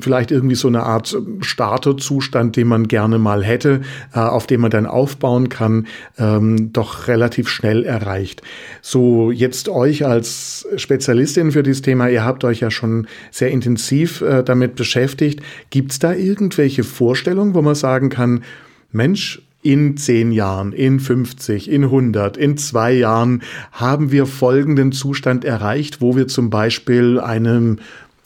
vielleicht 0.00 0.30
irgendwie 0.30 0.54
so 0.54 0.68
eine 0.68 0.84
Art 0.84 1.14
Starterzustand, 1.40 2.56
den 2.56 2.68
man 2.68 2.88
gerne 2.88 3.18
mal 3.18 3.44
hätte, 3.44 3.82
äh, 4.14 4.20
auf 4.20 4.46
dem 4.46 4.62
man 4.62 4.70
dann 4.70 4.86
aufbaut 4.86 5.25
aufbauen 5.26 5.48
kann, 5.48 5.86
ähm, 6.18 6.72
doch 6.72 7.08
relativ 7.08 7.48
schnell 7.48 7.84
erreicht. 7.84 8.42
So 8.80 9.30
jetzt 9.30 9.68
euch 9.68 10.06
als 10.06 10.66
Spezialistin 10.76 11.52
für 11.52 11.62
dieses 11.62 11.82
Thema, 11.82 12.08
ihr 12.08 12.24
habt 12.24 12.44
euch 12.44 12.60
ja 12.60 12.70
schon 12.70 13.08
sehr 13.30 13.50
intensiv 13.50 14.20
äh, 14.20 14.42
damit 14.42 14.76
beschäftigt. 14.76 15.40
Gibt 15.70 15.92
es 15.92 15.98
da 15.98 16.12
irgendwelche 16.12 16.84
Vorstellungen, 16.84 17.54
wo 17.54 17.62
man 17.62 17.74
sagen 17.74 18.08
kann, 18.08 18.44
Mensch, 18.92 19.42
in 19.62 19.96
zehn 19.96 20.30
Jahren, 20.30 20.72
in 20.72 21.00
50, 21.00 21.68
in 21.68 21.82
100, 21.82 22.36
in 22.36 22.56
zwei 22.56 22.92
Jahren 22.92 23.42
haben 23.72 24.12
wir 24.12 24.26
folgenden 24.26 24.92
Zustand 24.92 25.44
erreicht, 25.44 26.00
wo 26.00 26.14
wir 26.14 26.28
zum 26.28 26.50
Beispiel 26.50 27.18
eine 27.18 27.76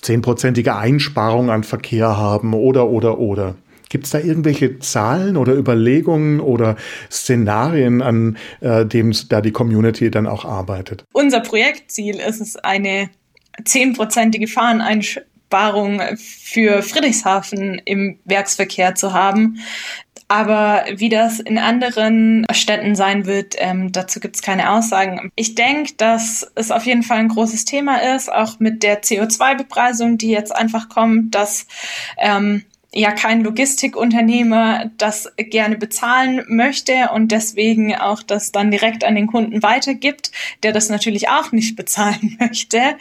zehnprozentige 0.03 0.77
Einsparung 0.77 1.49
an 1.49 1.65
Verkehr 1.65 2.19
haben 2.19 2.53
oder, 2.53 2.89
oder, 2.89 3.19
oder. 3.19 3.55
Gibt 3.91 4.05
es 4.05 4.11
da 4.11 4.21
irgendwelche 4.21 4.79
Zahlen 4.79 5.37
oder 5.37 5.53
Überlegungen 5.53 6.41
oder 6.41 6.77
Szenarien, 7.11 8.01
an 8.03 8.39
äh, 8.61 8.87
dem 8.87 9.13
da 9.29 9.41
die 9.41 9.51
Community 9.51 10.11
dann 10.13 10.29
auch 10.29 10.45
arbeitet? 10.45 11.05
Unser 11.13 11.41
Projektziel 11.41 12.21
ist 12.21 12.41
es, 12.41 12.57
eine 12.57 13.11
zehnprozentige 13.65 14.47
Fahreneinsparung 14.47 16.01
für 16.17 16.83
Friedrichshafen 16.83 17.83
im 17.85 18.21
Werksverkehr 18.25 18.95
zu 18.95 19.13
haben. 19.13 19.59
Aber 20.29 20.85
wie 20.95 21.09
das 21.09 21.41
in 21.41 21.59
anderen 21.59 22.47
Städten 22.53 22.95
sein 22.95 23.27
wird, 23.27 23.57
ähm, 23.59 23.91
dazu 23.91 24.21
gibt 24.21 24.37
es 24.37 24.43
keine 24.43 24.71
Aussagen. 24.71 25.33
Ich 25.35 25.57
denke, 25.57 25.95
dass 25.97 26.49
es 26.55 26.71
auf 26.71 26.87
jeden 26.87 27.03
Fall 27.03 27.19
ein 27.19 27.27
großes 27.27 27.65
Thema 27.65 28.15
ist, 28.15 28.33
auch 28.33 28.61
mit 28.61 28.85
der 28.85 29.03
CO2-Bepreisung, 29.03 30.19
die 30.19 30.31
jetzt 30.31 30.55
einfach 30.55 30.89
kommt, 30.89 31.35
dass 31.35 31.67
ähm, 32.17 32.63
ja 32.93 33.13
kein 33.13 33.43
Logistikunternehmer 33.45 34.91
das 34.99 35.33
gerne 35.37 35.77
bezahlen 35.77 36.45
möchte 36.49 37.11
und 37.15 37.31
deswegen 37.31 37.95
auch 37.95 38.23
das 38.23 38.51
dann 38.51 38.71
direkt 38.71 39.05
an 39.05 39.15
den 39.15 39.29
Kunden 39.29 39.63
weitergibt, 39.63 40.33
der 40.65 40.73
das 40.73 40.89
natürlich 40.89 41.29
auch 41.29 41.53
nicht 41.53 41.77
bezahlen 41.81 42.37
möchte. 42.41 42.97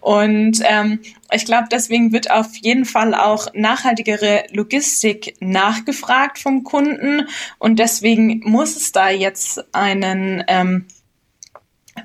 Und 0.00 0.60
ähm, 0.64 1.00
ich 1.32 1.46
glaube, 1.46 1.68
deswegen 1.70 2.12
wird 2.12 2.30
auf 2.30 2.54
jeden 2.56 2.84
Fall 2.84 3.14
auch 3.14 3.48
nachhaltigere 3.54 4.44
Logistik 4.52 5.36
nachgefragt 5.40 6.38
vom 6.38 6.64
Kunden 6.64 7.26
und 7.58 7.78
deswegen 7.78 8.40
muss 8.44 8.76
es 8.76 8.92
da 8.92 9.08
jetzt 9.08 9.74
einen 9.74 10.44
ähm, 10.48 10.86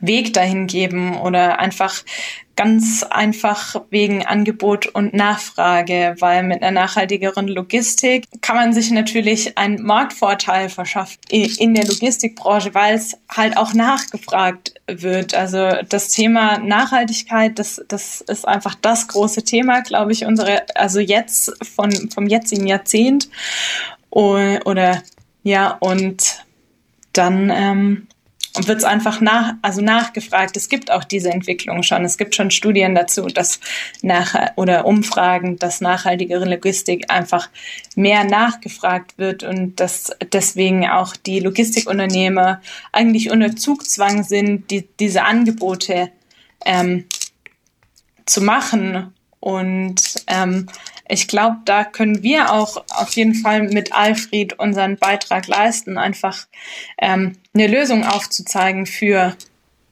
Weg 0.02 0.34
dahin 0.34 0.68
geben 0.68 1.18
oder 1.18 1.60
einfach 1.60 2.04
ganz 2.56 3.04
einfach 3.04 3.82
wegen 3.90 4.26
Angebot 4.26 4.88
und 4.88 5.14
Nachfrage, 5.14 6.16
weil 6.20 6.44
mit 6.44 6.62
einer 6.62 6.72
nachhaltigeren 6.72 7.48
Logistik 7.48 8.26
kann 8.42 8.56
man 8.56 8.74
sich 8.74 8.92
natürlich 8.92 9.58
einen 9.58 9.84
Marktvorteil 9.84 10.70
verschaffen 10.70 11.20
in 11.30 11.74
der 11.74 11.86
Logistikbranche, 11.86 12.74
weil 12.74 12.96
es 12.96 13.18
halt 13.30 13.58
auch 13.58 13.74
nachgefragt 13.74 14.74
wird. 14.88 15.34
Also 15.34 15.72
das 15.90 16.10
Thema 16.10 16.60
Nachhaltigkeit, 16.60 17.60
das, 17.60 17.84
das 17.88 18.22
ist 18.22 18.48
einfach 18.48 18.76
das 18.76 19.08
große 19.08 19.44
Thema, 19.44 19.82
glaube 19.82 20.14
ich, 20.14 20.26
unsere, 20.26 20.64
also 20.76 21.00
jetzt 21.00 21.52
von, 21.76 21.92
vom 22.10 22.28
jetzigen 22.28 22.68
Jahrzehnt 22.68 23.30
oder 24.10 25.02
ja, 25.44 25.78
und 25.80 26.46
dann 27.14 27.52
ähm, 27.54 28.08
wird 28.56 28.80
es 28.80 28.84
einfach 28.84 29.22
nach, 29.22 29.54
also 29.62 29.82
nachgefragt. 29.82 30.58
Es 30.58 30.70
gibt 30.70 30.92
auch 30.92 31.04
diese 31.04 31.30
Entwicklung 31.30 31.84
schon. 31.84 32.06
Es 32.06 32.18
gibt 32.18 32.36
schon 32.36 32.52
Studien 32.52 32.96
dazu, 32.96 33.28
dass 33.28 33.60
nach 34.02 34.36
oder 34.56 34.86
Umfragen, 34.86 35.58
dass 35.58 35.82
nachhaltigere 35.82 36.46
Logistik 36.46 37.12
einfach 37.12 37.50
mehr 37.96 38.24
nachgefragt 38.24 39.18
wird 39.18 39.44
und 39.44 39.80
dass 39.80 40.12
deswegen 40.32 40.88
auch 40.88 41.16
die 41.16 41.40
Logistikunternehmer 41.40 42.62
eigentlich 42.92 43.32
unter 43.32 43.56
Zugzwang 43.56 44.24
sind, 44.24 44.70
die, 44.72 44.88
diese 45.00 45.24
Angebote 45.24 46.12
ähm, 46.66 47.06
zu 48.26 48.42
machen. 48.42 49.15
Und 49.46 50.26
ähm, 50.26 50.66
ich 51.08 51.28
glaube, 51.28 51.58
da 51.66 51.84
können 51.84 52.24
wir 52.24 52.52
auch 52.52 52.84
auf 52.90 53.12
jeden 53.12 53.36
Fall 53.36 53.62
mit 53.62 53.94
Alfred 53.94 54.58
unseren 54.58 54.98
Beitrag 54.98 55.46
leisten, 55.46 56.00
einfach 56.00 56.48
ähm, 56.98 57.34
eine 57.54 57.68
Lösung 57.68 58.04
aufzuzeigen 58.04 58.88
für 58.88 59.36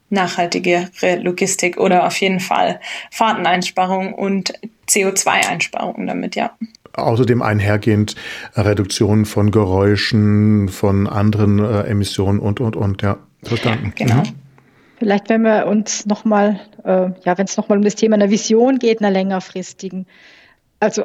nachhaltigere 0.10 0.88
Logistik 1.22 1.78
oder 1.78 2.08
auf 2.08 2.18
jeden 2.18 2.40
Fall 2.40 2.80
Fahrteneinsparung 3.12 4.16
und 4.16 4.54
CO2-Einsparungen 4.90 6.08
damit, 6.08 6.36
ja. 6.36 6.58
Außerdem 6.94 7.44
einhergehend 7.44 8.16
Reduktion 8.56 9.26
von 9.26 9.52
Geräuschen, 9.52 10.68
von 10.70 11.06
anderen 11.06 11.60
äh, 11.60 11.82
Emissionen 11.82 12.40
und, 12.40 12.60
und, 12.60 12.76
und, 12.76 13.04
ja, 13.04 13.18
verstanden. 13.44 13.94
Ja, 14.00 14.06
genau. 14.08 14.24
Mhm. 14.24 14.43
Vielleicht, 15.04 15.28
wenn 15.28 15.42
wir 15.42 15.68
uns 15.68 16.06
nochmal, 16.06 16.62
äh, 16.86 17.10
ja, 17.26 17.38
wenn 17.38 17.44
es 17.44 17.58
nochmal 17.58 17.78
um 17.78 17.84
das 17.84 17.96
Thema 17.96 18.16
einer 18.16 18.30
Vision 18.30 18.80
geht, 18.80 19.02
einer 19.02 19.12
längerfristigen, 19.12 20.08
also 20.80 21.02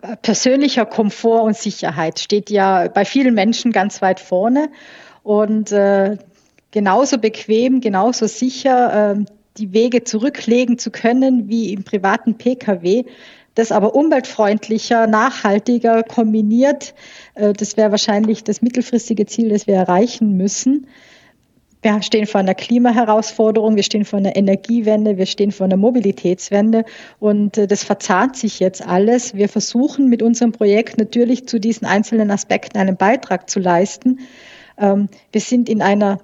äh, 0.00 0.16
persönlicher 0.22 0.86
Komfort 0.86 1.42
und 1.42 1.56
Sicherheit 1.56 2.20
steht 2.20 2.50
ja 2.50 2.86
bei 2.86 3.04
vielen 3.04 3.34
Menschen 3.34 3.72
ganz 3.72 4.00
weit 4.00 4.20
vorne 4.20 4.68
und 5.24 5.72
äh, 5.72 6.18
genauso 6.70 7.18
bequem, 7.18 7.80
genauso 7.80 8.28
sicher 8.28 9.16
äh, 9.16 9.24
die 9.56 9.72
Wege 9.72 10.04
zurücklegen 10.04 10.78
zu 10.78 10.92
können 10.92 11.48
wie 11.48 11.72
im 11.72 11.82
privaten 11.82 12.38
Pkw. 12.38 13.06
Das 13.56 13.72
aber 13.72 13.96
umweltfreundlicher, 13.96 15.08
nachhaltiger 15.08 16.04
kombiniert, 16.04 16.94
äh, 17.34 17.52
das 17.54 17.76
wäre 17.76 17.90
wahrscheinlich 17.90 18.44
das 18.44 18.62
mittelfristige 18.62 19.26
Ziel, 19.26 19.48
das 19.48 19.66
wir 19.66 19.74
erreichen 19.74 20.36
müssen. 20.36 20.86
Wir 21.82 22.00
stehen 22.00 22.26
vor 22.26 22.40
einer 22.40 22.54
Klimaherausforderung, 22.54 23.74
wir 23.74 23.82
stehen 23.82 24.04
vor 24.04 24.20
einer 24.20 24.36
Energiewende, 24.36 25.18
wir 25.18 25.26
stehen 25.26 25.50
vor 25.50 25.64
einer 25.64 25.76
Mobilitätswende 25.76 26.84
und 27.18 27.58
äh, 27.58 27.66
das 27.66 27.82
verzahnt 27.82 28.36
sich 28.36 28.60
jetzt 28.60 28.86
alles. 28.86 29.34
Wir 29.34 29.48
versuchen 29.48 30.08
mit 30.08 30.22
unserem 30.22 30.52
Projekt 30.52 30.96
natürlich 30.98 31.48
zu 31.48 31.58
diesen 31.58 31.86
einzelnen 31.86 32.30
Aspekten 32.30 32.78
einen 32.78 32.96
Beitrag 32.96 33.50
zu 33.50 33.58
leisten. 33.58 34.20
Ähm, 34.78 35.08
wir 35.32 35.40
sind 35.40 35.68
in 35.68 35.82
einer 35.82 36.20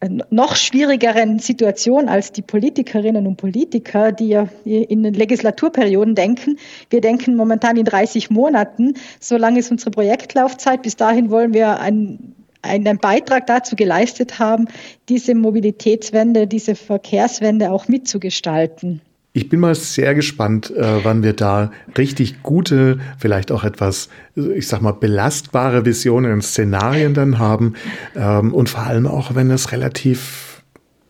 äh, 0.00 0.10
noch 0.28 0.54
schwierigeren 0.54 1.38
Situation 1.38 2.10
als 2.10 2.32
die 2.32 2.42
Politikerinnen 2.42 3.26
und 3.26 3.36
Politiker, 3.36 4.12
die 4.12 4.28
ja 4.28 4.48
in 4.66 5.02
den 5.02 5.14
Legislaturperioden 5.14 6.14
denken. 6.14 6.58
Wir 6.90 7.00
denken 7.00 7.36
momentan 7.36 7.78
in 7.78 7.86
30 7.86 8.28
Monaten. 8.28 8.94
So 9.18 9.38
lange 9.38 9.60
ist 9.60 9.70
unsere 9.70 9.92
Projektlaufzeit. 9.92 10.82
Bis 10.82 10.96
dahin 10.96 11.30
wollen 11.30 11.54
wir 11.54 11.80
ein 11.80 12.34
einen 12.62 12.98
Beitrag 12.98 13.46
dazu 13.46 13.76
geleistet 13.76 14.38
haben, 14.38 14.66
diese 15.08 15.34
Mobilitätswende, 15.34 16.46
diese 16.46 16.74
Verkehrswende 16.74 17.70
auch 17.70 17.88
mitzugestalten. 17.88 19.00
Ich 19.32 19.48
bin 19.48 19.60
mal 19.60 19.76
sehr 19.76 20.14
gespannt, 20.16 20.70
äh, 20.76 21.04
wann 21.04 21.22
wir 21.22 21.34
da 21.34 21.70
richtig 21.96 22.42
gute, 22.42 22.98
vielleicht 23.16 23.52
auch 23.52 23.62
etwas, 23.62 24.08
ich 24.34 24.66
sag 24.66 24.82
mal, 24.82 24.92
belastbare 24.92 25.84
Visionen 25.84 26.32
und 26.32 26.42
Szenarien 26.42 27.14
dann 27.14 27.38
haben. 27.38 27.74
Ähm, 28.16 28.52
und 28.52 28.68
vor 28.68 28.82
allem 28.82 29.06
auch, 29.06 29.36
wenn 29.36 29.50
es 29.52 29.70
relativ 29.70 30.64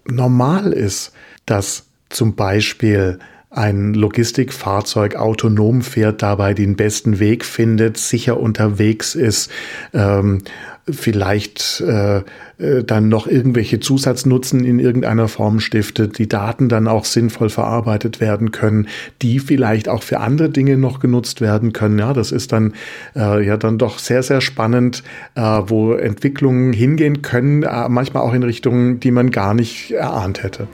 normal 0.06 0.72
ist, 0.72 1.12
dass 1.46 1.86
zum 2.10 2.34
Beispiel 2.34 3.18
ein 3.50 3.94
Logistikfahrzeug 3.94 5.16
autonom 5.16 5.82
fährt, 5.82 6.22
dabei 6.22 6.54
den 6.54 6.76
besten 6.76 7.18
Weg 7.18 7.44
findet, 7.44 7.96
sicher 7.96 8.38
unterwegs 8.38 9.16
ist, 9.16 9.50
ähm, 9.92 10.42
vielleicht 10.88 11.80
äh, 11.80 12.18
äh, 12.58 12.84
dann 12.84 13.08
noch 13.08 13.26
irgendwelche 13.26 13.80
Zusatznutzen 13.80 14.64
in 14.64 14.78
irgendeiner 14.78 15.28
Form 15.28 15.60
stiftet, 15.60 16.18
die 16.18 16.28
Daten 16.28 16.68
dann 16.68 16.86
auch 16.86 17.04
sinnvoll 17.04 17.50
verarbeitet 17.50 18.20
werden 18.20 18.52
können, 18.52 18.88
die 19.20 19.40
vielleicht 19.40 19.88
auch 19.88 20.02
für 20.02 20.20
andere 20.20 20.50
Dinge 20.50 20.76
noch 20.76 21.00
genutzt 21.00 21.40
werden 21.40 21.72
können. 21.72 21.98
Ja, 21.98 22.12
das 22.12 22.32
ist 22.32 22.52
dann 22.52 22.74
äh, 23.16 23.44
ja 23.44 23.56
dann 23.56 23.78
doch 23.78 23.98
sehr, 23.98 24.22
sehr 24.22 24.40
spannend, 24.40 25.02
äh, 25.34 25.40
wo 25.40 25.94
Entwicklungen 25.94 26.72
hingehen 26.72 27.22
können, 27.22 27.64
äh, 27.64 27.88
manchmal 27.88 28.22
auch 28.22 28.34
in 28.34 28.42
Richtungen, 28.42 29.00
die 29.00 29.10
man 29.10 29.30
gar 29.30 29.54
nicht 29.54 29.90
erahnt 29.90 30.42
hätte. 30.42 30.68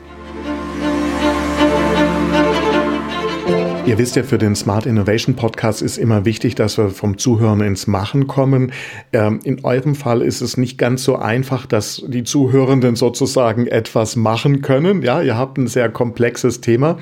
Ihr 3.87 3.97
wisst 3.97 4.17
ja, 4.17 4.23
für 4.23 4.37
den 4.37 4.53
Smart 4.53 4.85
Innovation 4.85 5.37
Podcast 5.37 5.81
ist 5.81 5.97
immer 5.97 6.25
wichtig, 6.25 6.55
dass 6.55 6.77
wir 6.77 6.89
vom 6.89 7.17
Zuhören 7.17 7.61
ins 7.61 7.87
Machen 7.87 8.27
kommen. 8.27 8.73
Ähm, 9.13 9.39
in 9.45 9.63
eurem 9.63 9.95
Fall 9.95 10.21
ist 10.21 10.41
es 10.41 10.57
nicht 10.57 10.77
ganz 10.77 11.05
so 11.05 11.15
einfach, 11.15 11.65
dass 11.65 12.03
die 12.05 12.25
Zuhörenden 12.25 12.97
sozusagen 12.97 13.65
etwas 13.65 14.17
machen 14.17 14.61
können. 14.61 15.03
Ja, 15.03 15.21
ihr 15.21 15.37
habt 15.37 15.57
ein 15.57 15.67
sehr 15.67 15.87
komplexes 15.87 16.59
Thema, 16.59 16.97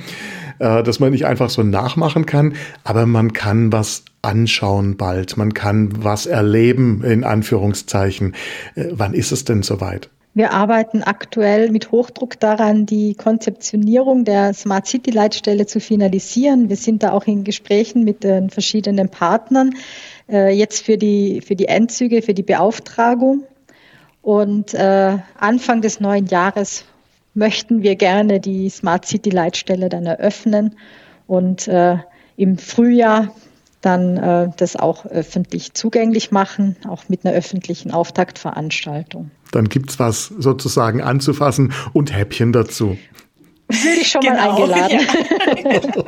äh, 0.60 0.84
das 0.84 1.00
man 1.00 1.10
nicht 1.10 1.26
einfach 1.26 1.50
so 1.50 1.64
nachmachen 1.64 2.28
kann, 2.28 2.54
aber 2.84 3.08
man 3.08 3.34
kann 3.34 3.72
was 3.72 4.06
anschauen 4.22 4.96
bald. 4.96 5.38
Man 5.38 5.56
kann 5.56 6.04
was 6.04 6.28
erleben, 6.28 7.04
in 7.04 7.24
Anführungszeichen. 7.24 8.36
Äh, 8.76 8.90
wann 8.92 9.16
ist 9.16 9.32
es 9.32 9.44
denn 9.44 9.64
soweit? 9.64 10.12
Wir 10.38 10.52
arbeiten 10.52 11.02
aktuell 11.02 11.72
mit 11.72 11.94
Hochdruck 11.94 12.38
daran, 12.42 12.86
die 12.86 13.16
Konzeptionierung 13.16 14.26
der 14.26 14.54
Smart 14.54 14.86
City 14.86 15.10
Leitstelle 15.10 15.66
zu 15.66 15.80
finalisieren. 15.80 16.68
Wir 16.68 16.76
sind 16.76 17.04
da 17.04 17.14
auch 17.14 17.24
in 17.24 17.46
Gesprächen 17.46 18.04
mit 18.04 18.26
den 18.26 18.50
verschiedenen 18.50 19.08
Partnern, 19.08 19.76
äh, 20.28 20.54
jetzt 20.54 20.84
für 20.84 20.98
die, 20.98 21.40
für 21.40 21.56
die 21.56 21.70
Endzüge, 21.70 22.22
für 22.22 22.34
die 22.34 22.44
Beauftragung. 22.44 23.46
Und 24.22 24.74
äh, 24.74 25.18
Anfang 25.40 25.82
des 25.82 26.02
neuen 26.02 26.26
Jahres 26.26 26.84
möchten 27.34 27.82
wir 27.82 27.96
gerne 27.96 28.42
die 28.42 28.70
Smart 28.70 29.06
City 29.06 29.30
Leitstelle 29.30 29.88
dann 29.88 30.06
eröffnen 30.06 30.76
und 31.28 31.70
äh, 31.70 31.96
im 32.36 32.58
Frühjahr 32.58 33.34
dann 33.80 34.52
das 34.58 34.76
auch 34.76 35.06
öffentlich 35.06 35.76
zugänglich 35.76 36.32
machen, 36.32 36.76
auch 36.90 37.08
mit 37.08 37.24
einer 37.24 37.36
öffentlichen 37.36 37.92
Auftaktveranstaltung. 37.92 39.30
Dann 39.56 39.70
gibt 39.70 39.90
es 39.90 40.00
was 40.00 40.28
sozusagen 40.38 41.02
anzufassen 41.02 41.74
und 41.94 42.16
Häppchen 42.16 42.54
dazu. 42.54 42.98
Würde 43.68 44.02
ich 44.02 44.08
schon 44.10 44.22
genau, 44.22 44.36
mal 44.36 44.50
eingeladen. 44.52 45.00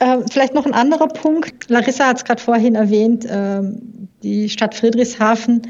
Ja. 0.00 0.14
ähm, 0.14 0.24
vielleicht 0.30 0.54
noch 0.54 0.64
ein 0.64 0.72
anderer 0.72 1.08
Punkt. 1.08 1.68
Larissa 1.68 2.06
hat 2.06 2.18
es 2.18 2.24
gerade 2.24 2.40
vorhin 2.40 2.76
erwähnt. 2.76 3.26
Ähm, 3.28 4.08
die 4.22 4.48
Stadt 4.48 4.76
Friedrichshafen 4.76 5.62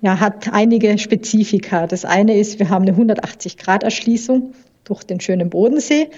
ja, 0.00 0.18
hat 0.18 0.52
einige 0.52 0.96
Spezifika. 0.96 1.86
Das 1.86 2.04
eine 2.04 2.36
ist, 2.36 2.58
wir 2.58 2.70
haben 2.70 2.88
eine 2.88 2.96
180-Grad-Erschließung 2.96 4.54
durch 4.84 5.04
den 5.04 5.20
schönen 5.20 5.50
Bodensee 5.50 6.08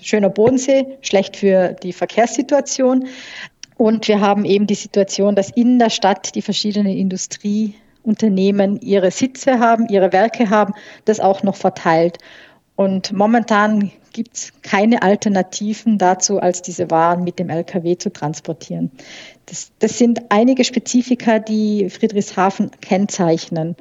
schöner 0.00 0.30
Bodensee, 0.30 0.98
schlecht 1.00 1.36
für 1.36 1.74
die 1.82 1.92
Verkehrssituation. 1.92 3.06
Und 3.76 4.08
wir 4.08 4.20
haben 4.20 4.44
eben 4.44 4.66
die 4.66 4.74
Situation, 4.74 5.34
dass 5.34 5.50
in 5.50 5.78
der 5.78 5.90
Stadt 5.90 6.34
die 6.34 6.42
verschiedenen 6.42 6.96
Industrieunternehmen 8.04 8.80
ihre 8.80 9.10
Sitze 9.10 9.58
haben, 9.58 9.88
ihre 9.88 10.12
Werke 10.12 10.50
haben, 10.50 10.74
das 11.04 11.20
auch 11.20 11.42
noch 11.42 11.56
verteilt. 11.56 12.18
Und 12.76 13.12
momentan 13.12 13.90
gibt 14.12 14.36
es 14.36 14.52
keine 14.62 15.02
Alternativen 15.02 15.98
dazu, 15.98 16.40
als 16.40 16.62
diese 16.62 16.90
Waren 16.90 17.24
mit 17.24 17.38
dem 17.38 17.50
Lkw 17.50 17.98
zu 17.98 18.10
transportieren. 18.10 18.90
Das, 19.46 19.70
das 19.78 19.98
sind 19.98 20.22
einige 20.30 20.64
Spezifika, 20.64 21.38
die 21.38 21.90
Friedrichshafen 21.90 22.70
kennzeichnen. 22.80 23.76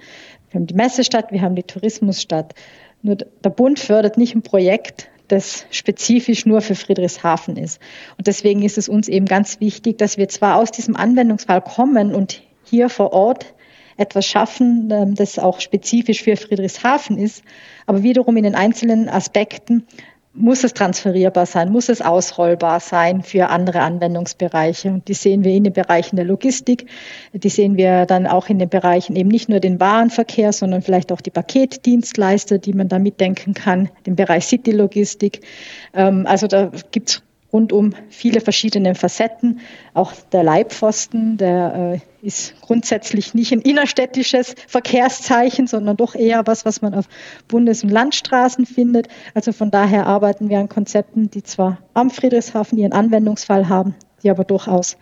Wir 0.52 0.60
haben 0.60 0.68
die 0.68 0.76
Messestadt, 0.76 1.32
wir 1.32 1.42
haben 1.42 1.56
die 1.56 1.64
Tourismusstadt. 1.64 2.54
Nur 3.02 3.16
der 3.16 3.50
Bund 3.50 3.80
fördert 3.80 4.18
nicht 4.18 4.36
ein 4.36 4.42
Projekt, 4.42 5.10
das 5.30 5.66
spezifisch 5.72 6.46
nur 6.46 6.60
für 6.60 6.76
Friedrichshafen 6.76 7.56
ist. 7.56 7.80
Und 8.18 8.28
deswegen 8.28 8.64
ist 8.64 8.78
es 8.78 8.90
uns 8.90 9.08
eben 9.08 9.28
ganz 9.28 9.62
wichtig, 9.62 9.98
dass 9.98 10.18
wir 10.18 10.28
zwar 10.28 10.58
aus 10.58 10.72
diesem 10.72 10.98
Anwendungsfall 10.98 11.62
kommen 11.62 12.14
und 12.14 12.42
hier 12.66 12.90
vor 12.90 13.14
Ort 13.14 13.54
etwas 14.00 14.26
schaffen, 14.26 14.90
ähm, 14.92 15.16
das 15.16 15.40
auch 15.40 15.60
spezifisch 15.60 16.24
für 16.24 16.38
Friedrichshafen 16.38 17.18
ist. 17.18 17.44
Aber 17.86 18.04
wiederum 18.04 18.38
in 18.38 18.44
den 18.44 18.56
einzelnen 18.56 19.10
Aspekten 19.10 19.86
muss 20.34 20.64
es 20.64 20.74
transferierbar 20.74 21.46
sein, 21.46 21.72
muss 21.72 21.90
es 21.90 22.02
ausrollbar 22.02 22.80
sein 22.80 23.24
für 23.24 23.50
andere 23.50 23.82
Anwendungsbereiche. 23.82 24.90
Und 24.90 25.08
die 25.08 25.14
sehen 25.14 25.44
wir 25.44 25.52
in 25.52 25.64
den 25.64 25.74
Bereichen 25.74 26.16
der 26.16 26.26
Logistik, 26.26 26.86
die 27.34 27.50
sehen 27.50 27.78
wir 27.78 28.06
dann 28.06 28.28
auch 28.28 28.48
in 28.48 28.60
den 28.60 28.70
Bereichen 28.70 29.16
eben 29.16 29.30
nicht 29.30 29.50
nur 29.50 29.60
den 29.60 29.80
Warenverkehr, 29.80 30.54
sondern 30.54 30.82
vielleicht 30.82 31.12
auch 31.12 31.22
die 31.22 31.32
Paketdienstleister, 31.32 32.60
die 32.60 32.74
man 32.74 32.88
da 32.88 33.00
mitdenken 33.00 33.54
kann, 33.54 33.90
den 34.06 34.16
Bereich 34.16 34.46
City-Logistik. 34.46 35.42
Ähm, 35.94 36.26
also 36.28 36.48
da 36.48 36.72
gibt 36.92 37.10
es 37.10 37.24
rund 37.52 37.74
um 37.74 37.94
viele 38.10 38.42
verschiedene 38.42 38.96
Facetten. 38.96 39.60
Auch 39.94 40.14
der 40.32 40.44
Leibpfosten, 40.44 41.38
der 41.38 42.02
äh, 42.22 42.26
ist 42.26 42.60
grundsätzlich 42.62 43.34
nicht 43.34 43.52
ein 43.52 43.62
innerstädtisches 43.62 44.56
Verkehrszeichen, 44.68 45.68
sondern 45.68 45.98
doch 45.98 46.16
eher 46.16 46.46
was, 46.46 46.66
was 46.66 46.82
man 46.82 46.94
auf 46.94 47.06
Bundes- 47.48 47.84
und 47.84 47.90
Landstraßen 47.90 48.66
findet. 48.66 49.08
Also 49.34 49.52
von 49.52 49.72
daher 49.72 50.06
arbeiten 50.06 50.50
wir 50.50 50.60
an 50.60 50.70
Konzepten, 50.70 51.30
die 51.32 51.44
zwar 51.44 51.80
am 51.94 52.10
Friedrichshafen 52.10 52.78
ihren 52.78 52.94
Anwendungsfall 52.94 53.70
haben, 53.70 53.96
die 54.24 54.30
aber 54.30 54.44
durchaus, 54.44 54.98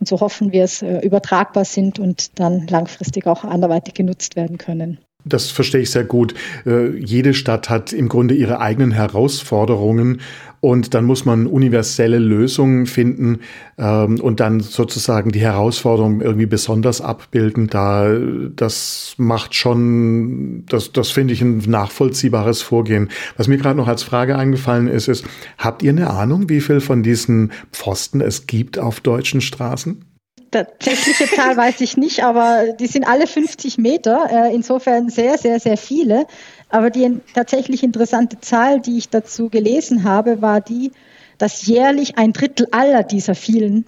und 0.00 0.08
so 0.08 0.20
hoffen 0.20 0.52
wir 0.52 0.64
es, 0.64 0.82
äh, 0.82 1.00
übertragbar 1.00 1.64
sind 1.64 1.98
und 1.98 2.38
dann 2.38 2.66
langfristig 2.66 3.26
auch 3.26 3.44
anderweitig 3.44 3.94
genutzt 3.94 4.36
werden 4.36 4.58
können. 4.58 4.98
Das 5.26 5.50
verstehe 5.50 5.80
ich 5.80 5.90
sehr 5.90 6.04
gut. 6.04 6.34
Äh, 6.64 6.96
jede 6.98 7.34
Stadt 7.34 7.68
hat 7.68 7.92
im 7.92 8.08
Grunde 8.08 8.34
ihre 8.34 8.60
eigenen 8.60 8.92
Herausforderungen 8.92 10.20
und 10.60 10.94
dann 10.94 11.04
muss 11.04 11.24
man 11.24 11.46
universelle 11.46 12.18
Lösungen 12.18 12.86
finden 12.86 13.40
ähm, 13.78 14.20
und 14.20 14.40
dann 14.40 14.60
sozusagen 14.60 15.30
die 15.30 15.40
Herausforderung 15.40 16.20
irgendwie 16.20 16.46
besonders 16.46 17.00
abbilden. 17.00 17.68
Da 17.68 18.16
das 18.54 19.14
macht 19.18 19.54
schon, 19.54 20.64
das, 20.66 20.92
das 20.92 21.10
finde 21.10 21.34
ich 21.34 21.42
ein 21.42 21.58
nachvollziehbares 21.58 22.62
Vorgehen. 22.62 23.10
Was 23.36 23.48
mir 23.48 23.58
gerade 23.58 23.76
noch 23.76 23.88
als 23.88 24.02
Frage 24.02 24.36
eingefallen 24.36 24.88
ist, 24.88 25.08
ist, 25.08 25.24
habt 25.58 25.82
ihr 25.82 25.90
eine 25.90 26.10
Ahnung, 26.10 26.48
wie 26.48 26.60
viel 26.60 26.80
von 26.80 27.02
diesen 27.02 27.52
Pfosten 27.72 28.20
es 28.20 28.46
gibt 28.46 28.78
auf 28.78 29.00
deutschen 29.00 29.40
Straßen? 29.40 30.04
tatsächliche 30.50 31.26
Zahl 31.34 31.56
weiß 31.56 31.80
ich 31.80 31.96
nicht, 31.96 32.22
aber 32.22 32.72
die 32.78 32.86
sind 32.86 33.06
alle 33.06 33.26
50 33.26 33.78
Meter, 33.78 34.28
äh, 34.30 34.54
insofern 34.54 35.08
sehr, 35.08 35.38
sehr, 35.38 35.60
sehr 35.60 35.76
viele. 35.76 36.26
Aber 36.68 36.90
die 36.90 37.20
tatsächlich 37.34 37.82
interessante 37.82 38.40
Zahl, 38.40 38.80
die 38.80 38.98
ich 38.98 39.08
dazu 39.08 39.48
gelesen 39.48 40.04
habe, 40.04 40.42
war 40.42 40.60
die, 40.60 40.92
dass 41.38 41.66
jährlich 41.66 42.18
ein 42.18 42.32
Drittel 42.32 42.66
aller 42.70 43.02
dieser 43.02 43.34
vielen 43.34 43.84